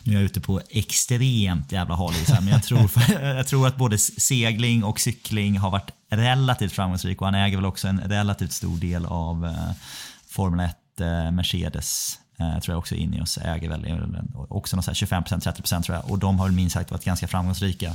nu 0.02 0.12
är 0.12 0.16
jag 0.16 0.24
ute 0.24 0.40
på 0.40 0.60
extremt 0.70 1.72
jävla 1.72 1.94
hal 1.94 2.12
men 2.40 2.48
jag 2.48 2.62
tror, 2.62 2.90
jag 3.22 3.46
tror 3.46 3.66
att 3.66 3.76
både 3.76 3.98
segling 3.98 4.84
och 4.84 5.00
cykling 5.00 5.58
har 5.58 5.70
varit 5.70 5.90
relativt 6.10 6.72
framgångsrik 6.72 7.20
och 7.20 7.26
han 7.26 7.34
äger 7.34 7.56
väl 7.56 7.66
också 7.66 7.88
en 7.88 8.00
relativt 8.00 8.52
stor 8.52 8.76
del 8.76 9.06
av 9.06 9.46
eh, 9.46 9.72
Formel 10.28 10.66
1 10.66 11.00
eh, 11.00 11.30
Mercedes 11.30 12.18
eh, 12.38 12.58
tror 12.58 12.72
jag 12.72 12.78
också 12.78 12.94
Ineos 12.94 13.38
äger 13.38 13.68
väl 13.68 13.86
också 14.48 14.76
25-30% 14.76 15.82
tror 15.82 15.96
jag 15.96 16.10
och 16.10 16.18
de 16.18 16.38
har 16.38 16.48
minst 16.48 16.74
sagt 16.74 16.90
varit 16.90 17.04
ganska 17.04 17.28
framgångsrika. 17.28 17.92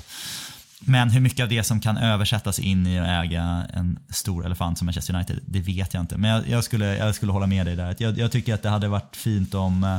Men 0.85 1.09
hur 1.09 1.21
mycket 1.21 1.43
av 1.43 1.49
det 1.49 1.63
som 1.63 1.79
kan 1.79 1.97
översättas 1.97 2.59
in 2.59 2.87
i 2.87 2.99
att 2.99 3.07
äga 3.07 3.67
en 3.73 3.99
stor 4.09 4.45
elefant 4.45 4.77
som 4.77 4.85
Manchester 4.85 5.15
United, 5.15 5.39
det 5.45 5.59
vet 5.59 5.93
jag 5.93 6.03
inte. 6.03 6.17
Men 6.17 6.31
jag, 6.31 6.47
jag 6.47 6.63
skulle, 6.63 6.97
jag 6.97 7.15
skulle 7.15 7.31
hålla 7.31 7.47
med 7.47 7.65
dig 7.65 7.75
där. 7.75 7.95
Jag, 7.99 8.17
jag, 8.17 8.31
tycker 8.31 8.53
att 8.53 8.63
det 8.63 8.69
hade 8.69 8.87
varit 8.87 9.15
fint 9.15 9.53
om, 9.53 9.83
eh, 9.83 9.97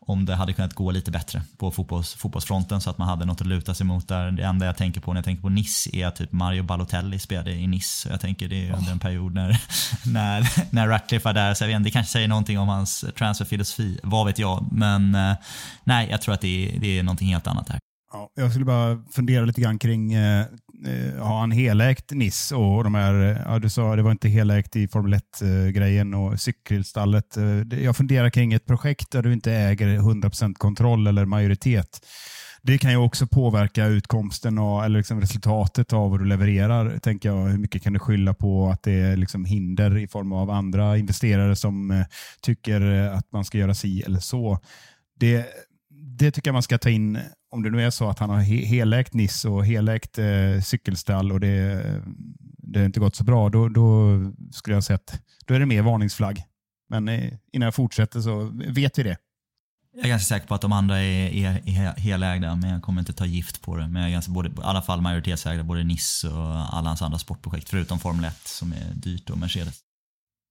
om 0.00 0.24
det 0.24 0.34
hade 0.34 0.52
kunnat 0.52 0.74
gå 0.74 0.90
lite 0.90 1.10
bättre 1.10 1.42
på 1.58 1.70
fotbolls, 1.70 2.14
fotbollsfronten 2.14 2.80
så 2.80 2.90
att 2.90 2.98
man 2.98 3.08
hade 3.08 3.24
något 3.24 3.40
att 3.40 3.46
luta 3.46 3.74
sig 3.74 3.86
mot 3.86 4.08
där. 4.08 4.30
Det 4.30 4.42
enda 4.42 4.66
jag 4.66 4.76
tänker 4.76 5.00
på 5.00 5.12
när 5.12 5.18
jag 5.18 5.24
tänker 5.24 5.42
på 5.42 5.48
Nice 5.48 5.96
är 5.96 6.06
att 6.06 6.16
typ 6.16 6.32
Mario 6.32 6.62
Balotelli 6.62 7.18
spelade 7.18 7.52
i 7.52 7.66
Nice. 7.66 8.08
Jag 8.08 8.20
tänker 8.20 8.48
det 8.48 8.68
är 8.68 8.72
under 8.72 8.92
en 8.92 8.98
period 8.98 9.34
när, 9.34 9.60
när, 10.04 10.48
när 10.74 10.88
Ratcliffe 10.88 11.24
var 11.24 11.32
där. 11.32 11.54
Så 11.54 11.64
jag 11.64 11.68
vet 11.68 11.76
inte, 11.76 11.86
det 11.86 11.92
kanske 11.92 12.12
säger 12.12 12.28
någonting 12.28 12.58
om 12.58 12.68
hans 12.68 13.04
transferfilosofi, 13.18 14.00
vad 14.02 14.26
vet 14.26 14.38
jag. 14.38 14.68
Men 14.72 15.14
eh, 15.14 15.36
nej, 15.84 16.08
jag 16.10 16.22
tror 16.22 16.34
att 16.34 16.40
det 16.40 16.76
är, 16.76 16.80
det 16.80 16.98
är 16.98 17.02
någonting 17.02 17.28
helt 17.28 17.46
annat 17.46 17.68
här. 17.68 17.78
Ja, 18.12 18.30
jag 18.34 18.50
skulle 18.50 18.64
bara 18.64 19.02
fundera 19.10 19.44
lite 19.44 19.60
grann 19.60 19.78
kring, 19.78 20.12
eh, 20.12 20.40
eh 20.86 21.22
har 21.24 21.40
han 21.40 21.50
helägt 21.50 22.10
Niss 22.10 22.52
och 22.52 22.84
de 22.84 22.94
här, 22.94 23.14
eh, 23.14 23.42
ja, 23.46 23.58
du 23.58 23.70
sa 23.70 23.96
det 23.96 24.02
var 24.02 24.10
inte 24.10 24.28
helägt 24.28 24.76
i 24.76 24.88
Formel 24.88 25.14
1-grejen 25.14 26.14
och 26.14 26.40
cykelstallet. 26.40 27.36
Eh, 27.36 27.78
jag 27.82 27.96
funderar 27.96 28.30
kring 28.30 28.52
ett 28.52 28.66
projekt 28.66 29.10
där 29.10 29.22
du 29.22 29.32
inte 29.32 29.52
äger 29.52 29.98
100% 29.98 30.58
kontroll 30.58 31.06
eller 31.06 31.24
majoritet. 31.24 32.06
Det 32.62 32.78
kan 32.78 32.90
ju 32.90 32.96
också 32.96 33.26
påverka 33.26 33.86
utkomsten 33.86 34.58
och, 34.58 34.84
eller 34.84 34.98
liksom 34.98 35.20
resultatet 35.20 35.92
av 35.92 36.10
vad 36.10 36.20
du 36.20 36.24
levererar. 36.24 36.98
Tänker 36.98 37.28
jag. 37.28 37.46
Hur 37.46 37.58
mycket 37.58 37.82
kan 37.82 37.92
du 37.92 37.98
skylla 37.98 38.34
på 38.34 38.68
att 38.68 38.82
det 38.82 38.92
är 38.92 39.16
liksom 39.16 39.44
hinder 39.44 39.98
i 39.98 40.08
form 40.08 40.32
av 40.32 40.50
andra 40.50 40.98
investerare 40.98 41.56
som 41.56 42.04
tycker 42.42 42.80
att 43.08 43.32
man 43.32 43.44
ska 43.44 43.58
göra 43.58 43.74
si 43.74 44.02
eller 44.02 44.20
så. 44.20 44.58
Det, 45.20 45.46
det 45.90 46.30
tycker 46.30 46.48
jag 46.48 46.52
man 46.52 46.62
ska 46.62 46.78
ta 46.78 46.90
in 46.90 47.18
om 47.50 47.62
det 47.62 47.70
nu 47.70 47.82
är 47.82 47.90
så 47.90 48.08
att 48.08 48.18
han 48.18 48.30
har 48.30 48.40
he 48.40 48.56
helägt 48.56 49.14
Niss 49.14 49.44
och 49.44 49.66
helägt 49.66 50.18
eh, 50.18 50.60
cykelstall 50.64 51.32
och 51.32 51.40
det, 51.40 51.82
det 52.58 52.78
har 52.78 52.86
inte 52.86 53.00
gått 53.00 53.16
så 53.16 53.24
bra, 53.24 53.48
då, 53.48 53.68
då 53.68 54.16
skulle 54.52 54.76
jag 54.76 54.84
säga 54.84 54.94
att 54.94 55.20
då 55.46 55.54
är 55.54 55.60
det 55.60 55.66
mer 55.66 55.82
varningsflagg. 55.82 56.42
Men 56.88 57.08
eh, 57.08 57.32
innan 57.52 57.66
jag 57.66 57.74
fortsätter 57.74 58.20
så 58.20 58.50
vet 58.52 58.98
vi 58.98 59.02
det. 59.02 59.16
Jag 59.94 60.04
är 60.04 60.08
ganska 60.08 60.34
säker 60.34 60.46
på 60.46 60.54
att 60.54 60.60
de 60.60 60.72
andra 60.72 60.98
är, 60.98 61.30
är, 61.30 61.68
är 61.68 62.00
helägda, 62.00 62.56
men 62.56 62.70
jag 62.70 62.82
kommer 62.82 63.00
inte 63.00 63.12
ta 63.12 63.26
gift 63.26 63.62
på 63.62 63.76
det. 63.76 63.88
Men 63.88 64.02
jag 64.02 64.08
är 64.08 64.12
ganska, 64.12 64.32
både, 64.32 64.48
i 64.48 64.52
alla 64.62 64.82
fall 64.82 65.00
majoritetsägda, 65.00 65.64
både 65.64 65.84
Niss 65.84 66.24
och 66.24 66.76
alla 66.76 66.88
hans 66.88 67.02
andra 67.02 67.18
sportprojekt, 67.18 67.68
förutom 67.68 67.98
Formel 67.98 68.24
1 68.24 68.46
som 68.46 68.72
är 68.72 68.94
dyrt 68.94 69.30
och 69.30 69.38
Mercedes. 69.38 69.80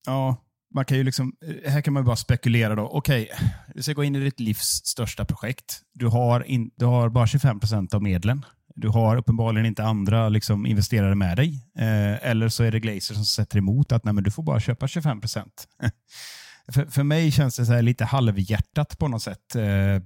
Ja, 0.05 0.38
man 0.74 0.86
kan 0.86 0.97
ju 0.97 1.03
liksom, 1.03 1.34
eh, 1.45 1.72
här 1.72 1.82
kan 1.82 1.93
man 1.93 2.05
bara 2.05 2.15
spekulera. 2.15 2.76
då. 2.76 2.88
Okej, 2.88 3.30
okay, 3.34 3.47
du 3.76 3.84
ska 3.84 3.93
gå 3.93 4.03
in 4.03 4.15
i 4.15 4.20
ditt 4.20 4.39
livs 4.39 4.82
största 4.86 5.26
projekt. 5.26 5.82
Du 5.93 6.07
har, 6.07 6.41
in, 6.41 6.72
du 6.76 6.86
har 6.86 7.09
bara 7.09 7.28
25 7.28 7.59
procent 7.59 7.93
av 7.93 8.03
medlen. 8.03 8.45
Du 8.76 8.88
har 8.88 9.18
uppenbarligen 9.18 9.65
inte 9.65 9.84
andra 9.84 10.30
liksom, 10.30 10.65
investerare 10.65 11.15
med 11.15 11.38
dig. 11.38 11.68
Eh, 11.78 12.30
eller 12.30 12.49
så 12.49 12.63
är 12.63 12.72
det 12.72 12.80
Glazer 12.80 13.13
som 13.13 13.26
sätter 13.26 13.57
emot 13.57 13.91
att 13.91 14.03
Nej, 14.03 14.13
men 14.13 14.24
du 14.24 14.32
får 14.32 14.43
bara 14.43 14.59
köpa 14.59 14.88
25 14.88 15.22
procent. 15.22 15.68
för, 16.72 16.86
för 16.86 17.03
mig 17.03 17.32
känns 17.32 17.55
det 17.55 17.65
så 17.65 17.82
lite 17.82 18.05
halvhjärtat 18.05 18.97
på 18.97 19.07
något 19.07 19.22
sätt. 19.22 19.55
Eh, 19.55 20.01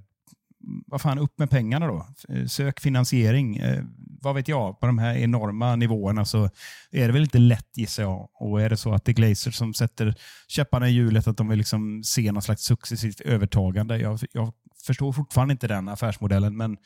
vad 0.86 1.00
fan, 1.00 1.18
upp 1.18 1.38
med 1.38 1.50
pengarna 1.50 1.86
då. 1.86 2.06
Eh, 2.28 2.46
sök 2.46 2.80
finansiering. 2.80 3.56
Eh, 3.56 3.84
vad 4.22 4.34
vet 4.34 4.48
jag, 4.48 4.80
på 4.80 4.86
de 4.86 4.98
här 4.98 5.14
enorma 5.16 5.76
nivåerna 5.76 6.24
så 6.24 6.44
är 6.90 7.06
det 7.06 7.12
väl 7.12 7.22
inte 7.22 7.38
lätt 7.38 7.76
gissar 7.76 8.02
jag. 8.02 8.28
Och 8.34 8.62
är 8.62 8.70
det 8.70 8.76
så 8.76 8.94
att 8.94 9.04
det 9.04 9.12
är 9.12 9.14
Glazer 9.14 9.50
som 9.50 9.74
sätter 9.74 10.14
käpparna 10.48 10.88
i 10.88 10.92
hjulet, 10.92 11.26
att 11.26 11.36
de 11.36 11.48
vill 11.48 11.58
liksom 11.58 12.02
se 12.04 12.32
något 12.32 12.44
slags 12.44 12.62
successivt 12.62 13.20
övertagande. 13.20 13.98
Jag, 13.98 14.18
jag 14.32 14.52
förstår 14.86 15.12
fortfarande 15.12 15.52
inte 15.52 15.68
den 15.68 15.88
affärsmodellen, 15.88 16.56
men 16.56 16.76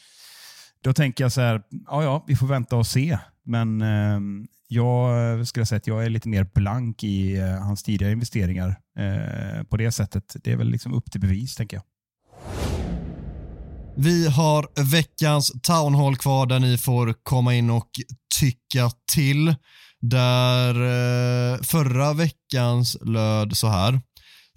då 0.81 0.93
tänker 0.93 1.25
jag 1.25 1.33
så 1.33 1.41
här, 1.41 1.63
ja, 1.87 2.03
ja, 2.03 2.25
vi 2.27 2.37
får 2.37 2.47
vänta 2.47 2.77
och 2.77 2.87
se. 2.87 3.19
Men 3.45 3.83
eh, 3.83 4.21
jag 4.69 5.47
skulle 5.49 5.67
säga 5.67 5.77
att 5.77 5.87
jag 5.87 6.05
är 6.05 6.11
lite 6.11 6.29
mer 6.29 6.47
blank 6.55 7.05
i 7.05 7.37
eh, 7.37 7.63
hans 7.63 7.83
tidigare 7.83 8.13
investeringar 8.13 8.77
eh, 8.99 9.63
på 9.63 9.77
det 9.77 9.93
sättet. 9.93 10.37
Det 10.45 10.53
är 10.53 10.57
väl 10.57 10.71
liksom 10.71 10.95
upp 10.95 11.11
till 11.11 11.21
bevis, 11.21 11.57
tänker 11.57 11.77
jag. 11.77 11.85
Vi 13.99 14.27
har 14.27 14.83
veckans 14.91 15.53
Town 15.63 15.95
Hall 15.95 16.17
kvar 16.17 16.47
där 16.47 16.59
ni 16.59 16.79
får 16.79 17.15
komma 17.23 17.55
in 17.55 17.71
och 17.71 17.91
tycka 18.41 18.91
till. 19.13 19.55
Där 20.01 20.75
eh, 20.75 21.59
förra 21.63 22.13
veckans 22.13 22.97
löd 23.05 23.57
så 23.57 23.67
här. 23.67 24.01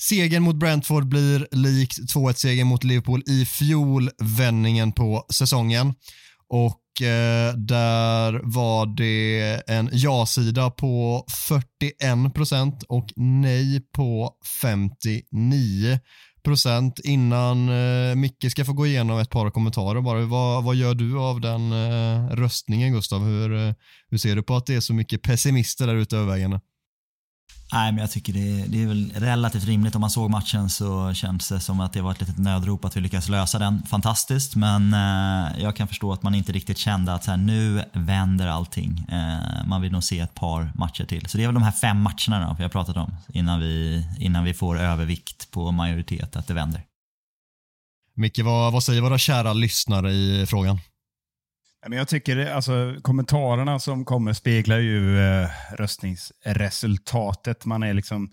Segern 0.02 0.44
mot 0.44 0.56
Brentford 0.56 1.08
blir 1.08 1.48
likt 1.52 2.00
2-1-segern 2.14 2.68
mot 2.68 2.84
Liverpool 2.84 3.24
i 3.28 3.46
fjol 3.46 4.10
vändningen 4.38 4.92
på 4.92 5.26
säsongen. 5.34 5.94
Och 6.50 7.02
eh, 7.02 7.54
där 7.54 8.42
var 8.44 8.86
det 8.98 9.62
en 9.68 9.90
ja-sida 9.92 10.70
på 10.70 11.26
41% 12.04 12.84
och 12.90 13.08
nej 13.16 13.82
på 13.96 14.34
59% 14.64 16.00
procent 16.44 17.00
innan 17.00 17.70
eh, 17.70 18.16
Micke 18.16 18.52
ska 18.52 18.66
få 18.66 18.74
gå 18.74 18.88
igenom 18.88 19.20
ett 19.20 19.30
par 19.30 19.50
kommentarer 19.50 20.02
bara. 20.02 20.26
Vad, 20.26 20.64
vad 20.64 20.76
gör 20.76 20.94
du 20.94 21.20
av 21.20 21.42
den 21.42 21.72
eh, 21.72 22.36
röstningen 22.36 22.94
Gustav? 22.94 23.24
Hur, 23.26 23.68
eh, 23.68 23.74
hur 24.10 24.18
ser 24.18 24.36
du 24.36 24.44
på 24.44 24.56
att 24.56 24.66
det 24.66 24.76
är 24.76 24.80
så 24.80 24.94
mycket 24.94 25.22
pessimister 25.22 25.88
där 25.88 25.96
ute 25.96 26.18
övervägande? 26.18 26.60
Nej, 27.74 27.92
men 27.92 28.02
jag 28.02 28.12
tycker 28.12 28.34
det, 28.34 28.66
det 28.68 28.84
är 28.84 28.88
väl 28.88 29.14
relativt 29.16 29.66
rimligt. 29.66 29.96
Om 29.96 30.02
man 30.02 30.10
såg 30.10 30.30
matchen 30.30 30.70
så 30.70 31.14
känns 31.14 31.50
det 31.50 31.60
som 31.60 31.80
att 31.80 31.94
det 31.94 32.02
var 32.02 32.12
ett 32.12 32.20
litet 32.20 32.38
nödrop 32.38 32.86
att 32.86 32.98
vi 32.98 33.02
lyckades 33.02 33.30
lösa 33.30 33.60
den. 33.60 33.84
Fantastiskt, 33.84 34.56
men 34.56 34.94
eh, 34.94 35.62
jag 35.64 35.76
kan 35.76 35.88
förstå 35.88 36.14
att 36.14 36.24
man 36.24 36.36
inte 36.36 36.52
riktigt 36.52 36.78
kände 36.78 37.14
att 37.14 37.24
så 37.24 37.32
här, 37.32 37.38
nu 37.38 37.84
vänder 37.94 38.48
allting. 38.48 39.06
Eh, 39.12 39.68
man 39.68 39.82
vill 39.82 39.92
nog 39.92 40.04
se 40.04 40.20
ett 40.20 40.36
par 40.36 40.72
matcher 40.76 41.06
till. 41.06 41.26
Så 41.26 41.38
det 41.38 41.44
är 41.44 41.48
väl 41.48 41.54
de 41.54 41.64
här 41.64 41.72
fem 41.72 42.02
matcherna 42.02 42.48
då, 42.48 42.56
vi 42.58 42.64
har 42.64 42.70
pratat 42.70 42.98
om 42.98 43.16
innan 43.34 43.60
vi, 43.60 44.06
innan 44.20 44.44
vi 44.44 44.54
får 44.54 44.80
övervikt 44.80 45.52
på 45.52 45.72
majoritet, 45.72 46.36
att 46.36 46.48
det 46.48 46.54
vänder. 46.54 46.82
Micke, 48.16 48.40
vad, 48.40 48.74
vad 48.74 48.84
säger 48.84 49.02
våra 49.02 49.18
kära 49.18 49.54
lyssnare 49.54 50.12
i 50.12 50.46
frågan? 50.46 50.80
Men 51.88 51.98
jag 51.98 52.08
tycker 52.08 52.46
alltså, 52.46 52.96
kommentarerna 53.02 53.80
som 53.80 54.06
kommer 54.06 54.34
speglar 54.34 54.78
ju 54.78 55.20
eh, 55.20 55.50
röstningsresultatet. 55.72 57.66
Man, 57.66 57.84
är 57.84 57.94
liksom, 57.94 58.32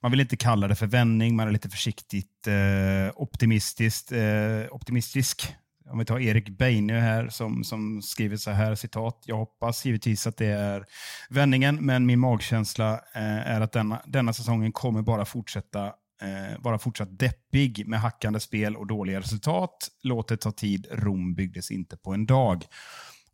man 0.00 0.10
vill 0.10 0.20
inte 0.20 0.36
kalla 0.36 0.68
det 0.68 0.74
för 0.74 0.86
vändning, 0.86 1.36
man 1.36 1.48
är 1.48 1.52
lite 1.52 1.68
försiktigt 1.68 2.46
eh, 2.46 3.12
optimistiskt, 3.14 4.12
eh, 4.12 4.64
optimistisk. 4.70 5.54
Om 5.90 5.98
vi 5.98 6.04
tar 6.04 6.20
Erik 6.20 6.48
Beine 6.48 7.00
här 7.00 7.28
som, 7.28 7.64
som 7.64 8.02
skriver 8.02 8.36
så 8.36 8.50
här, 8.50 8.74
citat. 8.74 9.22
Jag 9.26 9.36
hoppas 9.36 9.84
givetvis 9.84 10.26
att 10.26 10.36
det 10.36 10.46
är 10.46 10.84
vändningen, 11.30 11.86
men 11.86 12.06
min 12.06 12.20
magkänsla 12.20 12.92
eh, 12.92 13.50
är 13.50 13.60
att 13.60 13.72
denna, 13.72 14.02
denna 14.06 14.32
säsongen 14.32 14.72
kommer 14.72 15.02
bara 15.02 15.24
fortsätta 15.24 15.92
eh, 16.22 16.58
vara 16.58 16.78
fortsatt 16.78 17.18
deppig 17.18 17.88
med 17.88 18.00
hackande 18.00 18.40
spel 18.40 18.76
och 18.76 18.86
dåliga 18.86 19.20
resultat. 19.20 19.88
Låt 20.02 20.28
det 20.28 20.36
ta 20.36 20.52
tid. 20.52 20.86
Rom 20.90 21.34
byggdes 21.34 21.70
inte 21.70 21.96
på 21.96 22.14
en 22.14 22.26
dag. 22.26 22.64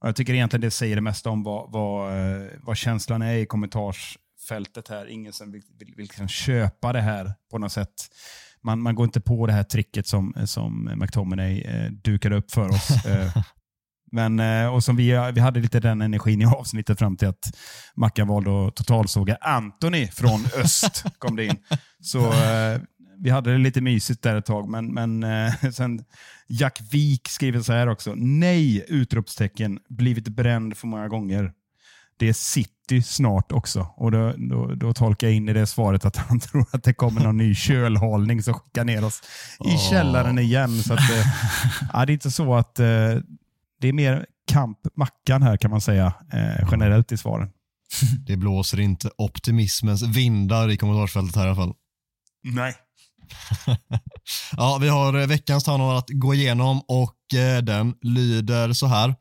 Och 0.00 0.08
jag 0.08 0.16
tycker 0.16 0.34
egentligen 0.34 0.60
det 0.60 0.70
säger 0.70 0.96
det 0.96 1.02
mesta 1.02 1.30
om 1.30 1.42
vad, 1.42 1.72
vad, 1.72 2.18
eh, 2.18 2.46
vad 2.60 2.76
känslan 2.76 3.22
är 3.22 3.34
i 3.34 3.46
kommentarsfältet 3.46 4.88
här. 4.88 5.06
Ingen 5.06 5.32
som 5.32 5.52
vill, 5.52 5.62
vill, 5.78 5.94
vill 5.96 6.04
liksom 6.04 6.28
köpa 6.28 6.92
det 6.92 7.00
här 7.00 7.32
på 7.50 7.58
något 7.58 7.72
sätt. 7.72 7.94
Man, 8.62 8.82
man 8.82 8.94
går 8.94 9.04
inte 9.04 9.20
på 9.20 9.46
det 9.46 9.52
här 9.52 9.62
tricket 9.62 10.06
som, 10.06 10.34
som 10.46 10.90
McTominay 10.96 11.60
eh, 11.60 11.90
dukade 11.90 12.36
upp 12.36 12.50
för 12.50 12.68
oss. 12.68 12.88
Eh, 13.06 13.42
men, 14.12 14.40
eh, 14.40 14.74
och 14.74 14.84
som 14.84 14.96
vi, 14.96 15.30
vi 15.34 15.40
hade 15.40 15.60
lite 15.60 15.80
den 15.80 16.02
energin 16.02 16.42
i 16.42 16.46
avsnittet 16.46 16.98
fram 16.98 17.16
till 17.16 17.28
att 17.28 17.56
Mackan 17.94 18.28
valde 18.28 18.66
att 18.66 18.76
totalsåga 18.76 19.36
Anthony 19.40 20.06
från 20.06 20.46
öst. 20.56 21.04
kom 21.18 21.36
det 21.36 21.44
in. 21.44 21.56
Så 22.00 22.32
eh, 22.32 22.80
vi 23.18 23.30
hade 23.30 23.52
det 23.52 23.58
lite 23.58 23.80
mysigt 23.80 24.22
där 24.22 24.36
ett 24.36 24.46
tag, 24.46 24.68
men, 24.68 24.94
men 24.94 25.22
eh, 25.22 25.70
sen 25.72 26.04
Jack 26.48 26.80
Wik 26.90 27.28
skriver 27.28 27.60
så 27.60 27.72
här 27.72 27.86
också. 27.88 28.14
Nej! 28.16 28.84
Utropstecken. 28.88 29.78
Blivit 29.88 30.28
bränd 30.28 30.76
för 30.76 30.86
många 30.86 31.08
gånger. 31.08 31.52
Det 32.18 32.28
är 32.28 32.32
City 32.32 33.02
snart 33.02 33.52
också. 33.52 33.86
Och 33.96 34.10
då, 34.10 34.34
då, 34.36 34.74
då 34.74 34.92
tolkar 34.92 35.26
jag 35.26 35.36
in 35.36 35.48
i 35.48 35.52
det 35.52 35.66
svaret 35.66 36.04
att 36.04 36.16
han 36.16 36.40
tror 36.40 36.66
att 36.72 36.82
det 36.82 36.94
kommer 36.94 37.20
någon 37.20 37.36
ny 37.36 37.54
kölhalning 37.54 38.42
som 38.42 38.54
skickar 38.54 38.84
ner 38.84 39.04
oss 39.04 39.22
i 39.74 39.78
källaren 39.90 40.38
igen. 40.38 40.82
Så 40.82 40.94
att, 40.94 41.00
ja, 41.92 42.06
det 42.06 42.12
är 42.12 42.14
inte 42.14 42.30
så 42.30 42.54
att 42.54 42.80
det 43.80 43.88
är 43.88 43.92
mer 43.92 44.26
kamp 44.50 44.78
Mackan 44.96 45.42
här 45.42 45.56
kan 45.56 45.70
man 45.70 45.80
säga, 45.80 46.06
eh, 46.32 46.68
generellt 46.70 47.12
i 47.12 47.16
svaren. 47.16 47.50
Det 48.26 48.36
blåser 48.36 48.80
inte 48.80 49.10
optimismens 49.18 50.02
vindar 50.02 50.70
i 50.70 50.76
kommentarsfältet 50.76 51.36
här 51.36 51.44
i 51.44 51.46
alla 51.46 51.56
fall. 51.56 51.74
Nej. 52.44 52.74
ja, 54.56 54.78
vi 54.80 54.88
har 54.88 55.26
veckans 55.26 55.64
tanor 55.64 55.94
att 55.94 56.08
gå 56.08 56.34
igenom 56.34 56.80
och 56.88 57.38
eh, 57.38 57.62
den 57.62 57.94
lyder 58.02 58.72
så 58.72 58.86
här. 58.86 59.14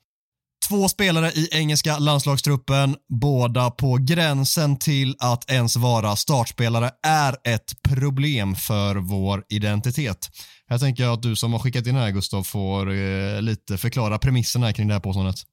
Två 0.70 0.90
spelare 0.90 1.32
i 1.32 1.50
engelska 1.52 1.98
landslagstruppen, 1.98 2.96
båda 3.10 3.72
på 3.72 3.98
gränsen 4.02 4.78
till 4.78 5.16
att 5.20 5.52
ens 5.52 5.76
vara 5.76 6.16
startspelare, 6.16 6.92
är 7.08 7.36
ett 7.44 7.82
problem 7.82 8.56
för 8.56 8.96
vår 8.96 9.44
identitet. 9.50 10.30
Här 10.70 10.78
tänker 10.78 11.04
jag 11.04 11.14
att 11.14 11.22
du 11.22 11.36
som 11.36 11.54
har 11.54 11.60
skickat 11.60 11.88
in 11.88 11.96
det 11.96 12.02
här 12.02 12.12
Gustav 12.12 12.44
får 12.44 12.92
eh, 12.92 13.42
lite 13.42 13.78
förklara 13.78 14.18
premisserna 14.18 14.74
kring 14.74 14.88
det 14.88 14.94
här 14.94 15.02
påståendet. 15.02 15.46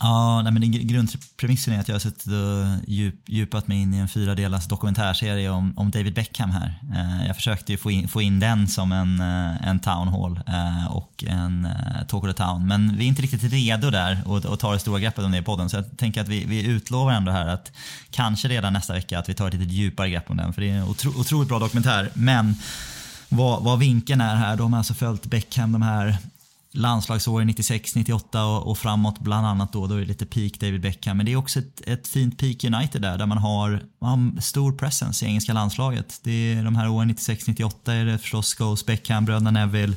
Ja, 0.00 0.42
nej, 0.42 0.52
men 0.52 0.86
grundpremissen 0.86 1.74
är 1.74 1.80
att 1.80 1.88
jag 1.88 1.94
har 1.94 2.00
suttit 2.00 2.26
och 2.26 2.88
djup, 2.90 3.14
djupat 3.28 3.68
mig 3.68 3.78
in 3.78 3.94
i 3.94 3.96
en 3.96 4.08
fyra 4.08 4.34
delars 4.34 4.66
dokumentärserie 4.66 5.50
om, 5.50 5.78
om 5.78 5.90
David 5.90 6.14
Beckham 6.14 6.50
här. 6.50 6.80
Eh, 6.94 7.26
jag 7.26 7.36
försökte 7.36 7.72
ju 7.72 7.78
få 7.78 7.90
in, 7.90 8.08
få 8.08 8.22
in 8.22 8.40
den 8.40 8.68
som 8.68 8.92
en, 8.92 9.20
eh, 9.20 9.68
en 9.68 9.80
town 9.80 10.08
hall 10.08 10.40
eh, 10.46 10.86
och 10.92 11.24
en 11.26 11.64
eh, 11.64 12.06
talk 12.08 12.24
of 12.24 12.30
the 12.30 12.42
town, 12.42 12.66
men 12.66 12.96
vi 12.96 13.04
är 13.04 13.08
inte 13.08 13.22
riktigt 13.22 13.52
redo 13.52 13.90
där 13.90 14.22
och, 14.26 14.44
och 14.44 14.60
tar 14.60 14.72
det 14.72 14.78
stora 14.78 15.00
greppet 15.00 15.24
om 15.24 15.32
det 15.32 15.38
i 15.38 15.42
podden. 15.42 15.70
Så 15.70 15.76
jag 15.76 15.98
tänker 15.98 16.20
att 16.20 16.28
vi, 16.28 16.44
vi 16.44 16.66
utlovar 16.66 17.12
ändå 17.12 17.32
här 17.32 17.46
att 17.46 17.72
kanske 18.10 18.48
redan 18.48 18.72
nästa 18.72 18.92
vecka 18.92 19.18
att 19.18 19.28
vi 19.28 19.34
tar 19.34 19.48
ett 19.48 19.54
lite 19.54 19.74
djupare 19.74 20.10
grepp 20.10 20.30
om 20.30 20.36
den, 20.36 20.52
för 20.52 20.62
det 20.62 20.70
är 20.70 20.74
en 20.74 20.84
otro, 20.84 21.20
otroligt 21.20 21.48
bra 21.48 21.58
dokumentär. 21.58 22.10
Men 22.14 22.56
vad, 23.28 23.62
vad 23.62 23.78
vinkeln 23.78 24.20
är 24.20 24.36
här. 24.36 24.56
De 24.56 24.72
har 24.72 24.78
alltså 24.78 24.94
följt 24.94 25.26
Beckham 25.26 25.72
de 25.72 25.82
här 25.82 26.16
landslagsåren 26.72 27.46
96, 27.46 27.94
98 27.94 28.44
och, 28.44 28.70
och, 28.70 28.78
framåt 28.78 29.18
bland 29.18 29.46
annat 29.46 29.72
då. 29.72 29.86
Då 29.86 29.94
är 29.94 30.00
det 30.00 30.06
lite 30.06 30.26
peak 30.26 30.52
David 30.60 30.80
Beckham. 30.80 31.16
Men 31.16 31.26
det 31.26 31.32
är 31.32 31.36
också 31.36 31.58
ett, 31.58 31.80
ett 31.86 32.08
fint 32.08 32.38
peak 32.38 32.64
United 32.64 33.02
där, 33.02 33.18
där 33.18 33.26
man 33.26 33.38
har, 33.38 33.82
man 34.00 34.32
har 34.34 34.40
stor 34.40 34.72
presence 34.72 35.24
i 35.24 35.28
engelska 35.28 35.52
landslaget. 35.52 36.20
Det 36.22 36.52
är 36.52 36.64
de 36.64 36.76
här 36.76 36.88
åren 36.88 37.08
96, 37.08 37.46
98 37.46 37.92
är 37.92 38.04
det 38.04 38.18
förstås 38.18 38.54
Scholes, 38.54 38.86
Beckham, 38.86 39.24
bröderna 39.24 39.50
Neville 39.50 39.96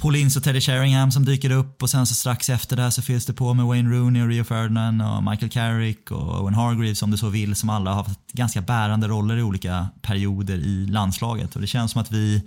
Paul 0.00 0.16
Ince 0.16 0.38
och 0.38 0.44
Teddy 0.44 0.60
Sheringham 0.60 1.10
som 1.10 1.24
dyker 1.24 1.50
upp 1.50 1.82
och 1.82 1.90
sen 1.90 2.06
så 2.06 2.14
strax 2.14 2.50
efter 2.50 2.76
det 2.76 2.82
här 2.82 2.90
så 2.90 3.02
fylls 3.02 3.26
det 3.26 3.32
på 3.32 3.54
med 3.54 3.66
Wayne 3.66 3.90
Rooney 3.90 4.22
och 4.22 4.28
Rio 4.28 4.44
Ferdinand 4.44 5.02
och 5.02 5.22
Michael 5.24 5.50
Carrick 5.50 6.10
och 6.10 6.40
Owen 6.40 6.54
Hargreaves 6.54 7.02
om 7.02 7.10
du 7.10 7.16
så 7.16 7.28
vill 7.28 7.56
som 7.56 7.70
alla 7.70 7.90
har 7.90 7.96
haft 7.96 8.32
ganska 8.32 8.60
bärande 8.60 9.08
roller 9.08 9.36
i 9.36 9.42
olika 9.42 9.88
perioder 10.02 10.54
i 10.54 10.86
landslaget 10.86 11.54
och 11.54 11.60
det 11.60 11.66
känns 11.66 11.92
som 11.92 12.00
att 12.00 12.12
vi 12.12 12.42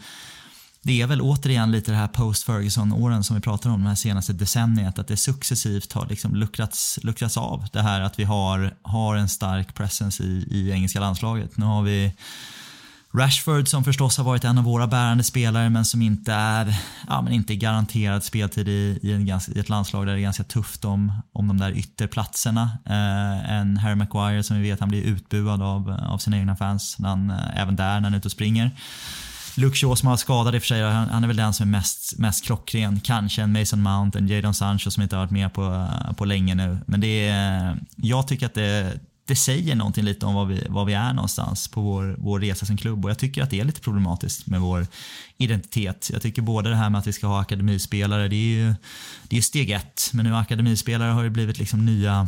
det 0.82 1.02
är 1.02 1.08
väl 1.08 1.22
återigen 1.22 1.72
lite 1.72 1.92
det 1.92 1.98
här 1.98 2.08
post-Ferguson-åren 2.08 3.24
som 3.24 3.36
vi 3.36 3.42
pratar 3.42 3.70
om, 3.70 3.84
det 3.84 3.88
här 3.88 3.96
senaste 3.96 4.34
decenniet, 4.34 5.00
att 5.00 5.08
det 5.08 5.18
successivt 5.18 5.94
har 5.94 6.06
liksom 6.06 6.36
luckrats, 6.36 7.00
luckrats 7.04 7.38
av. 7.38 7.66
Det 7.74 7.82
här 7.82 8.02
att 8.02 8.20
vi 8.20 8.24
har, 8.24 8.74
har 8.82 9.16
en 9.16 9.30
stark 9.30 9.74
presence 9.74 10.24
i, 10.24 10.48
i 10.52 10.72
engelska 10.72 11.00
landslaget. 11.00 11.58
Nu 11.58 11.66
har 11.66 11.82
vi 11.82 12.14
Rashford 13.16 13.68
som 13.68 13.84
förstås 13.84 14.18
har 14.18 14.24
varit 14.24 14.44
en 14.44 14.58
av 14.58 14.64
våra 14.64 14.88
bärande 14.88 15.24
spelare 15.24 15.70
men 15.70 15.86
som 15.86 16.02
inte 16.02 16.34
är, 16.34 16.76
ja, 17.08 17.22
men 17.22 17.34
inte 17.34 17.56
garanterad 17.56 18.24
speltid 18.24 18.68
i, 18.68 19.00
i, 19.02 19.12
en, 19.14 19.28
i 19.56 19.60
ett 19.60 19.70
landslag 19.70 20.06
där 20.06 20.14
det 20.14 20.20
är 20.20 20.22
ganska 20.24 20.44
tufft 20.44 20.86
om, 20.86 21.12
om 21.34 21.48
de 21.48 21.58
där 21.58 21.78
ytterplatserna. 21.78 22.78
Eh, 22.86 23.54
en 23.54 23.78
Harry 23.78 23.96
Maguire 23.96 24.44
som 24.44 24.58
vi 24.58 24.70
vet 24.70 24.80
han 24.80 24.90
blir 24.90 25.04
utbuad 25.04 25.62
av, 25.62 25.90
av 25.90 26.18
sina 26.18 26.38
egna 26.38 26.56
fans, 26.56 26.98
han, 27.04 27.30
eh, 27.30 27.62
även 27.62 27.76
där 27.76 27.94
när 27.94 28.02
han 28.02 28.14
är 28.14 28.18
ute 28.18 28.28
och 28.28 28.32
springer. 28.32 28.72
Luke 29.56 29.78
Shaw 29.78 29.96
som 29.96 30.10
har 30.10 30.18
skadad 30.18 30.56
i 30.56 30.58
och 30.58 30.62
för 30.62 30.68
sig, 30.68 30.84
han, 30.84 31.10
han, 31.10 31.24
är 31.24 31.28
väl 31.28 31.38
den 31.38 31.54
som 31.54 31.68
är 31.68 31.72
mest, 31.72 32.20
mest 32.20 32.46
klockren. 32.46 33.00
Kanske 33.00 33.42
en 33.42 33.52
Mason 33.52 33.82
Mount, 33.82 34.20
en 34.20 34.28
Jadon 34.28 34.54
Sancho 34.54 34.92
som 34.92 35.04
inte 35.04 35.16
har 35.16 35.24
varit 35.24 35.32
med 35.32 35.54
på, 35.54 35.88
på 36.18 36.26
länge 36.26 36.56
nu. 36.56 36.78
Men 36.86 37.02
det 37.02 37.28
är, 37.28 37.78
jag 37.96 38.28
tycker 38.28 38.46
att 38.46 38.54
det, 38.54 39.00
det 39.34 39.38
säger 39.38 39.76
någonting 39.76 40.04
lite 40.04 40.26
om 40.26 40.34
var 40.34 40.46
vi, 40.46 40.66
vad 40.70 40.86
vi 40.86 40.94
är 40.94 41.14
någonstans 41.14 41.68
på 41.68 41.82
vår, 41.82 42.16
vår 42.18 42.40
resa 42.40 42.66
som 42.66 42.78
klubb. 42.78 43.06
Och 43.06 43.12
jag 43.12 43.18
tycker 43.18 43.44
att 43.44 43.50
det 43.50 43.60
är 43.60 43.66
lite 43.66 43.82
problematiskt 43.82 44.48
med 44.48 44.62
vår 44.62 44.88
identitet. 45.38 46.10
Jag 46.14 46.22
tycker 46.22 46.42
både 46.42 46.70
det 46.70 46.76
här 46.76 46.90
med 46.90 47.00
att 47.00 47.08
vi 47.08 47.14
ska 47.14 47.28
ha 47.28 47.42
akademispelare, 47.42 48.28
det 48.28 48.36
är 48.36 48.56
ju 48.56 48.76
det 49.24 49.38
är 49.38 49.42
steg 49.42 49.72
ett, 49.72 50.10
men 50.14 50.26
nu 50.26 50.36
akademispelare 50.36 51.12
har 51.12 51.24
ju 51.24 51.30
blivit 51.30 51.60
liksom 51.60 51.86
nya 51.86 52.28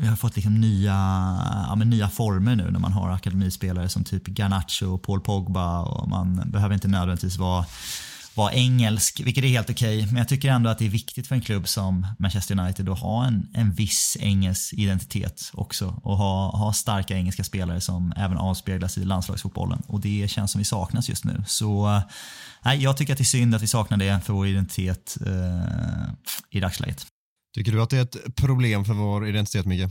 vi 0.00 0.06
har 0.06 0.16
fått 0.16 0.36
liksom 0.36 0.60
nya, 0.60 0.94
ja, 1.68 1.74
nya 1.74 2.08
former 2.08 2.56
nu 2.56 2.70
när 2.70 2.78
man 2.78 2.92
har 2.92 3.10
akademispelare 3.10 3.88
som 3.88 4.04
typ 4.04 4.26
Garnacho 4.26 4.86
och 4.86 5.02
Paul 5.02 5.20
Pogba. 5.20 5.82
Och 5.82 6.08
man 6.08 6.50
behöver 6.50 6.74
inte 6.74 6.88
nödvändigtvis 6.88 7.36
vara 7.36 7.64
vara 8.38 8.52
engelsk, 8.52 9.20
vilket 9.20 9.44
är 9.44 9.48
helt 9.48 9.70
okej. 9.70 9.98
Okay. 9.98 10.06
Men 10.06 10.16
jag 10.16 10.28
tycker 10.28 10.48
ändå 10.48 10.70
att 10.70 10.78
det 10.78 10.86
är 10.86 10.90
viktigt 10.90 11.26
för 11.26 11.34
en 11.34 11.40
klubb 11.40 11.68
som 11.68 12.06
Manchester 12.18 12.60
United 12.60 12.88
att 12.88 12.98
ha 12.98 13.26
en, 13.26 13.48
en 13.54 13.72
viss 13.72 14.16
engelsk 14.20 14.72
identitet 14.72 15.50
också 15.52 16.00
och 16.02 16.16
ha, 16.16 16.56
ha 16.56 16.72
starka 16.72 17.14
engelska 17.14 17.44
spelare 17.44 17.80
som 17.80 18.12
även 18.16 18.36
avspeglas 18.36 18.98
i 18.98 19.04
landslagsfotbollen. 19.04 19.82
Och 19.86 20.00
det 20.00 20.30
känns 20.30 20.52
som 20.52 20.58
vi 20.58 20.64
saknas 20.64 21.08
just 21.08 21.24
nu. 21.24 21.44
Så 21.46 22.02
nej, 22.64 22.82
jag 22.82 22.96
tycker 22.96 23.12
att 23.12 23.18
det 23.18 23.22
är 23.22 23.36
synd 23.38 23.54
att 23.54 23.62
vi 23.62 23.66
saknar 23.66 23.96
det 23.96 24.20
för 24.24 24.32
vår 24.32 24.46
identitet 24.46 25.18
eh, 25.26 26.10
i 26.50 26.60
dagsläget. 26.60 27.06
Tycker 27.54 27.72
du 27.72 27.82
att 27.82 27.90
det 27.90 27.98
är 27.98 28.02
ett 28.02 28.36
problem 28.36 28.84
för 28.84 28.94
vår 28.94 29.28
identitet, 29.28 29.66
Micke? 29.66 29.90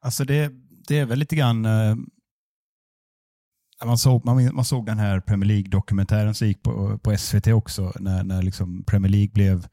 Alltså 0.00 0.24
det, 0.24 0.52
det 0.88 0.98
är 0.98 1.04
väl 1.04 1.18
lite 1.18 1.36
grann 1.36 1.64
eh, 1.64 1.96
man 3.86 3.98
såg, 3.98 4.24
man, 4.24 4.54
man 4.54 4.64
såg 4.64 4.86
den 4.86 4.98
här 4.98 5.20
Premier 5.20 5.48
League-dokumentären 5.48 6.34
som 6.34 6.48
gick 6.48 6.62
på, 6.62 6.98
på 6.98 7.16
SVT 7.16 7.46
också, 7.46 7.92
när, 8.00 8.24
när 8.24 8.42
liksom 8.42 8.84
Premier 8.84 9.10
League 9.10 9.30
blev 9.32 9.66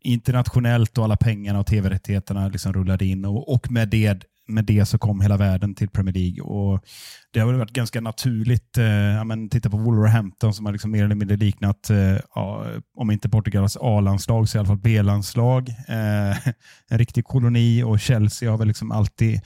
internationellt 0.00 0.98
och 0.98 1.04
alla 1.04 1.16
pengarna 1.16 1.60
och 1.60 1.66
tv-rättigheterna 1.66 2.48
liksom 2.48 2.72
rullade 2.72 3.04
in. 3.04 3.24
Och, 3.24 3.54
och 3.54 3.70
med, 3.70 3.88
det, 3.88 4.24
med 4.48 4.64
det 4.64 4.86
så 4.86 4.98
kom 4.98 5.20
hela 5.20 5.36
världen 5.36 5.74
till 5.74 5.88
Premier 5.88 6.14
League. 6.14 6.42
Och 6.42 6.84
det 7.32 7.40
har 7.40 7.52
varit 7.52 7.72
ganska 7.72 8.00
naturligt. 8.00 8.78
Eh, 8.78 8.84
ja, 8.84 9.24
men 9.24 9.48
titta 9.48 9.70
på 9.70 9.76
Wolverhampton 9.76 10.54
som 10.54 10.66
har 10.66 10.72
liksom 10.72 10.90
mer 10.90 11.04
eller 11.04 11.14
mindre 11.14 11.36
liknat, 11.36 11.90
eh, 11.90 12.18
ja, 12.34 12.66
om 12.96 13.10
inte 13.10 13.28
Portugals 13.28 13.76
A-landslag 13.80 14.48
så 14.48 14.56
i 14.56 14.58
alla 14.58 14.66
fall 14.66 14.78
B-landslag. 14.78 15.68
Eh, 15.68 16.48
en 16.88 16.98
riktig 16.98 17.24
koloni 17.24 17.82
och 17.82 18.00
Chelsea 18.00 18.50
har 18.50 18.58
väl 18.58 18.68
liksom 18.68 18.92
alltid 18.92 19.40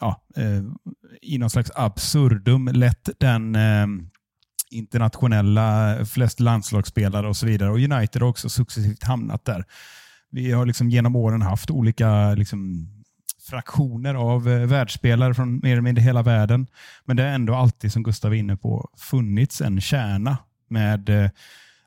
ja, 0.00 0.22
eh, 0.36 0.62
i 1.22 1.38
någon 1.38 1.50
slags 1.50 1.70
absurdum 1.74 2.68
lett 2.72 3.08
den 3.18 3.56
eh, 3.56 3.86
internationella, 4.70 5.98
flest 6.04 6.40
landslagsspelare 6.40 7.28
och 7.28 7.36
så 7.36 7.46
vidare. 7.46 7.70
Och 7.70 7.78
United 7.78 8.22
har 8.22 8.28
också 8.28 8.48
successivt 8.48 9.02
hamnat 9.02 9.44
där. 9.44 9.64
Vi 10.30 10.52
har 10.52 10.66
liksom 10.66 10.90
genom 10.90 11.16
åren 11.16 11.42
haft 11.42 11.70
olika 11.70 12.34
liksom, 12.34 12.88
fraktioner 13.50 14.14
av 14.14 14.48
eh, 14.48 14.66
världsspelare 14.66 15.34
från 15.34 15.60
mer 15.62 15.72
eller 15.72 15.82
mindre 15.82 16.02
hela 16.02 16.22
världen. 16.22 16.66
Men 17.04 17.16
det 17.16 17.22
har 17.22 17.30
ändå 17.30 17.54
alltid, 17.54 17.92
som 17.92 18.02
Gustav 18.02 18.30
var 18.30 18.36
inne 18.36 18.56
på, 18.56 18.90
funnits 18.96 19.60
en 19.60 19.80
kärna 19.80 20.38
med 20.68 21.08
eh, 21.08 21.30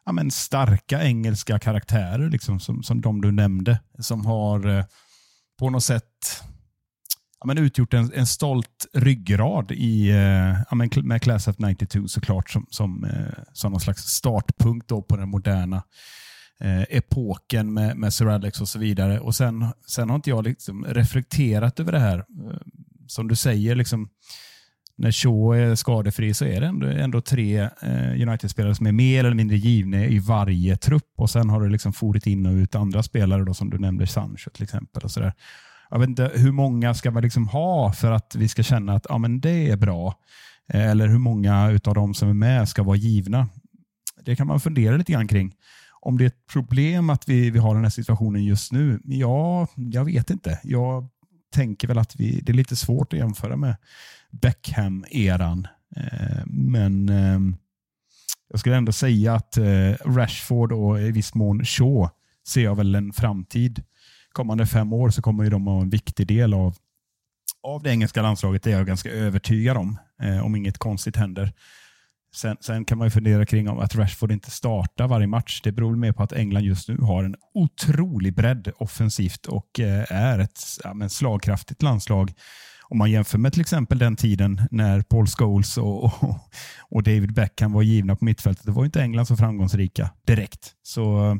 ja, 0.06 0.12
men 0.12 0.32
starka 0.32 1.04
engelska 1.04 1.60
karaktärer, 1.60 2.30
liksom, 2.30 2.60
som, 2.60 2.84
som 2.84 3.02
de 3.02 3.22
du 3.22 3.32
nämnde, 3.32 3.80
som 4.00 4.26
har 4.26 4.68
eh, 4.68 4.86
på 5.60 5.70
något 5.70 5.84
sätt 5.84 6.44
ja, 7.44 7.48
men 7.48 7.58
utgjort 7.58 7.94
en, 7.94 8.12
en 8.14 8.28
stolt 8.28 8.86
ryggrad 8.94 9.72
i, 9.72 10.10
eh, 10.10 10.58
ja, 10.70 10.76
men 10.76 10.90
med 10.96 11.22
Class 11.22 11.48
of 11.48 11.56
92 11.60 12.08
såklart 12.08 12.50
som, 12.50 12.66
som, 12.70 13.04
eh, 13.04 13.44
som 13.54 13.72
någon 13.72 13.82
slags 13.82 14.02
startpunkt 14.02 14.90
då 14.90 15.02
på 15.02 15.18
den 15.18 15.30
moderna 15.30 15.84
eh, 16.60 16.82
epoken 16.82 17.74
med, 17.74 17.98
med 17.98 18.14
Sir 18.14 18.28
Alex 18.28 18.62
och 18.62 18.68
så 18.68 18.80
vidare. 18.80 19.20
Och 19.20 19.36
sen, 19.36 19.66
sen 19.88 20.10
har 20.10 20.16
inte 20.16 20.30
jag 20.30 20.44
liksom 20.44 20.86
reflekterat 20.86 21.80
över 21.80 21.92
det 21.92 22.00
här. 22.00 22.18
Eh, 22.18 22.58
som 23.08 23.28
du 23.28 23.36
säger, 23.36 23.76
liksom, 23.76 24.10
när 24.96 25.12
Shaw 25.12 25.58
är 25.58 25.76
skadefri 25.76 26.34
så 26.34 26.46
är 26.46 26.62
det 26.62 26.68
ändå, 26.68 26.88
ändå 26.88 27.22
tre 27.22 27.60
eh, 27.82 28.28
United-spelare 28.28 28.76
som 28.76 28.88
är 28.88 28.92
mer 28.92 29.24
eller 29.24 29.36
mindre 29.36 29.58
givna 29.58 30.06
i 30.06 30.20
varje 30.20 30.78
trupp. 30.78 31.14
Och 31.18 31.30
Sen 31.30 31.50
har 31.50 31.62
du 31.62 31.70
liksom 31.70 31.94
forit 31.94 32.28
in 32.28 32.46
och 32.46 32.54
ut 32.54 32.76
andra 32.76 33.04
spelare 33.04 33.44
då, 33.46 33.54
som 33.54 33.70
du 33.70 33.78
nämnde, 33.78 34.08
Sancho 34.08 34.50
till 34.50 34.64
exempel. 34.64 35.04
och 35.04 35.12
så 35.12 35.20
där 35.20 35.34
jag 35.94 36.00
vet 36.00 36.10
inte, 36.10 36.32
hur 36.36 36.52
många 36.52 36.94
ska 36.94 37.12
man 37.12 37.24
liksom 37.24 37.48
ha 37.48 37.94
för 37.94 38.12
att 38.12 38.36
vi 38.36 38.48
ska 38.48 38.64
känna 38.64 38.94
att 38.94 39.06
ja, 39.10 39.18
men 39.18 39.42
det 39.42 39.70
är 39.70 39.78
bra? 39.78 40.20
Eh, 40.74 40.90
eller 40.90 41.08
hur 41.08 41.18
många 41.18 41.80
av 41.86 41.94
de 41.94 42.14
som 42.14 42.30
är 42.30 42.34
med 42.34 42.70
ska 42.70 42.84
vara 42.84 42.96
givna? 42.96 43.48
Det 44.24 44.36
kan 44.36 44.48
man 44.48 44.60
fundera 44.60 44.98
lite 44.98 45.12
grann 45.12 45.28
kring. 45.28 45.56
Om 46.02 46.18
det 46.18 46.24
är 46.24 46.28
ett 46.28 46.48
problem 46.52 47.10
att 47.10 47.30
vi, 47.30 47.50
vi 47.50 47.60
har 47.60 47.76
den 47.76 47.84
här 47.84 47.90
situationen 47.90 48.44
just 48.44 48.72
nu? 48.72 49.00
Ja, 49.04 49.68
jag 49.76 50.06
vet 50.06 50.30
inte. 50.30 50.60
Jag 50.64 51.10
tänker 51.54 51.88
väl 51.88 51.98
att 51.98 52.16
vi, 52.16 52.42
det 52.42 52.52
är 52.52 52.56
lite 52.56 52.76
svårt 52.76 53.14
att 53.14 53.20
jämföra 53.20 53.56
med 53.56 53.76
Beckham-eran. 54.32 55.68
Eh, 55.96 56.46
men 56.46 57.10
ehm, 57.10 57.56
jag 58.50 58.60
skulle 58.60 58.76
ändå 58.76 58.92
säga 58.92 59.36
att 59.36 59.58
eh, 59.58 59.92
Rashford 60.06 60.72
och 60.72 61.02
i 61.02 61.12
viss 61.12 61.36
mån 61.36 61.66
Shaw 61.66 62.10
ser 62.48 62.64
jag 62.64 62.76
väl 62.76 62.96
en 62.96 63.14
framtid 63.14 63.84
kommande 64.34 64.66
fem 64.66 64.94
år 64.94 65.10
så 65.10 65.22
kommer 65.22 65.44
ju 65.44 65.50
de 65.50 65.68
att 65.68 65.74
vara 65.74 65.82
en 65.82 65.90
viktig 65.90 66.28
del 66.28 66.54
av, 66.54 66.76
av 67.64 67.84
det 67.84 67.90
engelska 67.90 68.22
landslaget. 68.22 68.64
Det 68.64 68.72
är 68.72 68.78
jag 68.78 68.88
ganska 68.88 69.10
övertygad 69.10 69.78
om, 69.78 69.98
eh, 70.22 70.46
om 70.46 70.56
inget 70.56 70.78
konstigt 70.78 71.16
händer. 71.16 71.54
Sen, 72.36 72.58
sen, 72.62 72.86
kan 72.86 72.98
man 72.98 73.08
ju 73.08 73.12
fundera 73.12 73.46
kring 73.46 73.70
om 73.70 73.80
att 73.80 73.96
Rashford 73.96 74.32
inte 74.32 74.52
startar 74.52 75.08
varje 75.08 75.28
match. 75.28 75.62
Det 75.64 75.72
beror 75.72 75.96
mer 75.96 76.12
på 76.12 76.24
att 76.24 76.34
England 76.34 76.64
just 76.64 76.90
nu 76.90 76.98
har 76.98 77.24
en 77.24 77.36
otrolig 77.54 78.36
bredd 78.36 78.72
offensivt 78.78 79.46
och 79.46 79.80
eh, 79.80 80.06
är 80.10 80.40
ett 80.40 80.60
ja, 80.84 81.10
slagkraftigt 81.10 81.82
landslag. 81.82 82.34
Om 82.90 82.98
man 82.98 83.12
jämför 83.12 83.38
med 83.38 83.54
till 83.54 83.62
exempel 83.62 83.98
den 83.98 84.16
tiden 84.16 84.62
när 84.72 85.02
Paul 85.02 85.28
Scholes 85.28 85.78
och, 85.78 86.04
och, 86.04 86.40
och 86.90 87.04
David 87.04 87.34
Beckham 87.34 87.74
var 87.74 87.82
givna 87.82 88.16
på 88.16 88.26
mittfältet. 88.26 88.66
Det 88.66 88.72
var 88.72 88.86
inte 88.86 89.02
England 89.02 89.26
så 89.26 89.38
framgångsrika 89.38 90.10
direkt. 90.28 90.72
Så 90.84 91.26
eh, 91.26 91.36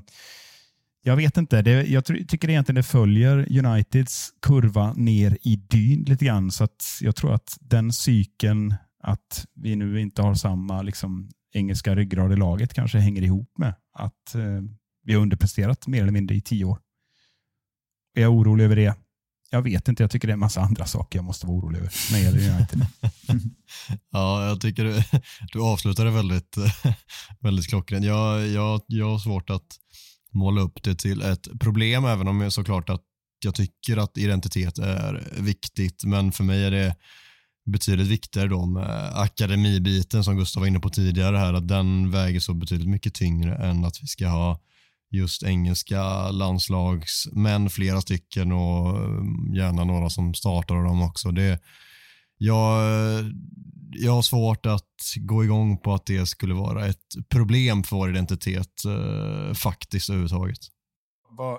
jag 1.06 1.16
vet 1.16 1.38
inte. 1.38 1.62
Det, 1.62 1.84
jag 1.84 2.06
tycker 2.06 2.50
egentligen 2.50 2.76
det 2.76 2.84
följer 2.84 3.60
Uniteds 3.60 4.34
kurva 4.42 4.94
ner 4.94 5.38
i 5.42 5.56
dyn 5.56 6.04
lite 6.04 6.26
grann. 6.26 6.52
Så 6.52 6.64
att 6.64 6.86
jag 7.02 7.16
tror 7.16 7.34
att 7.34 7.58
den 7.62 7.94
cykeln, 7.94 8.76
att 9.04 9.46
vi 9.56 9.76
nu 9.76 10.02
inte 10.02 10.22
har 10.22 10.36
samma 10.36 10.82
liksom, 10.82 11.30
engelska 11.54 11.96
ryggrad 11.96 12.34
i 12.34 12.36
laget, 12.36 12.74
kanske 12.74 12.98
hänger 12.98 13.22
ihop 13.22 13.58
med 13.58 13.74
att 13.94 14.36
eh, 14.36 14.62
vi 15.06 15.14
har 15.14 15.22
underpresterat 15.22 15.88
mer 15.88 16.02
eller 16.02 16.12
mindre 16.12 16.36
i 16.36 16.42
tio 16.42 16.66
år. 16.66 16.80
Är 18.16 18.22
jag 18.22 18.32
orolig 18.32 18.64
över 18.66 18.76
det? 18.76 18.96
Jag 19.50 19.62
vet 19.62 19.88
inte. 19.88 20.04
Jag 20.04 20.12
tycker 20.12 20.28
det 20.28 20.32
är 20.32 20.34
en 20.34 20.40
massa 20.40 20.62
andra 20.62 20.86
saker 20.86 21.20
jag 21.20 21.26
måste 21.26 21.48
vara 21.48 21.58
orolig 21.58 21.80
över 21.80 21.94
när 22.12 22.20
det 22.20 22.24
gäller 22.24 22.56
United. 22.56 22.86
ja, 24.12 24.48
jag 24.48 24.62
tycker 24.62 24.84
du, 24.84 25.04
du 25.52 25.62
avslutade 25.62 26.12
väldigt, 26.12 26.58
väldigt 27.40 27.68
klockrent. 27.68 28.06
Jag, 28.06 28.48
jag, 28.48 28.82
jag 28.88 29.10
har 29.10 29.20
svårt 29.20 29.50
att 29.50 29.78
måla 30.34 30.62
upp 30.62 30.84
det 30.84 30.96
till 30.96 31.22
ett 31.22 31.60
problem, 31.60 32.06
även 32.06 32.28
om 32.28 32.42
jag 32.42 32.54
såklart 32.54 32.90
att 32.90 33.02
jag 33.46 33.56
tycker 33.56 33.98
att 33.98 34.18
identitet 34.18 34.78
är 34.78 35.28
viktigt, 35.38 36.04
men 36.04 36.32
för 36.32 36.44
mig 36.44 36.64
är 36.64 36.72
det 36.72 36.96
betydligt 37.66 38.08
viktigare 38.08 38.48
då 38.48 38.66
med 38.66 39.20
akademibiten 39.20 40.24
som 40.24 40.38
Gustav 40.38 40.62
var 40.62 40.68
inne 40.68 40.80
på 40.80 40.90
tidigare 40.90 41.38
här, 41.38 41.54
att 41.54 41.68
den 41.68 42.12
väger 42.12 42.40
så 42.40 42.54
betydligt 42.54 42.90
mycket 42.90 43.14
tyngre 43.14 43.56
än 43.56 43.86
att 43.86 44.04
vi 44.04 44.08
ska 44.08 44.28
ha 44.28 44.60
just 45.12 45.44
engelska 45.44 46.32
landslagsmän, 46.32 47.70
flera 47.70 48.02
stycken 48.02 48.52
och 48.52 48.98
mm, 48.98 49.54
gärna 49.56 49.84
några 49.84 50.10
som 50.10 50.34
startar 50.34 50.76
dem 50.76 51.02
också. 51.02 51.32
Det, 51.32 51.60
jag, 52.38 52.84
jag 53.96 54.12
har 54.12 54.22
svårt 54.22 54.66
att 54.66 55.14
gå 55.16 55.44
igång 55.44 55.78
på 55.78 55.94
att 55.94 56.06
det 56.06 56.26
skulle 56.26 56.54
vara 56.54 56.88
ett 56.88 57.30
problem 57.30 57.84
för 57.84 57.96
vår 57.96 58.10
identitet 58.10 58.86
eh, 58.86 59.54
faktiskt 59.54 60.10
överhuvudtaget. 60.10 60.60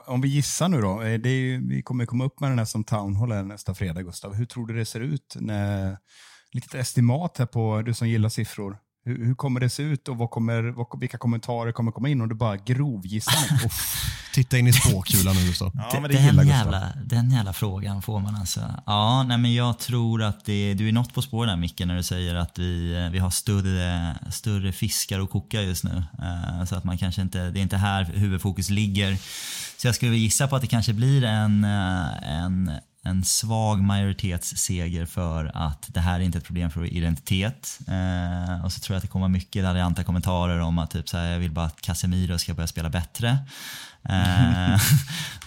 Om 0.06 0.20
vi 0.20 0.28
gissar 0.28 0.68
nu 0.68 0.80
då, 0.80 1.02
eh, 1.02 1.20
det 1.20 1.28
är, 1.28 1.68
vi 1.68 1.82
kommer 1.82 2.06
komma 2.06 2.24
upp 2.24 2.40
med 2.40 2.50
den 2.50 2.58
här 2.58 2.64
som 2.64 2.84
townhall 2.84 3.46
nästa 3.46 3.74
fredag 3.74 4.02
Gustav. 4.02 4.34
Hur 4.34 4.46
tror 4.46 4.66
du 4.66 4.74
det 4.74 4.84
ser 4.84 5.00
ut? 5.00 5.36
När, 5.40 5.98
litet 6.52 6.74
estimat 6.74 7.38
här 7.38 7.46
på 7.46 7.82
du 7.82 7.94
som 7.94 8.08
gillar 8.08 8.28
siffror. 8.28 8.78
Hur, 9.06 9.26
hur, 9.26 9.34
kommer 9.34 9.60
det 9.60 9.70
se 9.70 9.82
ut 9.82 10.08
och 10.08 10.16
vad 10.16 10.30
kommer, 10.30 10.62
vad, 10.62 11.00
vilka 11.00 11.18
kommentarer 11.18 11.72
kommer 11.72 11.92
komma 11.92 12.08
in 12.08 12.20
om 12.20 12.28
du 12.28 12.34
bara 12.34 12.56
grovgissar? 12.56 13.70
Titta 14.34 14.58
in 14.58 14.66
i 14.66 14.72
spåkulan 14.72 15.36
nu 15.36 15.46
Gustav. 15.46 15.72
Ja, 15.74 16.00
men 16.00 16.10
det 16.10 16.16
den, 16.16 16.48
jävla, 16.48 16.92
den 17.04 17.30
jävla 17.30 17.52
frågan 17.52 18.02
får 18.02 18.20
man 18.20 18.34
alltså. 18.36 18.60
Ja, 18.86 19.22
nej, 19.22 19.38
men 19.38 19.54
jag 19.54 19.78
tror 19.78 20.22
att 20.22 20.44
det, 20.44 20.74
du 20.74 20.88
är 20.88 20.92
något 20.92 21.14
på 21.14 21.22
spår 21.22 21.46
där 21.46 21.56
Micke 21.56 21.80
när 21.80 21.96
du 21.96 22.02
säger 22.02 22.34
att 22.34 22.58
vi, 22.58 23.08
vi 23.12 23.18
har 23.18 23.30
större, 23.30 24.16
större 24.30 24.72
fiskar 24.72 25.20
att 25.20 25.30
koka 25.30 25.62
just 25.62 25.84
nu. 25.84 26.02
Uh, 26.18 26.64
så 26.64 26.76
att 26.76 26.84
man 26.84 26.98
kanske 26.98 27.22
inte, 27.22 27.50
det 27.50 27.60
är 27.60 27.62
inte 27.62 27.76
här 27.76 28.04
huvudfokus 28.04 28.70
ligger. 28.70 29.16
Så 29.76 29.88
jag 29.88 29.94
skulle 29.94 30.16
gissa 30.16 30.48
på 30.48 30.56
att 30.56 30.62
det 30.62 30.68
kanske 30.68 30.92
blir 30.92 31.24
en, 31.24 31.64
eh, 31.64 32.32
en 32.32 32.70
en 33.06 33.24
svag 33.24 33.82
majoritetsseger 33.82 35.06
för 35.06 35.50
att 35.54 35.94
det 35.94 36.00
här 36.00 36.20
är 36.20 36.24
inte 36.24 36.38
ett 36.38 36.44
problem 36.44 36.70
för 36.70 36.80
vår 36.80 36.88
identitet. 36.88 37.78
Eh, 37.88 38.64
och 38.64 38.72
så 38.72 38.80
tror 38.80 38.94
jag 38.94 38.96
att 38.96 39.02
det 39.02 39.08
kommer 39.08 39.28
mycket 39.28 39.64
raljanta 39.64 40.04
kommentarer 40.04 40.60
om 40.60 40.78
att 40.78 40.90
typ 40.90 41.08
så 41.08 41.16
här, 41.16 41.32
jag 41.32 41.38
vill 41.38 41.50
bara 41.50 41.66
att 41.66 41.80
Casemiro 41.80 42.38
ska 42.38 42.54
börja 42.54 42.66
spela 42.66 42.90
bättre. 42.90 43.38
Eh, 44.08 44.80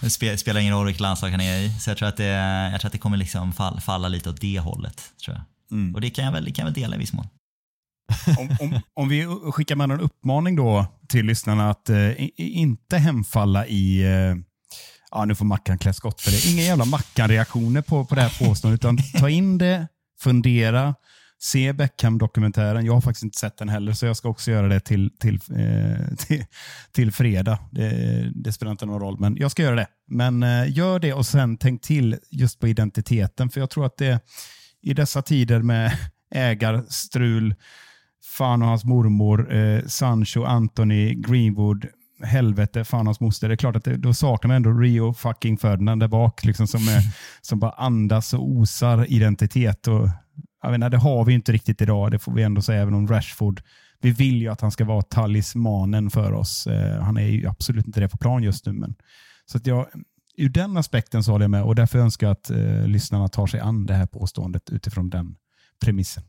det 0.00 0.38
spelar 0.38 0.60
ingen 0.60 0.74
roll 0.74 0.86
vilket 0.86 1.00
landslag 1.00 1.30
han 1.30 1.40
är 1.40 1.58
i. 1.58 1.80
Så 1.80 1.90
jag 1.90 1.98
tror 1.98 2.08
att 2.08 2.16
det, 2.16 2.24
jag 2.72 2.80
tror 2.80 2.88
att 2.88 2.92
det 2.92 2.98
kommer 2.98 3.16
liksom 3.16 3.52
fall, 3.52 3.80
falla 3.80 4.08
lite 4.08 4.30
åt 4.30 4.40
det 4.40 4.60
hållet. 4.60 5.02
tror 5.24 5.36
jag. 5.36 5.44
Mm. 5.78 5.94
Och 5.94 6.00
det 6.00 6.10
kan 6.10 6.24
jag 6.24 6.32
väl, 6.32 6.44
det 6.44 6.50
kan 6.50 6.62
jag 6.62 6.72
väl 6.72 6.82
dela 6.82 6.96
i 6.96 6.98
viss 6.98 7.12
mån. 7.12 7.26
Om, 8.38 8.56
om, 8.60 8.80
om 8.94 9.08
vi 9.08 9.26
skickar 9.52 9.76
med 9.76 9.90
en 9.90 10.00
uppmaning 10.00 10.56
då 10.56 10.86
till 11.08 11.26
lyssnarna 11.26 11.70
att 11.70 11.90
eh, 11.90 12.10
inte 12.36 12.98
hemfalla 12.98 13.66
i 13.66 14.02
eh, 14.02 14.36
ja, 15.10 15.24
nu 15.24 15.34
får 15.34 15.44
Mackan 15.44 15.78
klä 15.78 15.92
skott 15.92 16.20
för 16.20 16.30
det. 16.30 16.52
Inga 16.52 16.62
jävla 16.62 16.84
Mackan-reaktioner 16.84 17.82
på, 17.82 18.04
på 18.04 18.14
det 18.14 18.20
här 18.20 18.46
påståendet, 18.46 18.80
utan 18.80 18.98
ta 19.20 19.28
in 19.28 19.58
det, 19.58 19.88
fundera, 20.20 20.94
se 21.38 21.72
Beckham-dokumentären. 21.72 22.86
Jag 22.86 22.94
har 22.94 23.00
faktiskt 23.00 23.22
inte 23.22 23.38
sett 23.38 23.56
den 23.56 23.68
heller, 23.68 23.92
så 23.92 24.06
jag 24.06 24.16
ska 24.16 24.28
också 24.28 24.50
göra 24.50 24.68
det 24.68 24.80
till, 24.80 25.10
till, 25.18 25.34
eh, 25.34 26.16
till, 26.18 26.44
till 26.92 27.12
fredag. 27.12 27.58
Det, 27.70 28.32
det, 28.34 28.52
spelar 28.52 28.72
inte 28.72 28.86
någon 28.86 29.00
roll, 29.00 29.20
men 29.20 29.36
jag 29.36 29.50
ska 29.50 29.62
göra 29.62 29.76
det. 29.76 29.86
Men 30.06 30.42
eh, 30.42 30.76
gör 30.76 30.98
det 30.98 31.12
och 31.12 31.26
sen 31.26 31.56
tänk 31.56 31.82
till 31.82 32.16
just 32.30 32.60
på 32.60 32.68
identiteten, 32.68 33.50
för 33.50 33.60
jag 33.60 33.70
tror 33.70 33.86
att 33.86 33.96
det 33.96 34.20
i 34.82 34.94
dessa 34.94 35.22
tider 35.22 35.62
med 35.62 35.98
ägarstrul, 36.34 37.54
fan 38.24 38.62
och 38.62 38.68
hans 38.68 38.84
mormor, 38.84 39.54
eh, 39.54 39.86
Sancho, 39.86 40.44
Anthony, 40.44 41.14
Greenwood, 41.14 41.86
helvete, 42.22 42.84
fan 42.84 43.06
hans 43.06 43.20
moster. 43.20 43.48
Det 43.48 43.54
är 43.54 43.56
klart 43.56 43.76
att 43.76 43.84
det, 43.84 43.96
då 43.96 44.14
saknar 44.14 44.48
man 44.48 44.56
ändå 44.56 44.70
Rio 44.70 45.12
fucking 45.12 45.58
Ferdinand 45.58 46.02
där 46.02 46.08
bak, 46.08 46.44
liksom, 46.44 46.66
som, 46.66 46.80
är, 46.80 47.02
som 47.40 47.58
bara 47.58 47.70
andas 47.70 48.34
och 48.34 48.48
osar 48.48 49.12
identitet. 49.12 49.88
Och, 49.88 50.08
jag 50.62 50.70
menar, 50.70 50.90
det 50.90 50.96
har 50.96 51.24
vi 51.24 51.32
inte 51.32 51.52
riktigt 51.52 51.82
idag, 51.82 52.10
det 52.10 52.18
får 52.18 52.32
vi 52.32 52.42
ändå 52.42 52.62
säga, 52.62 52.82
även 52.82 52.94
om 52.94 53.08
Rashford. 53.08 53.62
Vi 54.00 54.10
vill 54.10 54.42
ju 54.42 54.48
att 54.48 54.60
han 54.60 54.70
ska 54.70 54.84
vara 54.84 55.02
talismanen 55.02 56.10
för 56.10 56.32
oss. 56.32 56.66
Eh, 56.66 57.02
han 57.02 57.16
är 57.16 57.26
ju 57.26 57.46
absolut 57.46 57.86
inte 57.86 58.00
det 58.00 58.08
på 58.08 58.16
plan 58.16 58.42
just 58.42 58.66
nu. 58.66 58.72
Men, 58.72 58.94
så 59.46 59.58
att 59.58 59.66
jag, 59.66 59.86
ur 60.36 60.48
den 60.48 60.76
aspekten 60.76 61.24
så 61.24 61.32
håller 61.32 61.44
jag 61.44 61.50
med 61.50 61.62
och 61.62 61.74
därför 61.74 61.98
önskar 61.98 62.26
jag 62.26 62.32
att 62.32 62.50
eh, 62.50 62.86
lyssnarna 62.86 63.28
tar 63.28 63.46
sig 63.46 63.60
an 63.60 63.86
det 63.86 63.94
här 63.94 64.06
påståendet 64.06 64.70
utifrån 64.70 65.10
den 65.10 65.36
premissen. 65.84 66.24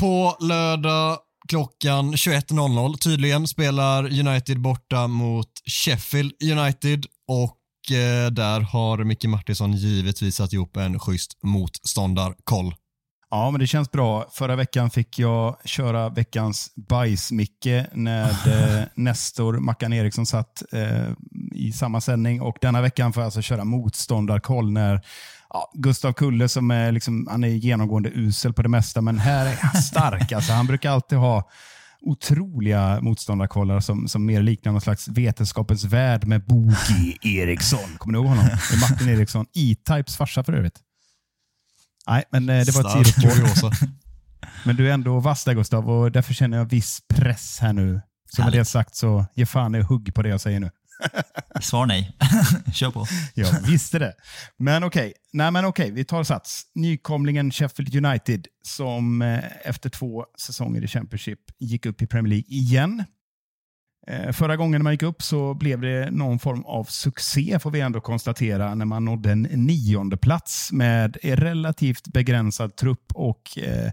På 0.00 0.36
lördag 0.40 1.18
klockan 1.48 2.14
21.00 2.14 2.96
tydligen 2.96 3.46
spelar 3.46 4.20
United 4.20 4.60
borta 4.60 5.06
mot 5.06 5.48
Sheffield 5.66 6.32
United 6.42 7.06
och 7.28 7.96
eh, 7.96 8.30
där 8.30 8.60
har 8.60 9.04
Micke 9.04 9.24
Martinsson 9.24 9.72
givetvis 9.72 10.36
satt 10.36 10.52
ihop 10.52 10.76
en 10.76 10.98
schysst 10.98 11.38
motståndarkoll. 11.42 12.74
Ja, 13.30 13.50
men 13.50 13.60
det 13.60 13.66
känns 13.66 13.90
bra. 13.90 14.28
Förra 14.32 14.56
veckan 14.56 14.90
fick 14.90 15.18
jag 15.18 15.56
köra 15.64 16.08
veckans 16.08 16.72
bajs-Micke 16.76 17.86
när 17.92 18.30
eh, 18.80 18.84
Nestor 18.94 19.58
Mackan 19.58 19.92
Eriksson 19.92 20.26
satt 20.26 20.62
eh, 20.72 21.12
i 21.54 21.72
samma 21.72 22.00
sändning 22.00 22.40
och 22.40 22.56
denna 22.60 22.80
veckan 22.80 23.12
får 23.12 23.20
jag 23.20 23.26
alltså 23.26 23.42
köra 23.42 23.64
motståndarkoll 23.64 24.70
när 24.72 25.00
ja, 25.50 25.72
Gustav 25.74 26.12
Kulle 26.12 26.48
som 26.48 26.70
är, 26.70 26.92
liksom, 26.92 27.26
han 27.30 27.44
är 27.44 27.48
genomgående 27.48 28.10
usel 28.14 28.52
på 28.52 28.62
det 28.62 28.68
mesta, 28.68 29.00
men 29.00 29.18
här 29.18 29.46
är 29.46 29.56
han 29.56 29.82
stark. 29.82 30.32
alltså, 30.36 30.52
han 30.52 30.66
brukar 30.66 30.90
alltid 30.90 31.18
ha 31.18 31.50
otroliga 32.00 33.00
motståndarkollar 33.00 33.80
som, 33.80 34.08
som 34.08 34.26
mer 34.26 34.42
liknar 34.42 34.72
någon 34.72 34.80
slags 34.80 35.08
vetenskapens 35.08 35.84
värld 35.84 36.26
med 36.26 36.44
Bogi 36.44 37.18
Eriksson. 37.22 37.96
Kommer 37.98 38.12
ni 38.12 38.18
ihåg 38.18 38.26
honom? 38.26 38.44
Martin 38.80 39.08
Eriksson, 39.08 39.46
E-Types 39.54 40.16
farsa 40.16 40.44
för 40.44 40.52
övrigt. 40.52 40.80
Nej, 42.06 42.24
men 42.30 42.48
eh, 42.48 42.64
det 42.64 42.74
var 42.74 43.00
ett 43.00 43.06
sidospår. 43.06 43.72
Men 44.64 44.76
du 44.76 44.88
är 44.88 44.94
ändå 44.94 45.20
vass 45.20 45.44
där 45.44 45.54
Gustav 45.54 45.90
och 45.90 46.12
därför 46.12 46.34
känner 46.34 46.58
jag 46.58 46.64
viss 46.64 47.00
press 47.08 47.58
här 47.60 47.72
nu. 47.72 48.00
Så 48.36 48.42
med 48.42 48.52
det 48.52 48.64
sagt 48.64 48.94
så 48.94 49.24
ge 49.34 49.46
fan 49.46 49.74
i 49.74 49.80
hugg 49.80 50.14
på 50.14 50.22
det 50.22 50.28
jag 50.28 50.40
säger 50.40 50.60
nu. 50.60 50.70
Svar 51.60 51.86
nej. 51.86 52.16
Kör 52.74 52.90
på. 52.90 53.06
Jag 53.34 53.60
visste 53.60 53.98
det. 53.98 54.14
Men 54.56 54.84
okej, 54.84 55.14
Nej, 55.32 55.50
men 55.50 55.64
okej, 55.64 55.90
vi 55.90 56.04
tar 56.04 56.24
sats. 56.24 56.62
Nykomlingen 56.74 57.50
Sheffield 57.50 58.06
United 58.06 58.46
som 58.62 59.22
eh, 59.22 59.68
efter 59.68 59.90
två 59.90 60.24
säsonger 60.38 60.84
i 60.84 60.88
Championship 60.88 61.38
gick 61.58 61.86
upp 61.86 62.02
i 62.02 62.06
Premier 62.06 62.30
League 62.30 62.48
igen. 62.48 63.04
Eh, 64.06 64.32
förra 64.32 64.56
gången 64.56 64.82
man 64.82 64.92
gick 64.92 65.02
upp 65.02 65.22
så 65.22 65.54
blev 65.54 65.80
det 65.80 66.10
någon 66.10 66.38
form 66.38 66.64
av 66.64 66.84
succé 66.84 67.58
får 67.58 67.70
vi 67.70 67.80
ändå 67.80 68.00
konstatera 68.00 68.74
när 68.74 68.84
man 68.84 69.04
nådde 69.04 69.32
en 69.32 69.42
nionde 69.42 70.16
plats 70.16 70.72
med 70.72 71.16
relativt 71.22 72.08
begränsad 72.08 72.76
trupp 72.76 73.12
och 73.14 73.58
eh, 73.58 73.90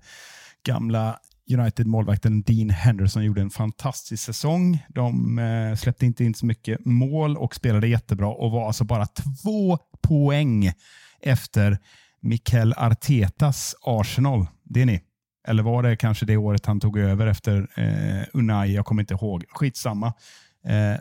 gamla 0.66 1.20
United-målvakten 1.50 2.42
Dean 2.42 2.70
Henderson 2.70 3.24
gjorde 3.24 3.42
en 3.42 3.50
fantastisk 3.50 4.24
säsong. 4.24 4.86
De 4.90 5.40
eh, 5.40 5.76
släppte 5.76 6.06
inte 6.06 6.24
in 6.24 6.34
så 6.34 6.46
mycket 6.46 6.86
mål 6.86 7.38
och 7.38 7.56
spelade 7.56 7.88
jättebra 7.88 8.28
och 8.28 8.52
var 8.52 8.68
alltså 8.68 8.84
bara 8.84 9.06
två 9.06 9.78
poäng 10.02 10.72
efter 11.22 11.78
Mikel 12.22 12.74
Artetas 12.78 13.76
Arsenal. 13.82 14.48
Det 14.64 14.82
är 14.82 14.86
ni. 14.86 15.02
Eller 15.48 15.64
var 15.64 15.84
det 15.84 15.96
kanske 15.96 16.26
det 16.26 16.38
året 16.38 16.66
han 16.66 16.80
tog 16.80 16.98
över 16.98 17.28
efter 17.28 17.68
eh, 17.76 18.26
Unai? 18.34 18.74
Jag 18.74 18.86
kommer 18.86 19.02
inte 19.02 19.14
ihåg. 19.14 19.44
Skitsamma. 19.50 20.08
Eh, 20.66 21.00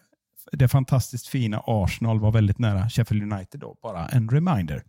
det 0.53 0.68
fantastiskt 0.68 1.26
fina 1.26 1.62
Arsenal 1.66 2.20
var 2.20 2.32
väldigt 2.32 2.59
nära 2.59 2.88
Sheffield 2.88 3.32
United 3.32 3.61
då. 3.61 3.76
Bara 3.82 4.07
en 4.07 4.28
reminder. 4.28 4.82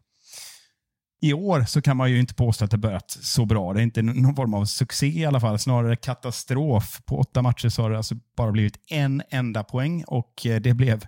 I 1.22 1.34
år 1.34 1.66
så 1.66 1.82
kan 1.82 1.98
man 1.98 2.12
ju 2.12 2.20
inte 2.20 2.34
påstå 2.34 2.66
att 2.66 2.72
det 2.72 2.78
börjat 2.78 3.12
så 3.12 3.46
bra. 3.46 3.74
Det 3.74 3.80
är 3.80 3.84
inte 3.84 4.02
någon 4.02 4.36
form 4.36 4.54
av 4.54 4.66
succé 4.66 5.08
i 5.08 5.26
alla 5.26 5.40
fall, 5.40 5.60
snarare 5.60 5.96
katastrof. 5.96 7.02
På 7.06 7.20
åtta 7.20 7.42
matcher 7.42 7.70
så 7.70 7.82
har 7.82 7.90
det 7.90 7.98
alltså 7.98 8.16
bara 8.38 8.52
blivit 8.52 8.80
en 8.88 9.22
enda 9.30 9.64
poäng 9.64 10.04
och 10.08 10.46
eh, 10.46 10.62
det 10.62 10.74
blev 10.74 11.06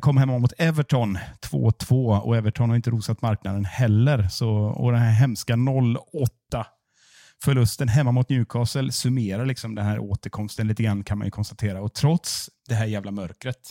kom 0.00 0.16
hemma 0.16 0.38
mot 0.38 0.52
Everton 0.58 1.18
2-2 1.50 2.20
och 2.20 2.36
Everton 2.36 2.68
har 2.68 2.76
inte 2.76 2.90
rosat 2.90 3.22
marknaden 3.22 3.64
heller. 3.64 4.28
Så, 4.28 4.50
och 4.50 4.92
den 4.92 5.00
här 5.00 5.12
hemska 5.12 5.54
0-8 5.54 5.98
förlusten 7.44 7.88
hemma 7.88 8.12
mot 8.12 8.28
Newcastle 8.28 8.92
summerar 8.92 9.46
liksom 9.46 9.74
den 9.74 9.86
här 9.86 9.98
återkomsten 9.98 10.68
lite 10.68 10.82
grann 10.82 11.04
kan 11.04 11.18
man 11.18 11.26
ju 11.26 11.30
konstatera. 11.30 11.82
Och 11.82 11.94
trots 11.94 12.50
det 12.68 12.74
här 12.74 12.86
jävla 12.86 13.10
mörkret 13.10 13.70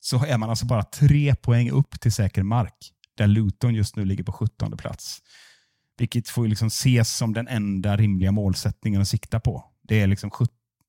så 0.00 0.24
är 0.24 0.38
man 0.38 0.50
alltså 0.50 0.66
bara 0.66 0.82
tre 0.82 1.34
poäng 1.34 1.70
upp 1.70 2.00
till 2.00 2.12
säker 2.12 2.42
mark 2.42 2.92
där 3.16 3.26
Luton 3.26 3.74
just 3.74 3.96
nu 3.96 4.04
ligger 4.04 4.24
på 4.24 4.32
17 4.32 4.76
plats. 4.76 5.18
Vilket 5.98 6.28
får 6.28 6.48
liksom 6.48 6.68
ses 6.68 7.16
som 7.16 7.32
den 7.34 7.48
enda 7.48 7.96
rimliga 7.96 8.32
målsättningen 8.32 9.00
att 9.00 9.08
sikta 9.08 9.40
på. 9.40 9.64
Det 9.82 10.00
är 10.00 10.06
liksom 10.06 10.30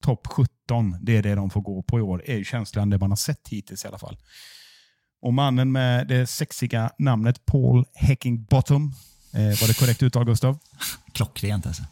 topp 0.04 0.28
17, 0.28 0.98
det 1.02 1.18
är 1.18 1.24
det 1.24 1.36
de 1.36 1.50
får 1.50 1.62
gå 1.62 1.84
på 1.84 2.00
i 2.00 2.02
år, 2.02 2.24
är 2.26 2.44
känslan 2.44 2.90
det 2.90 2.98
man 2.98 3.12
har 3.12 3.16
sett 3.16 3.48
hittills 3.48 3.86
i 3.86 3.88
alla 3.88 3.98
fall. 3.98 4.18
Och 5.22 5.34
mannen 5.34 5.72
med 5.72 6.08
det 6.08 6.28
sexiga 6.28 6.92
namnet 6.98 7.46
Paul 7.46 7.86
Heckingbottom, 7.94 8.94
eh, 9.34 9.42
var 9.42 9.68
det 9.68 9.80
korrekt 9.80 10.04
uttal 10.04 10.26
Gustav? 10.26 10.60
Klockrent 11.14 11.66
alltså. 11.66 11.84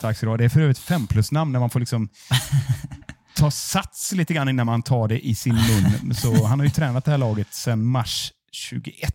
Tack 0.00 0.16
ska 0.16 0.26
du 0.26 0.30
ha. 0.30 0.36
Det 0.36 0.44
är 0.44 0.48
för 0.48 0.60
övrigt 0.60 0.78
fem 0.78 1.06
plus 1.06 1.32
namn 1.32 1.52
när 1.52 1.60
man 1.60 1.70
får 1.70 1.80
liksom 1.80 2.08
ta 3.36 3.50
sats 3.50 4.12
lite 4.12 4.34
grann 4.34 4.48
innan 4.48 4.66
man 4.66 4.82
tar 4.82 5.08
det 5.08 5.26
i 5.26 5.34
sin 5.34 5.54
mun. 5.54 6.14
Så 6.14 6.44
han 6.44 6.58
har 6.58 6.66
ju 6.66 6.70
tränat 6.70 7.04
det 7.04 7.10
här 7.10 7.18
laget 7.18 7.54
sedan 7.54 7.84
mars 7.84 8.32
21. 8.52 9.14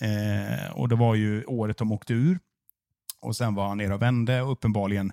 Eh, 0.00 0.70
och 0.72 0.88
Det 0.88 0.96
var 0.96 1.14
ju 1.14 1.44
året 1.44 1.78
de 1.78 1.92
åkte 1.92 2.12
ur. 2.12 2.38
Och 3.20 3.36
Sen 3.36 3.54
var 3.54 3.68
han 3.68 3.78
nere 3.78 3.94
och 3.94 4.02
vände 4.02 4.42
och 4.42 4.52
uppenbarligen 4.52 5.12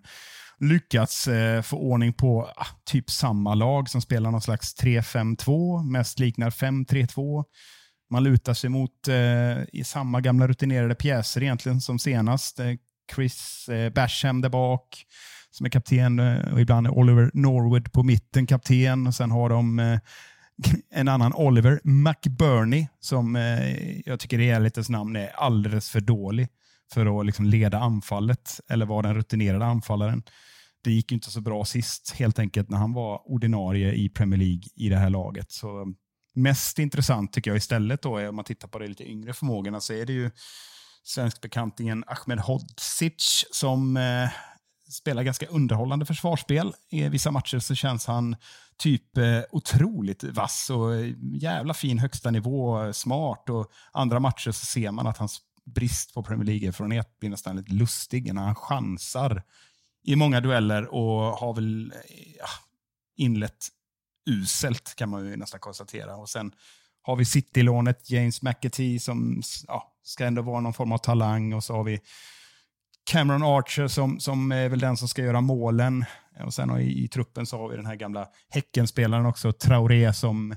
lyckats 0.59 1.27
eh, 1.27 1.61
få 1.61 1.77
ordning 1.77 2.13
på 2.13 2.51
ah, 2.55 2.67
typ 2.85 3.09
samma 3.09 3.55
lag 3.55 3.89
som 3.89 4.01
spelar 4.01 4.31
någon 4.31 4.41
slags 4.41 4.75
3-5-2, 4.81 5.83
mest 5.83 6.19
liknar 6.19 6.49
5-3-2. 6.49 7.43
Man 8.09 8.23
lutar 8.23 8.53
sig 8.53 8.69
mot 8.69 9.07
eh, 9.07 9.63
i 9.73 9.83
samma 9.85 10.21
gamla 10.21 10.47
rutinerade 10.47 10.95
pjäser 10.95 11.43
egentligen 11.43 11.81
som 11.81 11.99
senast. 11.99 12.59
Eh, 12.59 12.73
Chris 13.15 13.69
eh, 13.69 13.93
Basham 13.93 14.41
där 14.41 14.49
bak 14.49 15.05
som 15.51 15.65
är 15.65 15.69
kapten 15.69 16.19
eh, 16.19 16.53
och 16.53 16.61
ibland 16.61 16.87
är 16.87 16.91
Oliver 16.91 17.31
Norwood 17.33 17.91
på 17.91 18.03
mitten 18.03 18.47
kapten. 18.47 19.07
Och 19.07 19.15
sen 19.15 19.31
har 19.31 19.49
de 19.49 19.79
eh, 19.79 19.99
en 20.89 21.07
annan 21.07 21.33
Oliver 21.33 21.79
McBurney 21.83 22.87
som 22.99 23.35
eh, 23.35 23.99
jag 23.99 24.19
tycker 24.19 24.39
i 24.39 24.49
ärlighetens 24.49 24.89
namn 24.89 25.15
är 25.15 25.27
alldeles 25.27 25.89
för 25.89 26.01
dålig 26.01 26.47
för 26.93 27.19
att 27.19 27.25
liksom 27.25 27.45
leda 27.45 27.79
anfallet 27.79 28.59
eller 28.69 28.85
vara 28.85 29.01
den 29.01 29.15
rutinerade 29.15 29.65
anfallaren. 29.65 30.23
Det 30.83 30.91
gick 30.91 31.11
inte 31.11 31.31
så 31.31 31.41
bra 31.41 31.65
sist 31.65 32.11
helt 32.11 32.39
enkelt 32.39 32.69
när 32.69 32.77
han 32.77 32.93
var 32.93 33.31
ordinarie 33.31 33.93
i 33.93 34.09
Premier 34.09 34.39
League 34.39 34.63
i 34.75 34.89
det 34.89 34.97
här 34.97 35.09
laget. 35.09 35.51
Så 35.51 35.81
eh, 35.81 35.87
mest 36.33 36.79
intressant 36.79 37.33
tycker 37.33 37.51
jag 37.51 37.57
istället 37.57 38.01
då 38.01 38.17
är 38.17 38.29
om 38.29 38.35
man 38.35 38.45
tittar 38.45 38.67
på 38.67 38.79
de 38.79 38.87
lite 38.87 39.09
yngre 39.09 39.33
förmågorna 39.33 39.79
så 39.79 39.93
är 39.93 40.05
det 40.05 40.13
ju 40.13 40.31
svenskbekantingen 41.03 42.03
Ahmed 42.07 42.39
Hodzic 42.39 43.45
som 43.51 43.97
eh, 43.97 44.29
spelar 44.89 45.23
ganska 45.23 45.47
underhållande 45.47 46.05
försvarsspel. 46.05 46.73
I 46.89 47.09
vissa 47.09 47.31
matcher 47.31 47.59
så 47.59 47.75
känns 47.75 48.05
han 48.05 48.35
typ 48.77 49.17
eh, 49.17 49.41
otroligt 49.51 50.23
vass 50.23 50.69
och 50.69 51.07
jävla 51.33 51.73
fin 51.73 51.99
högsta 51.99 52.31
nivå, 52.31 52.93
smart. 52.93 53.49
Och 53.49 53.71
andra 53.91 54.19
matcher 54.19 54.51
så 54.51 54.65
ser 54.65 54.91
man 54.91 55.07
att 55.07 55.17
hans 55.17 55.41
brist 55.65 56.13
på 56.13 56.23
Premier 56.23 56.45
League-erfarenhet 56.45 57.19
blir 57.19 57.29
nästan 57.29 57.55
lite 57.55 57.73
lustig 57.73 58.33
när 58.33 58.41
han 58.41 58.55
chansar 58.55 59.43
i 60.03 60.15
många 60.15 60.41
dueller 60.41 60.93
och 60.93 61.37
har 61.37 61.53
väl 61.53 61.93
ja, 62.39 62.47
inlett 63.15 63.67
uselt 64.29 64.95
kan 64.95 65.09
man 65.09 65.25
ju 65.25 65.37
nästan 65.37 65.59
konstatera. 65.59 66.15
Och 66.15 66.29
sen 66.29 66.51
har 67.01 67.15
vi 67.15 67.25
City-lånet 67.25 68.09
James 68.09 68.41
McAtee 68.41 68.99
som 68.99 69.41
ja, 69.67 69.93
ska 70.03 70.25
ändå 70.25 70.41
vara 70.41 70.59
någon 70.59 70.73
form 70.73 70.91
av 70.91 70.97
talang 70.97 71.53
och 71.53 71.63
så 71.63 71.73
har 71.73 71.83
vi 71.83 71.99
Cameron 73.07 73.43
Archer 73.43 73.87
som, 73.87 74.19
som 74.19 74.51
är 74.51 74.69
väl 74.69 74.79
den 74.79 74.97
som 74.97 75.07
ska 75.07 75.21
göra 75.21 75.41
målen. 75.41 76.05
Och 76.45 76.53
sen 76.53 76.79
i, 76.79 77.03
i 77.03 77.07
truppen 77.07 77.45
så 77.45 77.57
har 77.57 77.69
vi 77.69 77.75
den 77.75 77.85
här 77.85 77.95
gamla 77.95 78.27
Häckenspelaren 78.49 79.25
också, 79.25 79.51
Traoré, 79.51 80.13
som 80.13 80.55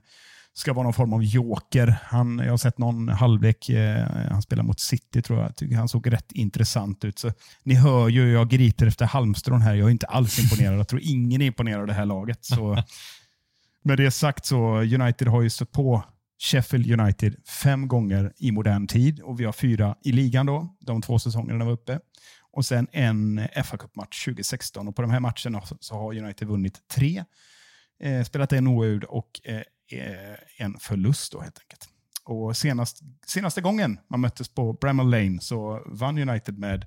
ska 0.53 0.73
vara 0.73 0.85
någon 0.85 0.93
form 0.93 1.13
av 1.13 1.25
joker. 1.25 1.97
Han, 2.03 2.39
jag 2.39 2.51
har 2.51 2.57
sett 2.57 2.79
någon 2.79 3.09
halvlek, 3.09 3.69
eh, 3.69 4.07
han 4.31 4.43
spelar 4.43 4.63
mot 4.63 4.81
City 4.81 5.23
tror 5.23 5.41
jag. 5.41 5.57
Tycker 5.57 5.77
han 5.77 5.89
såg 5.89 6.13
rätt 6.13 6.33
intressant 6.33 7.05
ut. 7.05 7.19
Så, 7.19 7.33
ni 7.63 7.75
hör 7.75 8.09
ju, 8.09 8.33
jag 8.33 8.49
griper 8.49 8.87
efter 8.87 9.07
halmstrån 9.07 9.61
här. 9.61 9.75
Jag 9.75 9.87
är 9.87 9.91
inte 9.91 10.07
alls 10.07 10.39
imponerad. 10.39 10.79
Jag 10.79 10.89
tror 10.89 11.01
ingen 11.05 11.43
är 11.43 11.47
imponerad 11.47 11.81
av 11.81 11.87
det 11.87 11.93
här 11.93 12.07
laget. 12.07 12.45
Så, 12.45 12.83
med 13.85 13.99
det 13.99 14.11
sagt 14.11 14.47
så, 14.47 14.79
United 14.79 15.29
har 15.29 15.43
ju 15.43 15.51
stött 15.51 15.73
på 15.73 16.05
Sheffield 16.39 17.01
United 17.01 17.37
fem 17.63 17.89
gånger 17.89 18.33
i 18.39 18.51
modern 18.51 18.87
tid 18.87 19.21
och 19.21 19.41
vi 19.41 19.45
har 19.45 19.53
fyra 19.53 19.95
i 20.05 20.13
ligan 20.13 20.47
då, 20.47 20.77
de 20.81 21.03
två 21.03 21.19
säsongerna 21.19 21.65
var 21.65 21.73
uppe. 21.73 21.99
Och 22.53 22.65
sen 22.65 22.89
en 22.93 23.49
fa 23.65 23.77
Cup-match 23.77 24.25
2016 24.25 24.89
och 24.89 24.97
på 24.97 25.03
de 25.03 25.11
här 25.11 25.21
matcherna 25.21 25.63
så 25.81 25.95
har 25.95 26.19
United 26.19 26.49
vunnit 26.49 26.89
tre, 26.89 27.25
eh, 28.01 28.25
spelat 28.25 28.53
en 28.53 28.67
oavgjord 28.67 29.05
och 29.05 29.41
eh, 29.45 29.63
eh, 29.93 30.37
en 30.57 30.79
förlust 30.79 31.33
då 31.33 31.41
helt 31.41 31.59
enkelt. 31.59 31.89
Och 32.25 32.57
senast, 32.57 33.01
senaste 33.27 33.61
gången 33.61 34.01
man 34.09 34.21
möttes 34.21 34.49
på 34.49 34.73
Bramall 34.73 35.11
Lane 35.11 35.41
så 35.41 35.83
vann 35.87 36.19
United 36.19 36.59
med 36.59 36.87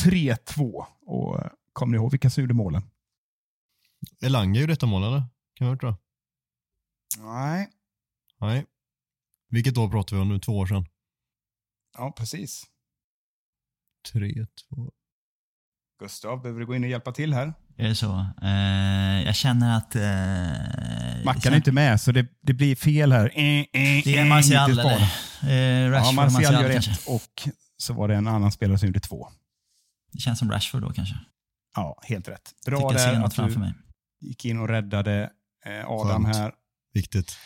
3-2. 0.00 0.86
Och 1.00 1.40
kommer 1.72 1.90
ni 1.90 1.96
ihåg 1.96 2.10
vilka 2.10 2.30
som 2.30 2.40
gjorde 2.42 2.54
målen? 2.54 2.82
Elanga 4.20 4.60
gjorde 4.60 4.72
detta 4.72 4.86
mål 4.86 5.02
eller? 5.02 5.22
Kan 5.54 5.66
jag 5.66 5.74
hört 5.74 5.98
Nej. 7.18 7.68
Nej. 8.40 8.66
Vilket 9.48 9.78
år 9.78 9.88
pratar 9.88 10.16
vi 10.16 10.22
om 10.22 10.28
nu? 10.28 10.38
Två 10.38 10.58
år 10.58 10.66
sedan? 10.66 10.86
Ja, 11.96 12.12
precis. 12.16 12.66
Tre, 14.12 14.46
två. 14.68 14.92
Gustav, 16.00 16.42
behöver 16.42 16.60
du 16.60 16.66
gå 16.66 16.74
in 16.76 16.84
och 16.84 16.90
hjälpa 16.90 17.12
till 17.12 17.34
här? 17.34 17.54
Är 17.76 17.88
det 17.88 17.94
så? 17.94 18.26
Eh, 18.42 19.22
jag 19.26 19.34
känner 19.34 19.76
att... 19.76 19.96
Eh, 19.96 21.24
Mackan 21.24 21.52
är 21.52 21.56
inte 21.56 21.72
med, 21.72 22.00
så 22.00 22.12
det, 22.12 22.26
det 22.42 22.52
blir 22.52 22.76
fel 22.76 23.12
här. 23.12 23.32
Eh, 23.34 23.44
eh, 23.44 23.64
Det 24.04 24.16
är 24.16 24.18
eh, 24.18 24.24
Martial 24.26 24.70
inte 24.70 24.82
eller? 24.82 25.86
Eh, 25.86 25.90
Rashford 25.90 26.08
Ja, 26.08 26.12
Martial 26.12 26.32
Martial 26.32 26.62
gör 26.62 26.70
ett 26.70 27.06
och 27.06 27.48
så 27.76 27.92
var 27.94 28.08
det 28.08 28.14
en 28.14 28.26
annan 28.26 28.52
spelare 28.52 28.78
som 28.78 28.86
gjorde 28.86 29.00
två. 29.00 29.28
Det 30.12 30.18
känns 30.18 30.38
som 30.38 30.50
Rashford 30.50 30.82
då 30.82 30.92
kanske. 30.92 31.14
Ja, 31.76 31.98
helt 32.02 32.28
rätt. 32.28 32.52
Bra 32.66 32.80
jag 32.80 32.94
där 32.94 33.18
något 33.18 33.26
att 33.26 33.34
framför 33.34 33.54
du 33.54 33.60
mig. 33.60 33.74
gick 34.20 34.44
in 34.44 34.58
och 34.58 34.68
räddade 34.68 35.30
eh, 35.66 35.90
Adam 35.90 36.24
Skönt. 36.24 36.36
här. 36.36 36.52
Viktigt. 36.94 37.36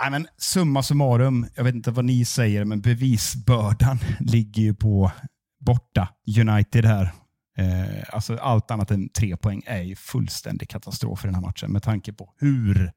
Nej, 0.00 0.10
men 0.10 0.26
summa 0.38 0.82
summarum, 0.82 1.46
jag 1.56 1.64
vet 1.64 1.74
inte 1.74 1.90
vad 1.90 2.04
ni 2.04 2.24
säger, 2.24 2.64
men 2.64 2.80
bevisbördan 2.80 3.98
ligger 4.20 4.62
ju 4.62 4.74
på 4.74 5.12
borta 5.60 6.08
United 6.40 6.84
här. 6.84 7.12
Eh, 7.60 8.04
alltså 8.12 8.36
allt 8.36 8.70
annat 8.70 8.90
än 8.90 9.08
tre 9.08 9.36
poäng 9.36 9.62
är 9.66 9.82
ju 9.82 9.96
fullständig 9.96 10.68
katastrof 10.68 11.24
i 11.24 11.26
den 11.26 11.34
här 11.34 11.42
matchen 11.42 11.72
med 11.72 11.82
tanke 11.82 12.12
på 12.12 12.34
hur 12.36 12.92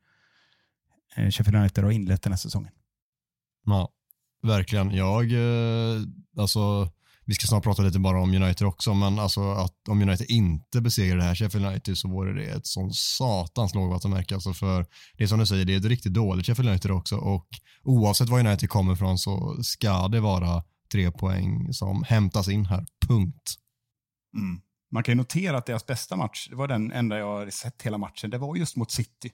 eh, 1.15 1.29
Sheffield 1.29 1.55
United 1.55 1.83
har 1.83 1.91
inlett 1.91 2.21
den 2.21 2.31
här 2.31 2.37
säsongen. 2.37 2.71
Ja, 3.65 3.89
verkligen. 4.43 4.91
Jag, 4.91 5.31
eh, 5.31 6.01
alltså, 6.37 6.91
vi 7.25 7.33
ska 7.33 7.47
snart 7.47 7.63
prata 7.63 7.81
lite 7.81 7.99
bara 7.99 8.21
om 8.21 8.33
United 8.33 8.67
också, 8.67 8.93
men 8.93 9.19
alltså 9.19 9.51
att 9.51 9.87
om 9.89 10.01
United 10.01 10.27
inte 10.29 10.81
besegrar 10.81 11.17
det 11.17 11.23
här 11.23 11.35
Sheffield 11.35 11.65
United 11.67 11.97
så 11.97 12.07
vore 12.07 12.33
det 12.33 12.45
ett 12.45 12.67
sån 12.67 12.93
satans 12.93 13.75
lågvattenmärke. 13.75 14.35
Alltså 14.35 14.53
för 14.53 14.85
det 15.17 15.23
är 15.23 15.27
som 15.27 15.39
du 15.39 15.45
säger, 15.45 15.65
det 15.65 15.73
är 15.73 15.77
ett 15.77 15.85
riktigt 15.85 16.13
dåligt 16.13 16.45
Sheffield 16.45 16.69
United 16.69 16.91
också 16.91 17.15
och 17.15 17.47
oavsett 17.83 18.29
var 18.29 18.39
United 18.39 18.69
kommer 18.69 18.93
ifrån 18.93 19.17
så 19.17 19.63
ska 19.63 20.07
det 20.07 20.19
vara 20.19 20.63
tre 20.91 21.11
poäng 21.11 21.73
som 21.73 22.03
hämtas 22.03 22.47
in 22.47 22.65
här. 22.65 22.85
Punkt. 23.07 23.59
Mm. 24.33 24.61
Man 24.91 25.03
kan 25.03 25.11
ju 25.11 25.15
notera 25.15 25.57
att 25.57 25.65
deras 25.65 25.85
bästa 25.85 26.15
match, 26.15 26.47
det 26.49 26.55
var 26.55 26.67
den 26.67 26.91
enda 26.91 27.17
jag 27.17 27.25
har 27.25 27.49
sett 27.49 27.81
hela 27.81 27.97
matchen, 27.97 28.29
det 28.29 28.37
var 28.37 28.55
just 28.55 28.75
mot 28.75 28.91
City. 28.91 29.31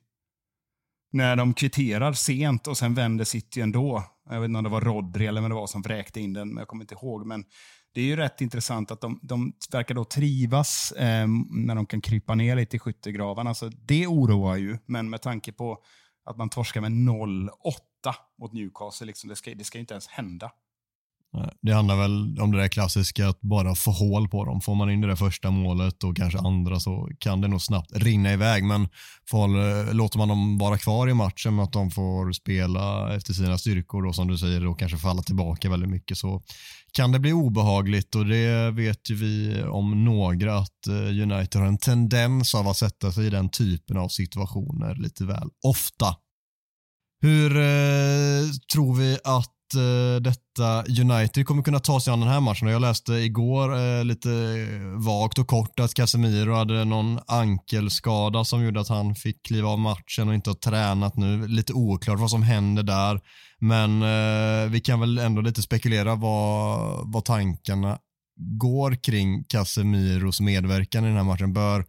När 1.12 1.36
de 1.36 1.54
kvitterar 1.54 2.14
sent 2.14 2.68
och 2.68 2.78
sen 2.78 2.93
vänder 2.93 3.26
City 3.26 3.62
ändå. 3.62 4.04
Jag 4.30 4.41
vet 4.41 4.47
inte 4.47 4.58
om 4.58 4.64
det 4.64 4.70
var 4.70 4.82
Rodri 4.82 5.28
eller 5.28 5.41
vad 5.41 5.52
det 5.52 5.56
var 5.56 5.68
som 5.68 5.82
vräkte 5.82 6.22
in 6.22 6.34
den, 6.34 6.47
men 6.47 6.58
jag 6.58 6.68
kommer 6.68 6.84
inte 6.84 6.93
ihåg. 6.95 7.26
Men 7.26 7.45
det 7.93 8.02
är 8.02 8.06
ju 8.06 8.16
rätt 8.16 8.41
intressant 8.41 8.91
att 8.91 9.02
de, 9.02 9.20
de 9.24 9.54
verkar 9.72 9.95
då 9.95 10.06
trivas 10.06 10.91
eh, 10.91 11.28
när 11.50 11.76
de 11.76 11.86
kan 11.86 12.02
krypa 12.02 12.36
ner 12.36 12.56
lite 12.56 12.76
i 12.76 12.80
skyttegravarna. 12.80 13.50
Alltså, 13.50 13.70
det 13.70 14.08
oroar 14.08 14.56
ju, 14.56 14.78
men 14.86 15.10
med 15.10 15.22
tanke 15.22 15.52
på 15.52 15.84
att 16.26 16.38
man 16.38 16.50
torskar 16.50 16.82
med 16.82 16.91
0-8 16.91 17.50
mot 18.39 18.54
Newcastle, 18.54 19.08
liksom, 19.08 19.30
det, 19.30 19.36
ska, 19.36 19.56
det 19.56 19.64
ska 19.64 19.78
ju 19.78 19.82
inte 19.82 19.93
ens 19.93 20.08
hända. 20.08 20.52
Det 21.62 21.74
handlar 21.74 21.96
väl 21.96 22.40
om 22.40 22.52
det 22.52 22.58
där 22.58 22.68
klassiska 22.68 23.28
att 23.28 23.42
bara 23.42 23.76
få 23.76 23.92
hål 23.92 24.30
på 24.30 24.46
dem. 24.46 24.62
Får 24.62 24.76
man 24.76 24.92
in 24.92 25.02
det 25.02 25.08
där 25.08 25.16
första 25.16 25.52
målet 25.52 26.04
och 26.04 26.18
kanske 26.18 26.40
andra 26.40 26.80
så 26.80 27.10
kan 27.20 27.42
det 27.42 27.48
nog 27.48 27.62
snabbt 27.62 27.92
rinna 27.94 28.34
iväg. 28.34 28.64
Men 28.64 28.88
får, 29.30 29.48
eh, 29.60 29.94
låter 29.94 30.18
man 30.18 30.28
dem 30.28 30.58
vara 30.58 30.78
kvar 30.78 31.10
i 31.10 31.14
matchen 31.14 31.56
med 31.56 31.64
att 31.64 31.74
de 31.74 31.92
får 31.92 32.32
spela 32.32 33.16
efter 33.16 33.34
sina 33.34 33.58
styrkor 33.58 34.06
och 34.06 34.16
som 34.16 34.28
du 34.28 34.38
säger 34.38 34.62
då 34.62 34.74
kanske 34.74 34.98
falla 34.98 35.22
tillbaka 35.22 35.70
väldigt 35.70 35.90
mycket 35.90 36.18
så 36.18 36.44
kan 36.92 37.12
det 37.12 37.20
bli 37.20 37.34
obehagligt 37.34 38.16
och 38.16 38.26
det 38.26 38.72
vet 38.72 39.10
ju 39.10 39.16
vi 39.16 39.64
om 39.64 40.06
några 40.06 40.58
att 40.58 40.88
eh, 40.88 40.94
United 40.96 41.62
har 41.62 41.68
en 41.68 41.78
tendens 41.78 42.56
av 42.56 42.68
att 42.68 42.78
sätta 42.78 43.12
sig 43.12 43.28
i 43.28 43.30
den 43.30 43.50
typen 43.50 43.98
av 43.98 44.08
situationer 44.08 44.96
lite 44.96 45.26
väl 45.26 45.50
ofta. 45.64 46.16
Hur 47.22 47.58
eh, 47.58 48.50
tror 48.74 48.96
vi 48.96 49.18
att 49.24 49.59
eh, 49.76 50.22
detta 50.22 50.84
United 51.02 51.46
kommer 51.46 51.64
kunna 51.64 51.80
ta 51.80 52.00
sig 52.00 52.14
an 52.14 52.20
den 52.20 52.30
här 52.30 52.40
matchen? 52.40 52.68
Jag 52.68 52.82
läste 52.82 53.14
igår 53.14 53.78
eh, 53.78 54.06
lite 54.06 54.30
vagt 54.96 55.40
och 55.40 55.48
kort 55.48 55.80
att 55.80 55.94
Casemiro 55.94 56.54
hade 56.54 56.86
någon 56.86 57.20
ankelskada 57.28 58.46
som 58.46 58.64
gjorde 58.64 58.80
att 58.80 58.90
han 58.90 59.16
fick 59.16 59.46
kliva 59.46 59.70
av 59.70 59.80
matchen 59.80 60.28
och 60.28 60.34
inte 60.34 60.50
har 60.50 60.56
tränat 60.56 61.18
nu. 61.18 61.48
Lite 61.48 61.74
oklart 61.74 62.20
vad 62.20 62.30
som 62.30 62.44
händer 62.44 62.84
där. 62.84 63.22
Men 63.60 64.02
eh, 64.02 64.70
vi 64.72 64.80
kan 64.80 65.00
väl 65.00 65.18
ändå 65.18 65.42
lite 65.42 65.62
spekulera 65.62 66.16
vad, 66.16 67.14
vad 67.14 67.26
tankarna 67.26 67.98
går 68.40 68.96
kring 69.04 69.44
Casemiros 69.44 70.42
medverkan 70.42 71.04
i 71.04 71.08
den 71.08 71.18
här 71.18 71.24
matchen. 71.24 71.54
Bör 71.54 71.86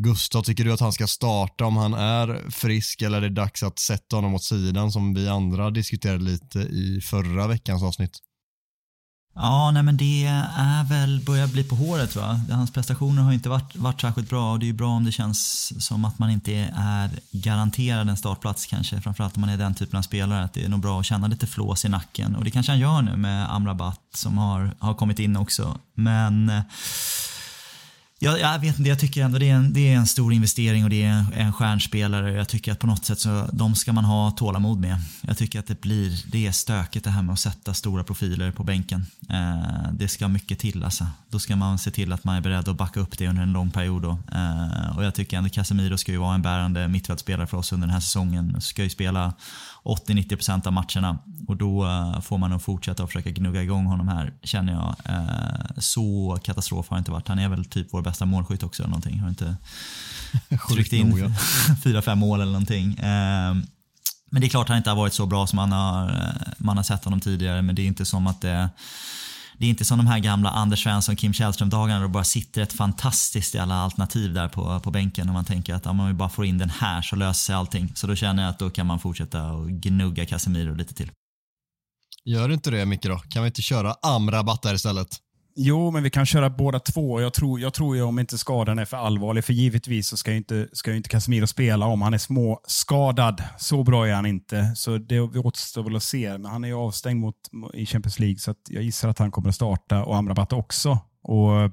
Gustav, 0.00 0.42
tycker 0.42 0.64
du 0.64 0.72
att 0.72 0.80
han 0.80 0.92
ska 0.92 1.06
starta 1.06 1.64
om 1.64 1.76
han 1.76 1.94
är 1.94 2.50
frisk 2.50 3.02
eller 3.02 3.16
är 3.16 3.20
det 3.20 3.28
dags 3.28 3.62
att 3.62 3.78
sätta 3.78 4.16
honom 4.16 4.34
åt 4.34 4.44
sidan 4.44 4.92
som 4.92 5.14
vi 5.14 5.28
andra 5.28 5.70
diskuterade 5.70 6.24
lite 6.24 6.58
i 6.58 7.00
förra 7.00 7.46
veckans 7.46 7.82
avsnitt? 7.82 8.18
Ja, 9.34 9.70
nej 9.70 9.82
men 9.82 9.96
det 9.96 10.24
är 10.56 10.84
väl, 10.84 11.20
börjar 11.26 11.46
bli 11.46 11.64
på 11.64 11.74
håret 11.74 12.16
va. 12.16 12.40
Hans 12.50 12.72
prestationer 12.72 13.22
har 13.22 13.32
inte 13.32 13.48
varit, 13.48 13.76
varit 13.76 14.00
särskilt 14.00 14.28
bra 14.28 14.52
och 14.52 14.58
det 14.58 14.64
är 14.64 14.68
ju 14.68 14.72
bra 14.72 14.88
om 14.88 15.04
det 15.04 15.12
känns 15.12 15.72
som 15.86 16.04
att 16.04 16.18
man 16.18 16.30
inte 16.30 16.72
är 16.76 17.10
garanterad 17.30 18.08
en 18.08 18.16
startplats 18.16 18.66
kanske. 18.66 19.00
Framförallt 19.00 19.36
om 19.36 19.40
man 19.40 19.50
är 19.50 19.56
den 19.56 19.74
typen 19.74 19.98
av 19.98 20.02
spelare. 20.02 20.44
Att 20.44 20.54
det 20.54 20.64
är 20.64 20.68
nog 20.68 20.80
bra 20.80 21.00
att 21.00 21.06
känna 21.06 21.26
lite 21.26 21.46
flås 21.46 21.84
i 21.84 21.88
nacken. 21.88 22.36
Och 22.36 22.44
det 22.44 22.50
kanske 22.50 22.72
han 22.72 22.78
gör 22.78 23.02
nu 23.02 23.16
med 23.16 23.54
Amrabat 23.54 24.00
som 24.14 24.38
har, 24.38 24.74
har 24.78 24.94
kommit 24.94 25.18
in 25.18 25.36
också. 25.36 25.78
Men 25.94 26.48
eh, 26.48 26.62
jag, 28.20 28.40
jag 28.40 28.58
vet 28.58 28.78
inte, 28.78 28.88
jag 28.88 28.98
tycker 28.98 29.24
ändå 29.24 29.38
det 29.38 29.50
är, 29.50 29.54
en, 29.54 29.72
det 29.72 29.92
är 29.92 29.96
en 29.96 30.06
stor 30.06 30.32
investering 30.32 30.84
och 30.84 30.90
det 30.90 31.02
är 31.02 31.10
en, 31.10 31.32
en 31.32 31.52
stjärnspelare. 31.52 32.32
Jag 32.32 32.48
tycker 32.48 32.72
att 32.72 32.78
på 32.78 32.86
något 32.86 33.04
sätt 33.04 33.20
så 33.20 33.48
de 33.52 33.74
ska 33.74 33.92
man 33.92 34.04
ha 34.04 34.30
tålamod 34.30 34.80
med. 34.80 34.96
Jag 35.20 35.38
tycker 35.38 35.58
att 35.58 35.66
det 35.66 35.80
blir, 35.80 36.24
det 36.32 36.46
är 36.46 36.52
stökigt 36.52 37.04
det 37.04 37.10
här 37.10 37.22
med 37.22 37.32
att 37.32 37.40
sätta 37.40 37.74
stora 37.74 38.04
profiler 38.04 38.50
på 38.52 38.64
bänken. 38.64 39.06
Eh, 39.28 39.92
det 39.92 40.08
ska 40.08 40.28
mycket 40.28 40.58
till 40.58 40.84
alltså. 40.84 41.06
Då 41.28 41.38
ska 41.38 41.56
man 41.56 41.78
se 41.78 41.90
till 41.90 42.12
att 42.12 42.24
man 42.24 42.36
är 42.36 42.40
beredd 42.40 42.68
att 42.68 42.76
backa 42.76 43.00
upp 43.00 43.18
det 43.18 43.28
under 43.28 43.42
en 43.42 43.52
lång 43.52 43.70
period. 43.70 44.02
Då. 44.02 44.18
Eh, 44.32 44.96
och 44.96 45.04
jag 45.04 45.14
tycker 45.14 45.36
ändå 45.36 45.50
Casemiro 45.50 45.98
ska 45.98 46.12
ju 46.12 46.18
vara 46.18 46.34
en 46.34 46.42
bärande 46.42 46.88
mittfältspelare 46.88 47.46
för 47.46 47.56
oss 47.56 47.72
under 47.72 47.86
den 47.86 47.94
här 47.94 48.00
säsongen. 48.00 48.60
Ska 48.60 48.82
ju 48.82 48.90
spela 48.90 49.32
80-90% 49.88 50.66
av 50.66 50.72
matcherna 50.72 51.18
och 51.48 51.56
då 51.56 51.86
eh, 51.86 52.20
får 52.20 52.38
man 52.38 52.50
nog 52.50 52.62
fortsätta 52.62 53.02
att 53.02 53.08
försöka 53.08 53.30
gnugga 53.30 53.62
igång 53.62 53.86
honom 53.86 54.08
här 54.08 54.32
känner 54.42 54.72
jag. 54.72 54.96
Eh, 55.04 55.78
så 55.78 56.38
katastrof 56.42 56.88
har 56.88 56.96
det 56.96 56.98
inte 56.98 57.10
varit. 57.10 57.28
Han 57.28 57.38
är 57.38 57.48
väl 57.48 57.64
typ 57.64 57.88
vår 57.90 58.02
bästa 58.02 58.26
målskytt 58.26 58.62
också 58.62 58.82
eller 58.82 58.90
någonting. 58.90 59.18
Har 59.18 59.28
inte 59.28 59.56
tryckt 60.68 60.92
in 60.92 61.34
fyra, 61.84 62.02
fem 62.02 62.18
mål 62.18 62.40
eller 62.40 62.52
någonting. 62.52 62.94
Eh, 62.94 63.54
men 64.30 64.40
det 64.40 64.46
är 64.46 64.48
klart 64.48 64.64
att 64.64 64.68
han 64.68 64.78
inte 64.78 64.90
har 64.90 64.96
varit 64.96 65.14
så 65.14 65.26
bra 65.26 65.46
som 65.46 65.56
man 65.56 65.72
har, 65.72 66.32
man 66.58 66.76
har 66.76 66.84
sett 66.84 67.04
honom 67.04 67.20
tidigare 67.20 67.62
men 67.62 67.74
det 67.74 67.82
är 67.82 67.86
inte 67.86 68.04
som 68.04 68.26
att 68.26 68.40
det 68.40 68.70
det 69.58 69.66
är 69.66 69.70
inte 69.70 69.84
som 69.84 69.98
de 69.98 70.06
här 70.06 70.18
gamla 70.18 70.50
Anders 70.50 70.82
Svensson, 70.82 71.16
Kim 71.16 71.32
Källström-dagarna 71.32 72.00
då 72.00 72.06
det 72.06 72.12
bara 72.12 72.24
sitter 72.24 72.62
ett 72.62 72.72
fantastiskt 72.72 73.54
jävla 73.54 73.74
alternativ 73.74 74.34
där 74.34 74.48
på, 74.48 74.80
på 74.80 74.90
bänken 74.90 75.28
och 75.28 75.34
man 75.34 75.44
tänker 75.44 75.74
att 75.74 75.86
om 75.86 75.96
man 75.96 76.16
bara 76.16 76.28
får 76.28 76.44
in 76.44 76.58
den 76.58 76.70
här 76.70 77.02
så 77.02 77.16
löser 77.16 77.38
sig 77.38 77.54
allting. 77.54 77.92
Så 77.94 78.06
då 78.06 78.14
känner 78.14 78.42
jag 78.42 78.50
att 78.50 78.58
då 78.58 78.70
kan 78.70 78.86
man 78.86 78.98
fortsätta 78.98 79.52
och 79.52 79.68
gnugga 79.70 80.26
Casemiro 80.26 80.74
lite 80.74 80.94
till. 80.94 81.10
Gör 82.24 82.52
inte 82.52 82.70
det 82.70 82.86
Micke 82.86 83.02
då? 83.02 83.18
Kan 83.18 83.42
vi 83.42 83.46
inte 83.46 83.62
köra 83.62 83.94
Amrabat 84.02 84.62
där 84.62 84.74
istället? 84.74 85.08
Jo, 85.60 85.90
men 85.90 86.02
vi 86.02 86.10
kan 86.10 86.26
köra 86.26 86.50
båda 86.50 86.80
två. 86.80 87.20
Jag 87.20 87.34
tror, 87.34 87.60
jag 87.60 87.74
tror 87.74 87.96
ju 87.96 88.02
om 88.02 88.18
inte 88.18 88.38
skadan 88.38 88.78
är 88.78 88.84
för 88.84 88.96
allvarlig, 88.96 89.44
för 89.44 89.52
givetvis 89.52 90.08
så 90.08 90.16
ska 90.16 90.30
ju 90.30 90.36
inte, 90.36 90.68
ska 90.72 90.90
ju 90.90 90.96
inte 90.96 91.08
Casemiro 91.08 91.46
spela 91.46 91.86
om 91.86 92.02
han 92.02 92.14
är 92.14 92.18
småskadad. 92.18 93.42
Så 93.58 93.84
bra 93.84 94.08
är 94.08 94.12
han 94.12 94.26
inte, 94.26 94.72
så 94.76 94.98
det 94.98 95.20
återstår 95.20 95.82
väl 95.82 95.96
att 95.96 96.02
se. 96.02 96.38
Men 96.38 96.44
han 96.44 96.64
är 96.64 96.68
ju 96.68 96.74
avstängd 96.74 97.20
mot, 97.20 97.34
i 97.74 97.86
Champions 97.86 98.18
League, 98.18 98.38
så 98.38 98.54
jag 98.68 98.82
gissar 98.82 99.08
att 99.08 99.18
han 99.18 99.30
kommer 99.30 99.48
att 99.48 99.54
starta 99.54 100.04
och 100.04 100.16
Amrabat 100.16 100.52
också. 100.52 100.98
Och 101.22 101.60
eh, 101.60 101.70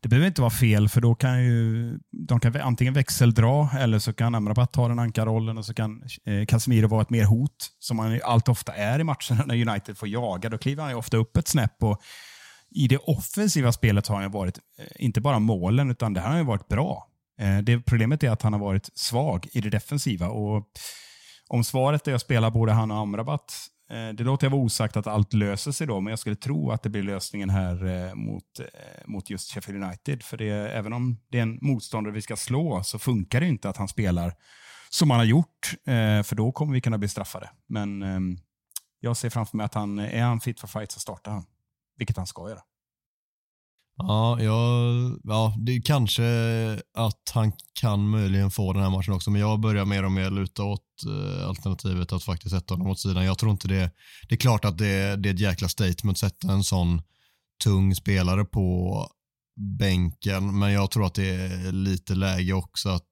Det 0.00 0.08
behöver 0.08 0.26
inte 0.26 0.40
vara 0.40 0.50
fel, 0.50 0.88
för 0.88 1.00
då 1.00 1.14
kan 1.14 1.44
ju 1.44 1.98
de 2.28 2.40
kan 2.40 2.60
antingen 2.60 2.94
växeldra 2.94 3.68
eller 3.78 3.98
så 3.98 4.12
kan 4.12 4.34
Amrabat 4.34 4.72
ta 4.72 4.88
den 4.88 4.98
ankarrollen 4.98 5.58
och 5.58 5.64
så 5.64 5.74
kan 5.74 6.02
eh, 6.24 6.46
Casemiro 6.46 6.88
vara 6.88 7.02
ett 7.02 7.10
mer 7.10 7.24
hot, 7.24 7.70
som 7.78 7.98
han 7.98 8.20
allt 8.24 8.48
ofta 8.48 8.72
är 8.72 8.98
i 8.98 9.04
matcherna 9.04 9.44
när 9.46 9.68
United 9.68 9.98
får 9.98 10.08
jaga. 10.08 10.48
Då 10.48 10.58
kliver 10.58 10.82
han 10.82 10.92
ju 10.92 10.98
ofta 10.98 11.16
upp 11.16 11.36
ett 11.36 11.48
snäpp 11.48 11.82
och 11.82 12.00
i 12.74 12.88
det 12.88 12.98
offensiva 12.98 13.72
spelet 13.72 14.06
har 14.06 14.22
han 14.22 14.30
varit, 14.30 14.58
eh, 14.78 14.86
inte 14.96 15.20
bara 15.20 15.38
målen, 15.38 15.90
utan 15.90 16.14
det 16.14 16.20
har 16.20 16.36
ju 16.36 16.42
varit 16.42 16.68
bra. 16.68 17.08
Eh, 17.40 17.58
det 17.58 17.80
Problemet 17.80 18.22
är 18.22 18.30
att 18.30 18.42
han 18.42 18.52
har 18.52 18.60
varit 18.60 18.90
svag 18.94 19.48
i 19.52 19.60
det 19.60 19.70
defensiva. 19.70 20.28
Och 20.28 20.68
om 21.48 21.64
svaret 21.64 22.08
är 22.08 22.14
att 22.14 22.20
spela 22.20 22.50
både 22.50 22.72
han 22.72 22.90
och 22.90 22.96
Amrabat, 22.96 23.54
eh, 23.90 24.08
det 24.08 24.24
låter 24.24 24.46
jag 24.46 24.50
vara 24.50 24.62
osagt 24.62 24.96
att 24.96 25.06
allt 25.06 25.32
löser 25.32 25.72
sig 25.72 25.86
då, 25.86 26.00
men 26.00 26.10
jag 26.10 26.18
skulle 26.18 26.36
tro 26.36 26.70
att 26.70 26.82
det 26.82 26.88
blir 26.88 27.02
lösningen 27.02 27.50
här 27.50 28.14
mot, 28.14 28.44
mot 29.04 29.30
just 29.30 29.54
Sheffield 29.54 29.84
United. 29.84 30.22
För 30.22 30.36
det, 30.36 30.50
även 30.50 30.92
om 30.92 31.16
det 31.30 31.38
är 31.38 31.42
en 31.42 31.58
motståndare 31.62 32.14
vi 32.14 32.22
ska 32.22 32.36
slå 32.36 32.82
så 32.82 32.98
funkar 32.98 33.40
det 33.40 33.46
inte 33.46 33.68
att 33.68 33.76
han 33.76 33.88
spelar 33.88 34.34
som 34.90 35.10
han 35.10 35.20
har 35.20 35.26
gjort, 35.26 35.74
för 36.24 36.34
då 36.34 36.52
kommer 36.52 36.72
vi 36.72 36.80
kunna 36.80 36.98
bli 36.98 37.08
straffade. 37.08 37.50
Men 37.66 38.02
ehm, 38.02 38.38
jag 39.00 39.16
ser 39.16 39.30
framför 39.30 39.56
mig 39.56 39.64
att 39.64 39.74
han 39.74 39.98
är 39.98 40.22
han 40.22 40.40
fit 40.40 40.60
for 40.60 40.68
fight 40.68 40.92
så 40.92 41.00
startar 41.00 41.32
han 41.32 41.44
vilket 41.98 42.16
han 42.16 42.26
ska 42.26 42.48
göra. 42.48 42.60
Ja, 43.96 44.40
ja, 44.40 44.90
ja, 45.24 45.54
det 45.58 45.72
är 45.72 45.82
kanske 45.82 46.24
att 46.94 47.30
han 47.34 47.52
kan 47.80 48.08
möjligen 48.08 48.50
få 48.50 48.72
den 48.72 48.82
här 48.82 48.90
matchen 48.90 49.14
också, 49.14 49.30
men 49.30 49.40
jag 49.40 49.60
börjar 49.60 49.84
mer 49.84 50.04
och 50.04 50.12
mer 50.12 50.30
luta 50.30 50.62
åt 50.64 50.82
eh, 51.06 51.48
alternativet 51.48 52.12
att 52.12 52.22
faktiskt 52.22 52.54
sätta 52.54 52.74
honom 52.74 52.86
åt 52.86 53.00
sidan. 53.00 53.24
Jag 53.24 53.38
tror 53.38 53.52
inte 53.52 53.68
det, 53.68 53.90
det 54.28 54.34
är 54.34 54.38
klart 54.38 54.64
att 54.64 54.78
det, 54.78 55.16
det 55.16 55.28
är 55.28 55.34
ett 55.34 55.40
jäkla 55.40 55.68
statement 55.68 56.16
att 56.16 56.18
sätta 56.18 56.52
en 56.52 56.64
sån 56.64 57.02
tung 57.64 57.94
spelare 57.94 58.44
på 58.44 59.08
bänken, 59.78 60.58
men 60.58 60.72
jag 60.72 60.90
tror 60.90 61.06
att 61.06 61.14
det 61.14 61.30
är 61.30 61.72
lite 61.72 62.14
läge 62.14 62.52
också 62.52 62.88
att 62.88 63.08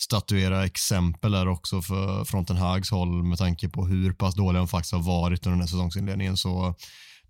statuera 0.00 0.64
exempel 0.64 1.32
där 1.32 1.48
också 1.48 1.82
för 1.82 2.24
Fronten 2.24 2.56
Hags 2.56 2.90
håll 2.90 3.22
med 3.22 3.38
tanke 3.38 3.68
på 3.68 3.86
hur 3.86 4.12
pass 4.12 4.34
dålig 4.34 4.58
han 4.58 4.68
faktiskt 4.68 4.92
har 4.92 5.02
varit 5.02 5.46
under 5.46 5.50
den 5.50 5.60
här 5.60 5.66
säsongsinledningen. 5.66 6.36
Så 6.36 6.74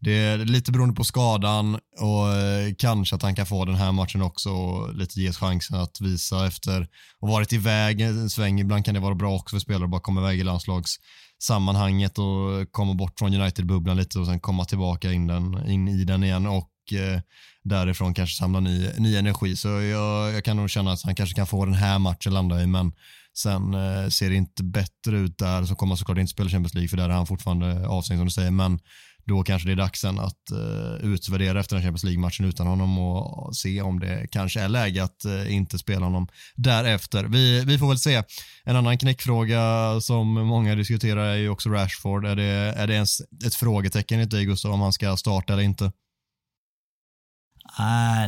det 0.03 0.13
är 0.13 0.39
lite 0.39 0.73
beroende 0.73 0.95
på 0.95 1.05
skadan 1.05 1.79
och 2.01 2.33
eh, 2.33 2.75
kanske 2.79 3.17
att 3.17 3.23
han 3.23 3.35
kan 3.35 3.47
få 3.47 3.65
den 3.65 3.75
här 3.75 3.93
matchen 3.93 4.23
också 4.23 4.51
och 4.51 4.95
lite 4.95 5.21
ges 5.21 5.37
chansen 5.37 5.81
att 5.81 6.01
visa 6.01 6.47
efter 6.47 6.81
att 6.81 6.89
ha 7.21 7.29
varit 7.29 7.53
iväg 7.53 8.01
en 8.01 8.31
sväng. 8.31 8.61
Ibland 8.61 8.85
kan 8.85 8.95
det 8.95 9.01
vara 9.01 9.15
bra 9.15 9.35
också 9.35 9.57
för 9.57 9.61
spelare 9.61 9.85
att 9.85 9.91
bara 9.91 10.01
komma 10.01 10.21
iväg 10.21 10.41
i 10.41 10.45
landslagssammanhanget 10.45 12.19
och 12.19 12.73
komma 12.73 12.95
bort 12.95 13.19
från 13.19 13.35
United-bubblan 13.35 13.97
lite 13.97 14.19
och 14.19 14.27
sen 14.27 14.41
komma 14.41 14.65
tillbaka 14.65 15.13
in, 15.13 15.27
den, 15.27 15.71
in 15.71 15.89
i 15.89 16.05
den 16.05 16.25
igen 16.25 16.47
och 16.47 16.71
eh, 16.93 17.21
därifrån 17.65 18.15
kanske 18.15 18.37
samla 18.37 18.61
ny, 18.61 18.89
ny 18.99 19.17
energi. 19.17 19.57
Så 19.57 19.69
jag, 19.69 20.33
jag 20.33 20.45
kan 20.45 20.57
nog 20.57 20.71
känna 20.71 20.93
att 20.93 21.03
han 21.03 21.15
kanske 21.15 21.35
kan 21.35 21.47
få 21.47 21.65
den 21.65 21.75
här 21.75 21.99
matchen 21.99 22.35
landa 22.35 22.63
i, 22.63 22.67
men 22.67 22.93
sen 23.35 23.75
eh, 23.75 24.09
ser 24.09 24.31
det 24.31 24.37
inte 24.37 24.65
bättre 24.65 25.19
ut 25.19 25.39
där. 25.39 25.65
Så 25.65 25.75
kommer 25.75 25.91
han 25.91 25.99
såklart 25.99 26.19
inte 26.19 26.33
spela 26.33 26.51
Champions 26.51 26.75
League 26.75 26.89
för 26.89 26.97
där 26.97 27.09
är 27.09 27.15
han 27.15 27.27
fortfarande 27.27 27.87
avstängd 27.89 28.19
som 28.19 28.27
du 28.27 28.31
säger, 28.31 28.51
men 28.51 28.79
då 29.25 29.43
kanske 29.43 29.69
det 29.69 29.73
är 29.73 29.77
dags 29.77 30.01
sen 30.01 30.19
att 30.19 30.39
uh, 30.53 31.13
utvärdera 31.13 31.61
efter 31.61 31.77
den 31.77 31.83
Champions 31.83 32.05
League-matchen 32.05 32.47
utan 32.47 32.67
honom 32.67 32.99
och 32.99 33.57
se 33.57 33.83
om 33.83 34.01
det 34.01 34.27
kanske 34.31 34.61
är 34.61 34.69
läge 34.69 35.05
att 35.05 35.25
uh, 35.27 35.55
inte 35.55 35.79
spela 35.79 36.07
honom 36.07 36.29
därefter. 36.55 37.25
Vi, 37.25 37.65
vi 37.65 37.79
får 37.79 37.89
väl 37.89 37.99
se. 37.99 38.23
En 38.65 38.77
annan 38.77 38.99
knäckfråga 38.99 39.61
som 40.01 40.33
många 40.33 40.75
diskuterar 40.75 41.27
är 41.27 41.37
ju 41.37 41.49
också 41.49 41.71
Rashford. 41.71 42.27
Är 42.27 42.37
det, 42.37 42.75
är 42.77 42.87
det 42.87 42.95
ens 42.95 43.21
ett 43.47 43.55
frågetecken 43.55 44.21
i 44.21 44.25
dig 44.25 44.45
Gustav 44.45 44.73
om 44.73 44.81
han 44.81 44.93
ska 44.93 45.17
starta 45.17 45.53
eller 45.53 45.63
inte? 45.63 45.85
Uh, 45.85 45.91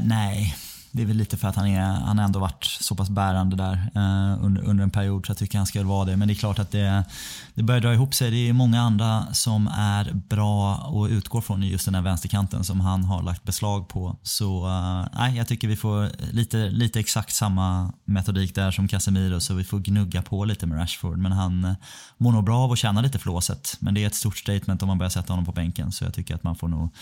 nej, 0.02 0.54
det 0.94 1.02
är 1.02 1.06
väl 1.06 1.16
lite 1.16 1.36
för 1.36 1.48
att 1.48 1.56
han, 1.56 1.66
är, 1.66 1.80
han 1.80 2.18
ändå 2.18 2.38
varit 2.38 2.64
så 2.64 2.94
pass 2.94 3.10
bärande 3.10 3.56
där 3.56 3.72
eh, 3.94 4.44
under, 4.44 4.62
under 4.62 4.84
en 4.84 4.90
period 4.90 5.26
så 5.26 5.30
jag 5.30 5.36
tycker 5.36 5.58
han 5.58 5.66
ska 5.66 5.84
vara 5.84 6.04
det. 6.04 6.16
Men 6.16 6.28
det 6.28 6.34
är 6.34 6.36
klart 6.36 6.58
att 6.58 6.70
det, 6.70 7.04
det 7.54 7.62
börjar 7.62 7.80
dra 7.80 7.94
ihop 7.94 8.14
sig. 8.14 8.30
Det 8.30 8.48
är 8.48 8.52
många 8.52 8.80
andra 8.80 9.26
som 9.32 9.66
är 9.66 10.12
bra 10.12 10.76
och 10.76 11.06
utgår 11.06 11.40
från 11.40 11.62
just 11.62 11.84
den 11.84 11.94
här 11.94 12.02
vänsterkanten 12.02 12.64
som 12.64 12.80
han 12.80 13.04
har 13.04 13.22
lagt 13.22 13.44
beslag 13.44 13.88
på. 13.88 14.16
Så 14.22 14.66
eh, 15.18 15.36
jag 15.36 15.48
tycker 15.48 15.68
vi 15.68 15.76
får 15.76 16.10
lite, 16.32 16.56
lite 16.56 17.00
exakt 17.00 17.34
samma 17.34 17.92
metodik 18.04 18.54
där 18.54 18.70
som 18.70 18.88
Casemiro 18.88 19.40
så 19.40 19.54
vi 19.54 19.64
får 19.64 19.78
gnugga 19.78 20.22
på 20.22 20.44
lite 20.44 20.66
med 20.66 20.78
Rashford. 20.78 21.18
Men 21.18 21.32
han 21.32 21.64
eh, 21.64 21.74
mår 22.18 22.32
nog 22.32 22.44
bra 22.44 22.58
av 22.58 22.72
att 22.72 22.78
känna 22.78 23.00
lite 23.00 23.18
flåset. 23.18 23.76
Men 23.80 23.94
det 23.94 24.02
är 24.02 24.06
ett 24.06 24.14
stort 24.14 24.38
statement 24.38 24.82
om 24.82 24.88
man 24.88 24.98
börjar 24.98 25.10
sätta 25.10 25.32
honom 25.32 25.44
på 25.44 25.52
bänken 25.52 25.92
så 25.92 26.04
jag 26.04 26.14
tycker 26.14 26.34
att 26.34 26.42
man 26.42 26.56
får 26.56 26.68
nog 26.68 26.94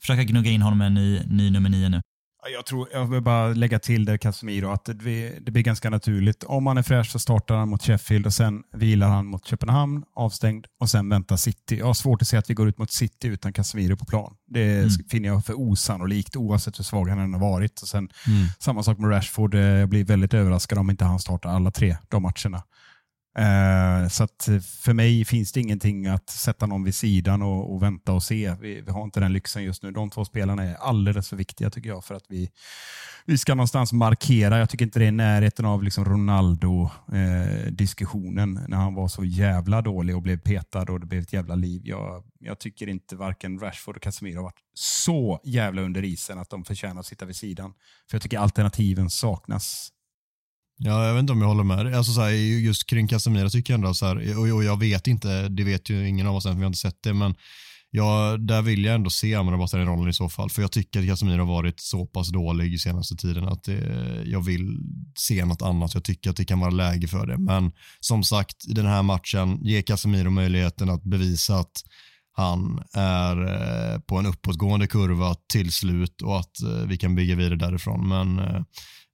försöka 0.00 0.24
gnugga 0.24 0.50
in 0.50 0.62
honom 0.62 0.78
med 0.78 0.86
en 0.86 0.94
ny, 0.94 1.20
ny 1.26 1.50
nummer 1.50 1.70
nio 1.70 1.88
nu. 1.88 2.00
Jag, 2.50 2.66
tror, 2.66 2.88
jag 2.92 3.06
vill 3.06 3.20
bara 3.20 3.48
lägga 3.48 3.78
till 3.78 4.04
det 4.04 4.18
Casemiro, 4.18 4.70
att 4.70 4.84
det, 4.84 5.38
det 5.40 5.50
blir 5.50 5.62
ganska 5.62 5.90
naturligt. 5.90 6.44
Om 6.44 6.66
han 6.66 6.78
är 6.78 6.82
fräsch 6.82 7.10
så 7.10 7.18
startar 7.18 7.54
han 7.54 7.68
mot 7.68 7.82
Sheffield 7.82 8.26
och 8.26 8.34
sen 8.34 8.62
vilar 8.72 9.08
han 9.08 9.26
mot 9.26 9.46
Köpenhamn, 9.46 10.04
avstängd, 10.14 10.66
och 10.80 10.90
sen 10.90 11.08
väntar 11.08 11.36
City. 11.36 11.78
Jag 11.78 11.86
har 11.86 11.94
svårt 11.94 12.22
att 12.22 12.28
se 12.28 12.36
att 12.36 12.50
vi 12.50 12.54
går 12.54 12.68
ut 12.68 12.78
mot 12.78 12.92
City 12.92 13.28
utan 13.28 13.52
Casemiro 13.52 13.96
på 13.96 14.04
plan. 14.04 14.34
Det 14.46 14.62
mm. 14.62 14.90
finner 15.10 15.28
jag 15.28 15.44
för 15.44 15.60
osannolikt 15.60 16.36
oavsett 16.36 16.78
hur 16.78 16.84
svag 16.84 17.08
han 17.08 17.18
än 17.18 17.32
har 17.32 17.40
varit. 17.40 17.82
Och 17.82 17.88
sen, 17.88 18.08
mm. 18.26 18.46
Samma 18.58 18.82
sak 18.82 18.98
med 18.98 19.10
Rashford, 19.10 19.54
jag 19.54 19.88
blir 19.88 20.04
väldigt 20.04 20.34
överraskad 20.34 20.78
om 20.78 20.90
inte 20.90 21.04
han 21.04 21.18
startar 21.18 21.50
alla 21.50 21.70
tre 21.70 21.96
de 22.08 22.22
matcherna. 22.22 22.62
Eh, 23.38 24.08
så 24.08 24.24
att 24.24 24.48
för 24.82 24.92
mig 24.92 25.24
finns 25.24 25.52
det 25.52 25.60
ingenting 25.60 26.06
att 26.06 26.30
sätta 26.30 26.66
någon 26.66 26.84
vid 26.84 26.94
sidan 26.94 27.42
och, 27.42 27.74
och 27.74 27.82
vänta 27.82 28.12
och 28.12 28.22
se. 28.22 28.54
Vi, 28.60 28.80
vi, 28.80 28.90
har 28.90 29.04
inte 29.04 29.20
den 29.20 29.32
lyxen 29.32 29.64
just 29.64 29.82
nu. 29.82 29.90
De 29.90 30.10
två 30.10 30.24
spelarna 30.24 30.62
är 30.62 30.74
alldeles 30.74 31.28
för 31.28 31.36
viktiga 31.36 31.70
tycker 31.70 31.88
jag 31.88 32.04
för 32.04 32.14
att 32.14 32.24
vi, 32.28 32.50
vi 33.26 33.38
ska 33.38 33.54
någonstans 33.54 33.92
markera. 33.92 34.58
Jag 34.58 34.70
tycker 34.70 34.84
inte 34.84 34.98
det 34.98 35.06
är 35.06 35.12
närheten 35.12 35.64
av 35.64 35.82
liksom 35.82 36.04
Ronaldo-diskussionen 36.04 38.56
eh, 38.56 38.62
när 38.68 38.76
han 38.76 38.94
var 38.94 39.08
så 39.08 39.24
jävla 39.24 39.82
dålig 39.82 40.16
och 40.16 40.22
blev 40.22 40.38
petad 40.38 40.92
och 40.92 41.00
det 41.00 41.06
blev 41.06 41.22
ett 41.22 41.32
jävla 41.32 41.54
liv. 41.54 41.82
Jag, 41.84 42.24
jag 42.38 42.58
tycker 42.58 42.88
inte 42.88 43.16
varken 43.16 43.58
Rashford 43.58 43.96
och 43.96 44.02
Casemiro 44.02 44.36
har 44.36 44.44
varit 44.44 44.60
så 44.74 45.40
jävla 45.44 45.82
under 45.82 46.04
isen 46.04 46.38
att 46.38 46.50
de 46.50 46.64
förtjänar 46.64 47.00
att 47.00 47.06
sitta 47.06 47.24
vid 47.24 47.36
sidan. 47.36 47.72
För 48.10 48.14
jag 48.14 48.22
tycker 48.22 48.38
alternativen 48.38 49.10
saknas 49.10 49.92
Ja, 50.84 51.06
jag 51.06 51.14
vet 51.14 51.20
inte 51.20 51.32
om 51.32 51.40
jag 51.40 51.48
håller 51.48 51.64
med. 51.64 51.94
Alltså, 51.94 52.12
så 52.12 52.20
här, 52.20 52.30
just 52.30 52.86
kring 52.86 53.08
Casemiro 53.08 53.50
tycker 53.50 53.72
jag 53.72 53.78
ändå, 53.78 53.94
så 53.94 54.06
här, 54.06 54.38
och, 54.38 54.56
och, 54.56 54.64
jag 54.64 54.78
vet 54.78 55.06
inte, 55.06 55.48
det 55.48 55.64
vet 55.64 55.90
ju 55.90 56.08
ingen 56.08 56.26
av 56.26 56.36
oss 56.36 56.46
än, 56.46 56.52
för 56.52 56.56
vi 56.56 56.62
har 56.62 56.66
inte 56.66 56.78
sett 56.78 57.02
det, 57.02 57.14
men 57.14 57.34
ja, 57.90 58.36
där 58.38 58.62
vill 58.62 58.84
jag 58.84 58.94
ändå 58.94 59.10
se 59.10 59.34
Amrabat 59.34 59.74
i 59.74 59.76
den 59.76 59.86
rollen 59.86 60.08
i 60.08 60.12
så 60.12 60.28
fall, 60.28 60.50
för 60.50 60.62
jag 60.62 60.72
tycker 60.72 61.00
att 61.00 61.06
Casemiro 61.06 61.38
har 61.38 61.54
varit 61.54 61.80
så 61.80 62.06
pass 62.06 62.28
dålig 62.28 62.74
i 62.74 62.78
senaste 62.78 63.16
tiden 63.16 63.48
att 63.48 63.64
det, 63.64 64.22
jag 64.24 64.44
vill 64.44 64.78
se 65.18 65.44
något 65.44 65.62
annat. 65.62 65.94
Jag 65.94 66.04
tycker 66.04 66.30
att 66.30 66.36
det 66.36 66.44
kan 66.44 66.60
vara 66.60 66.70
läge 66.70 67.08
för 67.08 67.26
det, 67.26 67.38
men 67.38 67.72
som 68.00 68.24
sagt, 68.24 68.56
i 68.68 68.72
den 68.72 68.86
här 68.86 69.02
matchen, 69.02 69.58
ge 69.62 69.82
Casemiro 69.82 70.30
möjligheten 70.30 70.90
att 70.90 71.02
bevisa 71.02 71.56
att 71.56 71.82
han 72.34 72.82
är 72.92 73.36
eh, 73.44 73.98
på 73.98 74.16
en 74.16 74.26
uppåtgående 74.26 74.86
kurva 74.86 75.34
till 75.52 75.72
slut 75.72 76.22
och 76.22 76.38
att 76.38 76.62
eh, 76.62 76.86
vi 76.86 76.96
kan 76.96 77.14
bygga 77.14 77.36
vidare 77.36 77.56
därifrån. 77.56 78.08
Men 78.08 78.38
eh, 78.38 78.62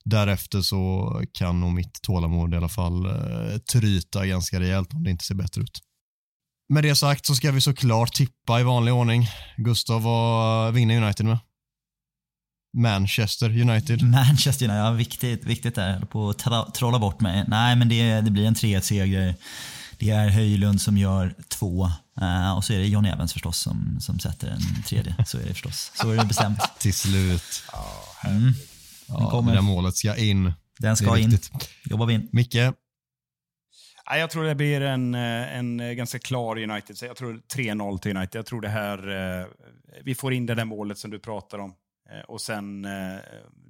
därefter 0.09 0.61
så 0.61 1.23
kan 1.33 1.61
nog 1.61 1.73
mitt 1.73 2.03
tålamod 2.03 2.55
i 2.55 2.57
alla 2.57 2.69
fall 2.69 3.07
eh, 3.07 3.59
tryta 3.73 4.27
ganska 4.27 4.61
rejält 4.61 4.93
om 4.95 5.05
det 5.05 5.11
inte 5.11 5.25
ser 5.25 5.35
bättre 5.35 5.63
ut. 5.63 5.81
Med 6.69 6.85
det 6.85 6.95
sagt 6.95 7.27
så 7.27 7.35
ska 7.35 7.53
vi 7.53 7.61
såklart 7.61 8.15
tippa 8.15 8.61
i 8.61 8.63
vanlig 8.63 8.95
ordning. 8.95 9.29
Gustav, 9.57 10.03
vad 10.03 10.75
vinner 10.75 11.03
United 11.03 11.27
med? 11.27 11.39
Manchester 12.77 13.61
United. 13.61 14.03
Manchester 14.03 14.67
United, 14.67 14.85
ja 14.85 14.91
viktigt, 14.91 15.45
viktigt 15.45 15.75
där. 15.75 15.87
Jag 15.87 15.95
höll 15.95 16.07
på 16.07 16.31
att 16.31 16.75
trolla 16.75 16.99
bort 16.99 17.21
mig. 17.21 17.45
Nej, 17.49 17.77
men 17.77 17.89
det, 17.89 18.21
det 18.21 18.31
blir 18.31 18.47
en 18.47 18.55
3-1-seger. 18.55 19.35
Det 19.99 20.11
är 20.11 20.29
Höjlund 20.29 20.81
som 20.81 20.99
gör 20.99 21.35
två. 21.49 21.91
Uh, 22.23 22.53
och 22.57 22.65
så 22.65 22.73
är 22.73 22.79
det 22.79 22.87
John 22.87 23.05
Evans 23.05 23.33
förstås 23.33 23.59
som, 23.59 24.01
som 24.01 24.19
sätter 24.19 24.49
en 24.49 24.83
tredje. 24.83 25.15
Så 25.27 25.39
är 25.39 25.43
det 25.43 25.55
förstås. 25.55 25.93
Så 25.95 26.11
är 26.11 26.17
det 26.17 26.25
bestämt. 26.25 26.61
Till 26.79 26.95
slut. 26.95 27.63
Mm. 28.25 28.55
Ja, 29.09 29.31
kommer. 29.31 29.53
det 29.53 29.59
där 29.59 29.63
målet 29.63 29.95
ska 29.95 30.17
in. 30.17 30.53
Den 30.79 30.97
ska 30.97 31.19
in. 31.19 31.39
Jobbar 31.85 32.07
vi 32.07 32.15
in. 32.15 32.29
Micke? 32.33 32.55
Jag 34.11 34.31
tror 34.31 34.45
det 34.45 34.55
blir 34.55 34.81
en, 34.81 35.15
eh, 35.15 35.57
en 35.57 35.97
ganska 35.97 36.19
klar 36.19 36.59
United. 36.59 36.97
Jag 37.01 37.17
tror 37.17 37.41
3-0 37.55 37.99
till 37.99 38.17
United. 38.17 38.39
Jag 38.39 38.47
tror 38.47 38.61
det 38.61 38.69
här... 38.69 38.99
Eh, 39.41 39.47
vi 40.05 40.15
får 40.15 40.33
in 40.33 40.47
det 40.47 40.55
där 40.55 40.65
målet 40.65 40.99
som 40.99 41.11
du 41.11 41.19
pratar 41.19 41.59
om. 41.59 41.75
Eh, 42.11 42.25
och 42.29 42.41
sen 42.41 42.85
eh, 42.85 43.19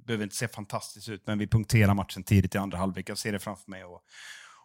behöver 0.05 0.23
inte 0.23 0.35
se 0.35 0.47
fantastiskt 0.47 1.09
ut, 1.09 1.23
men 1.25 1.37
vi 1.37 1.47
punkterar 1.47 1.93
matchen 1.93 2.23
tidigt 2.23 2.55
i 2.55 2.57
andra 2.57 2.77
halvlek. 2.77 3.09
Jag 3.09 3.17
ser 3.17 3.31
det 3.31 3.39
framför 3.39 3.71
mig. 3.71 3.83
Och, 3.83 4.01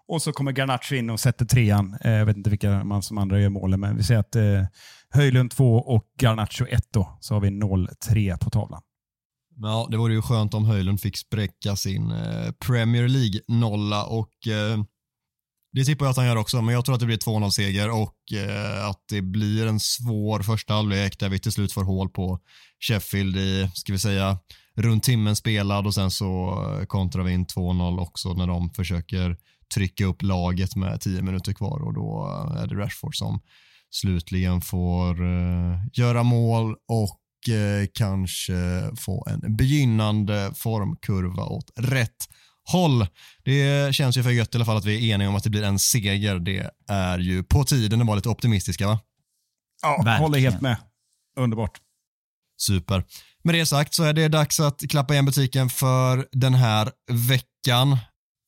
och 0.06 0.22
så 0.22 0.32
kommer 0.32 0.52
Garnacho 0.52 0.94
in 0.94 1.10
och 1.10 1.20
sätter 1.20 1.44
trean. 1.44 1.96
Eh, 2.00 2.12
jag 2.12 2.26
vet 2.26 2.36
inte 2.36 2.50
vilka 2.50 2.84
man 2.84 3.02
som 3.02 3.18
andra 3.18 3.40
gör 3.40 3.48
målen, 3.48 3.80
men 3.80 3.96
vi 3.96 4.02
säger 4.02 4.20
att 4.20 4.36
eh, 4.36 4.64
Höjlund 5.10 5.50
2 5.50 5.76
och 5.76 6.06
Garnacho 6.20 6.66
1 6.66 6.84
då, 6.90 7.18
så 7.20 7.34
har 7.34 7.40
vi 7.40 7.48
0-3 7.48 8.38
på 8.38 8.50
tavlan. 8.50 8.82
Ja, 9.56 9.88
det 9.90 9.96
vore 9.96 10.14
ju 10.14 10.22
skönt 10.22 10.54
om 10.54 10.64
Höjlund 10.64 11.00
fick 11.00 11.16
spräcka 11.16 11.76
sin 11.76 12.10
eh, 12.10 12.52
Premier 12.52 13.08
League-nolla 13.08 14.04
och 14.04 14.48
eh, 14.48 14.84
det 15.72 15.84
tippar 15.84 16.06
jag 16.06 16.10
att 16.10 16.16
han 16.16 16.26
gör 16.26 16.36
också, 16.36 16.62
men 16.62 16.74
jag 16.74 16.84
tror 16.84 16.94
att 16.94 17.00
det 17.00 17.06
blir 17.06 17.16
2-0-seger 17.16 17.90
och 17.90 18.32
eh, 18.32 18.88
att 18.88 19.04
det 19.08 19.22
blir 19.22 19.66
en 19.66 19.80
svår 19.80 20.40
första 20.40 20.74
halvlek 20.74 21.18
där 21.18 21.28
vi 21.28 21.38
till 21.38 21.52
slut 21.52 21.72
får 21.72 21.84
hål 21.84 22.08
på 22.08 22.40
Sheffield 22.80 23.36
i, 23.36 23.70
ska 23.74 23.92
vi 23.92 23.98
säga, 23.98 24.38
runt 24.76 25.02
timmen 25.02 25.36
spelad 25.36 25.86
och 25.86 25.94
sen 25.94 26.10
så 26.10 26.62
eh, 26.80 26.86
kontrar 26.86 27.22
vi 27.22 27.32
in 27.32 27.46
2-0 27.46 28.00
också 28.00 28.32
när 28.32 28.46
de 28.46 28.70
försöker 28.70 29.36
trycka 29.74 30.06
upp 30.06 30.22
laget 30.22 30.76
med 30.76 31.00
10 31.00 31.22
minuter 31.22 31.52
kvar 31.52 31.82
och 31.84 31.94
då 31.94 32.30
eh, 32.30 32.62
är 32.62 32.66
det 32.66 32.74
Rashford 32.74 33.16
som 33.16 33.40
slutligen 33.90 34.60
får 34.60 35.24
eh, 35.24 35.78
göra 35.92 36.22
mål 36.22 36.74
och 36.88 37.20
kanske 37.92 38.52
få 38.96 39.26
en 39.30 39.56
begynnande 39.56 40.52
formkurva 40.54 41.44
åt 41.44 41.70
rätt 41.76 42.28
håll. 42.70 43.06
Det 43.44 43.94
känns 43.94 44.16
ju 44.16 44.22
för 44.22 44.30
gött 44.30 44.54
i 44.54 44.58
alla 44.58 44.64
fall 44.64 44.76
att 44.76 44.84
vi 44.84 45.10
är 45.10 45.14
eniga 45.14 45.28
om 45.28 45.34
att 45.36 45.44
det 45.44 45.50
blir 45.50 45.62
en 45.62 45.78
seger. 45.78 46.38
Det 46.38 46.70
är 46.88 47.18
ju 47.18 47.42
på 47.42 47.64
tiden 47.64 48.00
att 48.00 48.06
vara 48.06 48.16
lite 48.16 48.28
optimistiska 48.28 48.86
va? 48.86 49.00
Ja, 49.82 49.96
Verkligen. 49.96 50.20
håller 50.20 50.38
helt 50.38 50.60
med. 50.60 50.76
Underbart. 51.38 51.78
Super. 52.60 53.04
Med 53.44 53.54
det 53.54 53.66
sagt 53.66 53.94
så 53.94 54.02
är 54.04 54.12
det 54.12 54.28
dags 54.28 54.60
att 54.60 54.80
klappa 54.90 55.12
igen 55.12 55.24
butiken 55.26 55.68
för 55.70 56.26
den 56.32 56.54
här 56.54 56.90
veckan. 57.10 57.98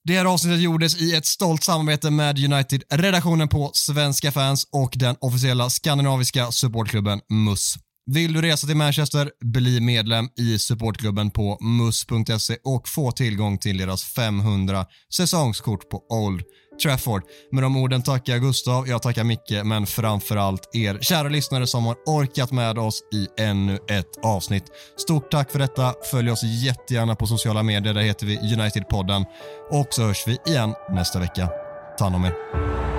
Det 0.05 0.17
här 0.17 0.25
avsnittet 0.25 0.61
gjordes 0.61 0.97
i 1.03 1.15
ett 1.15 1.27
stolt 1.27 1.63
samarbete 1.63 2.11
med 2.11 2.39
United-redaktionen 2.39 3.49
på 3.49 3.71
Svenska 3.75 4.33
fans 4.33 4.69
och 4.73 4.93
den 4.97 5.17
officiella 5.21 5.71
skandinaviska 5.71 6.53
supportklubben 6.53 7.21
MUS. 7.29 7.79
Vill 8.11 8.33
du 8.33 8.43
resa 8.43 8.67
till 8.67 8.77
Manchester, 8.77 9.31
bli 9.45 9.81
medlem 9.81 10.29
i 10.39 10.59
supportklubben 10.59 11.31
på 11.31 11.59
mus.se 11.61 12.57
och 12.65 12.89
få 12.89 13.13
tillgång 13.13 13.59
till 13.59 13.79
deras 13.79 14.05
500 14.05 14.87
säsongskort 15.17 15.89
på 15.91 16.03
Old 16.09 16.43
Trafford. 16.83 17.23
Med 17.53 17.63
de 17.63 17.77
orden 17.77 18.03
tackar 18.03 18.33
jag 18.33 18.43
Gustav, 18.43 18.89
jag 18.89 19.03
tackar 19.03 19.25
Micke, 19.25 19.65
men 19.65 19.87
framförallt 19.87 20.71
er 20.75 20.99
kära 21.01 21.29
lyssnare 21.29 21.67
som 21.67 21.85
har 21.85 21.97
orkat 22.07 22.53
med 22.53 22.79
oss 22.79 23.03
i 23.15 23.43
ännu 23.43 23.79
ett 23.89 24.25
avsnitt. 24.25 24.65
Stort 24.97 25.31
tack 25.31 25.53
för 25.53 25.59
detta. 25.59 25.95
Följ 26.11 26.31
oss 26.31 26.43
jättegärna 26.43 27.15
på 27.15 27.27
sociala 27.27 27.63
medier, 27.63 27.95
där 27.95 28.03
heter 28.03 28.27
vi 28.27 28.39
United-podden. 28.39 29.25
Och 29.71 29.87
så 29.91 30.03
hörs 30.03 30.25
vi 30.27 30.39
igen 30.47 30.75
nästa 30.91 31.19
vecka. 31.19 31.49
Ta 31.99 32.05
hand 32.05 32.17
om 32.17 32.25
er. 32.25 32.96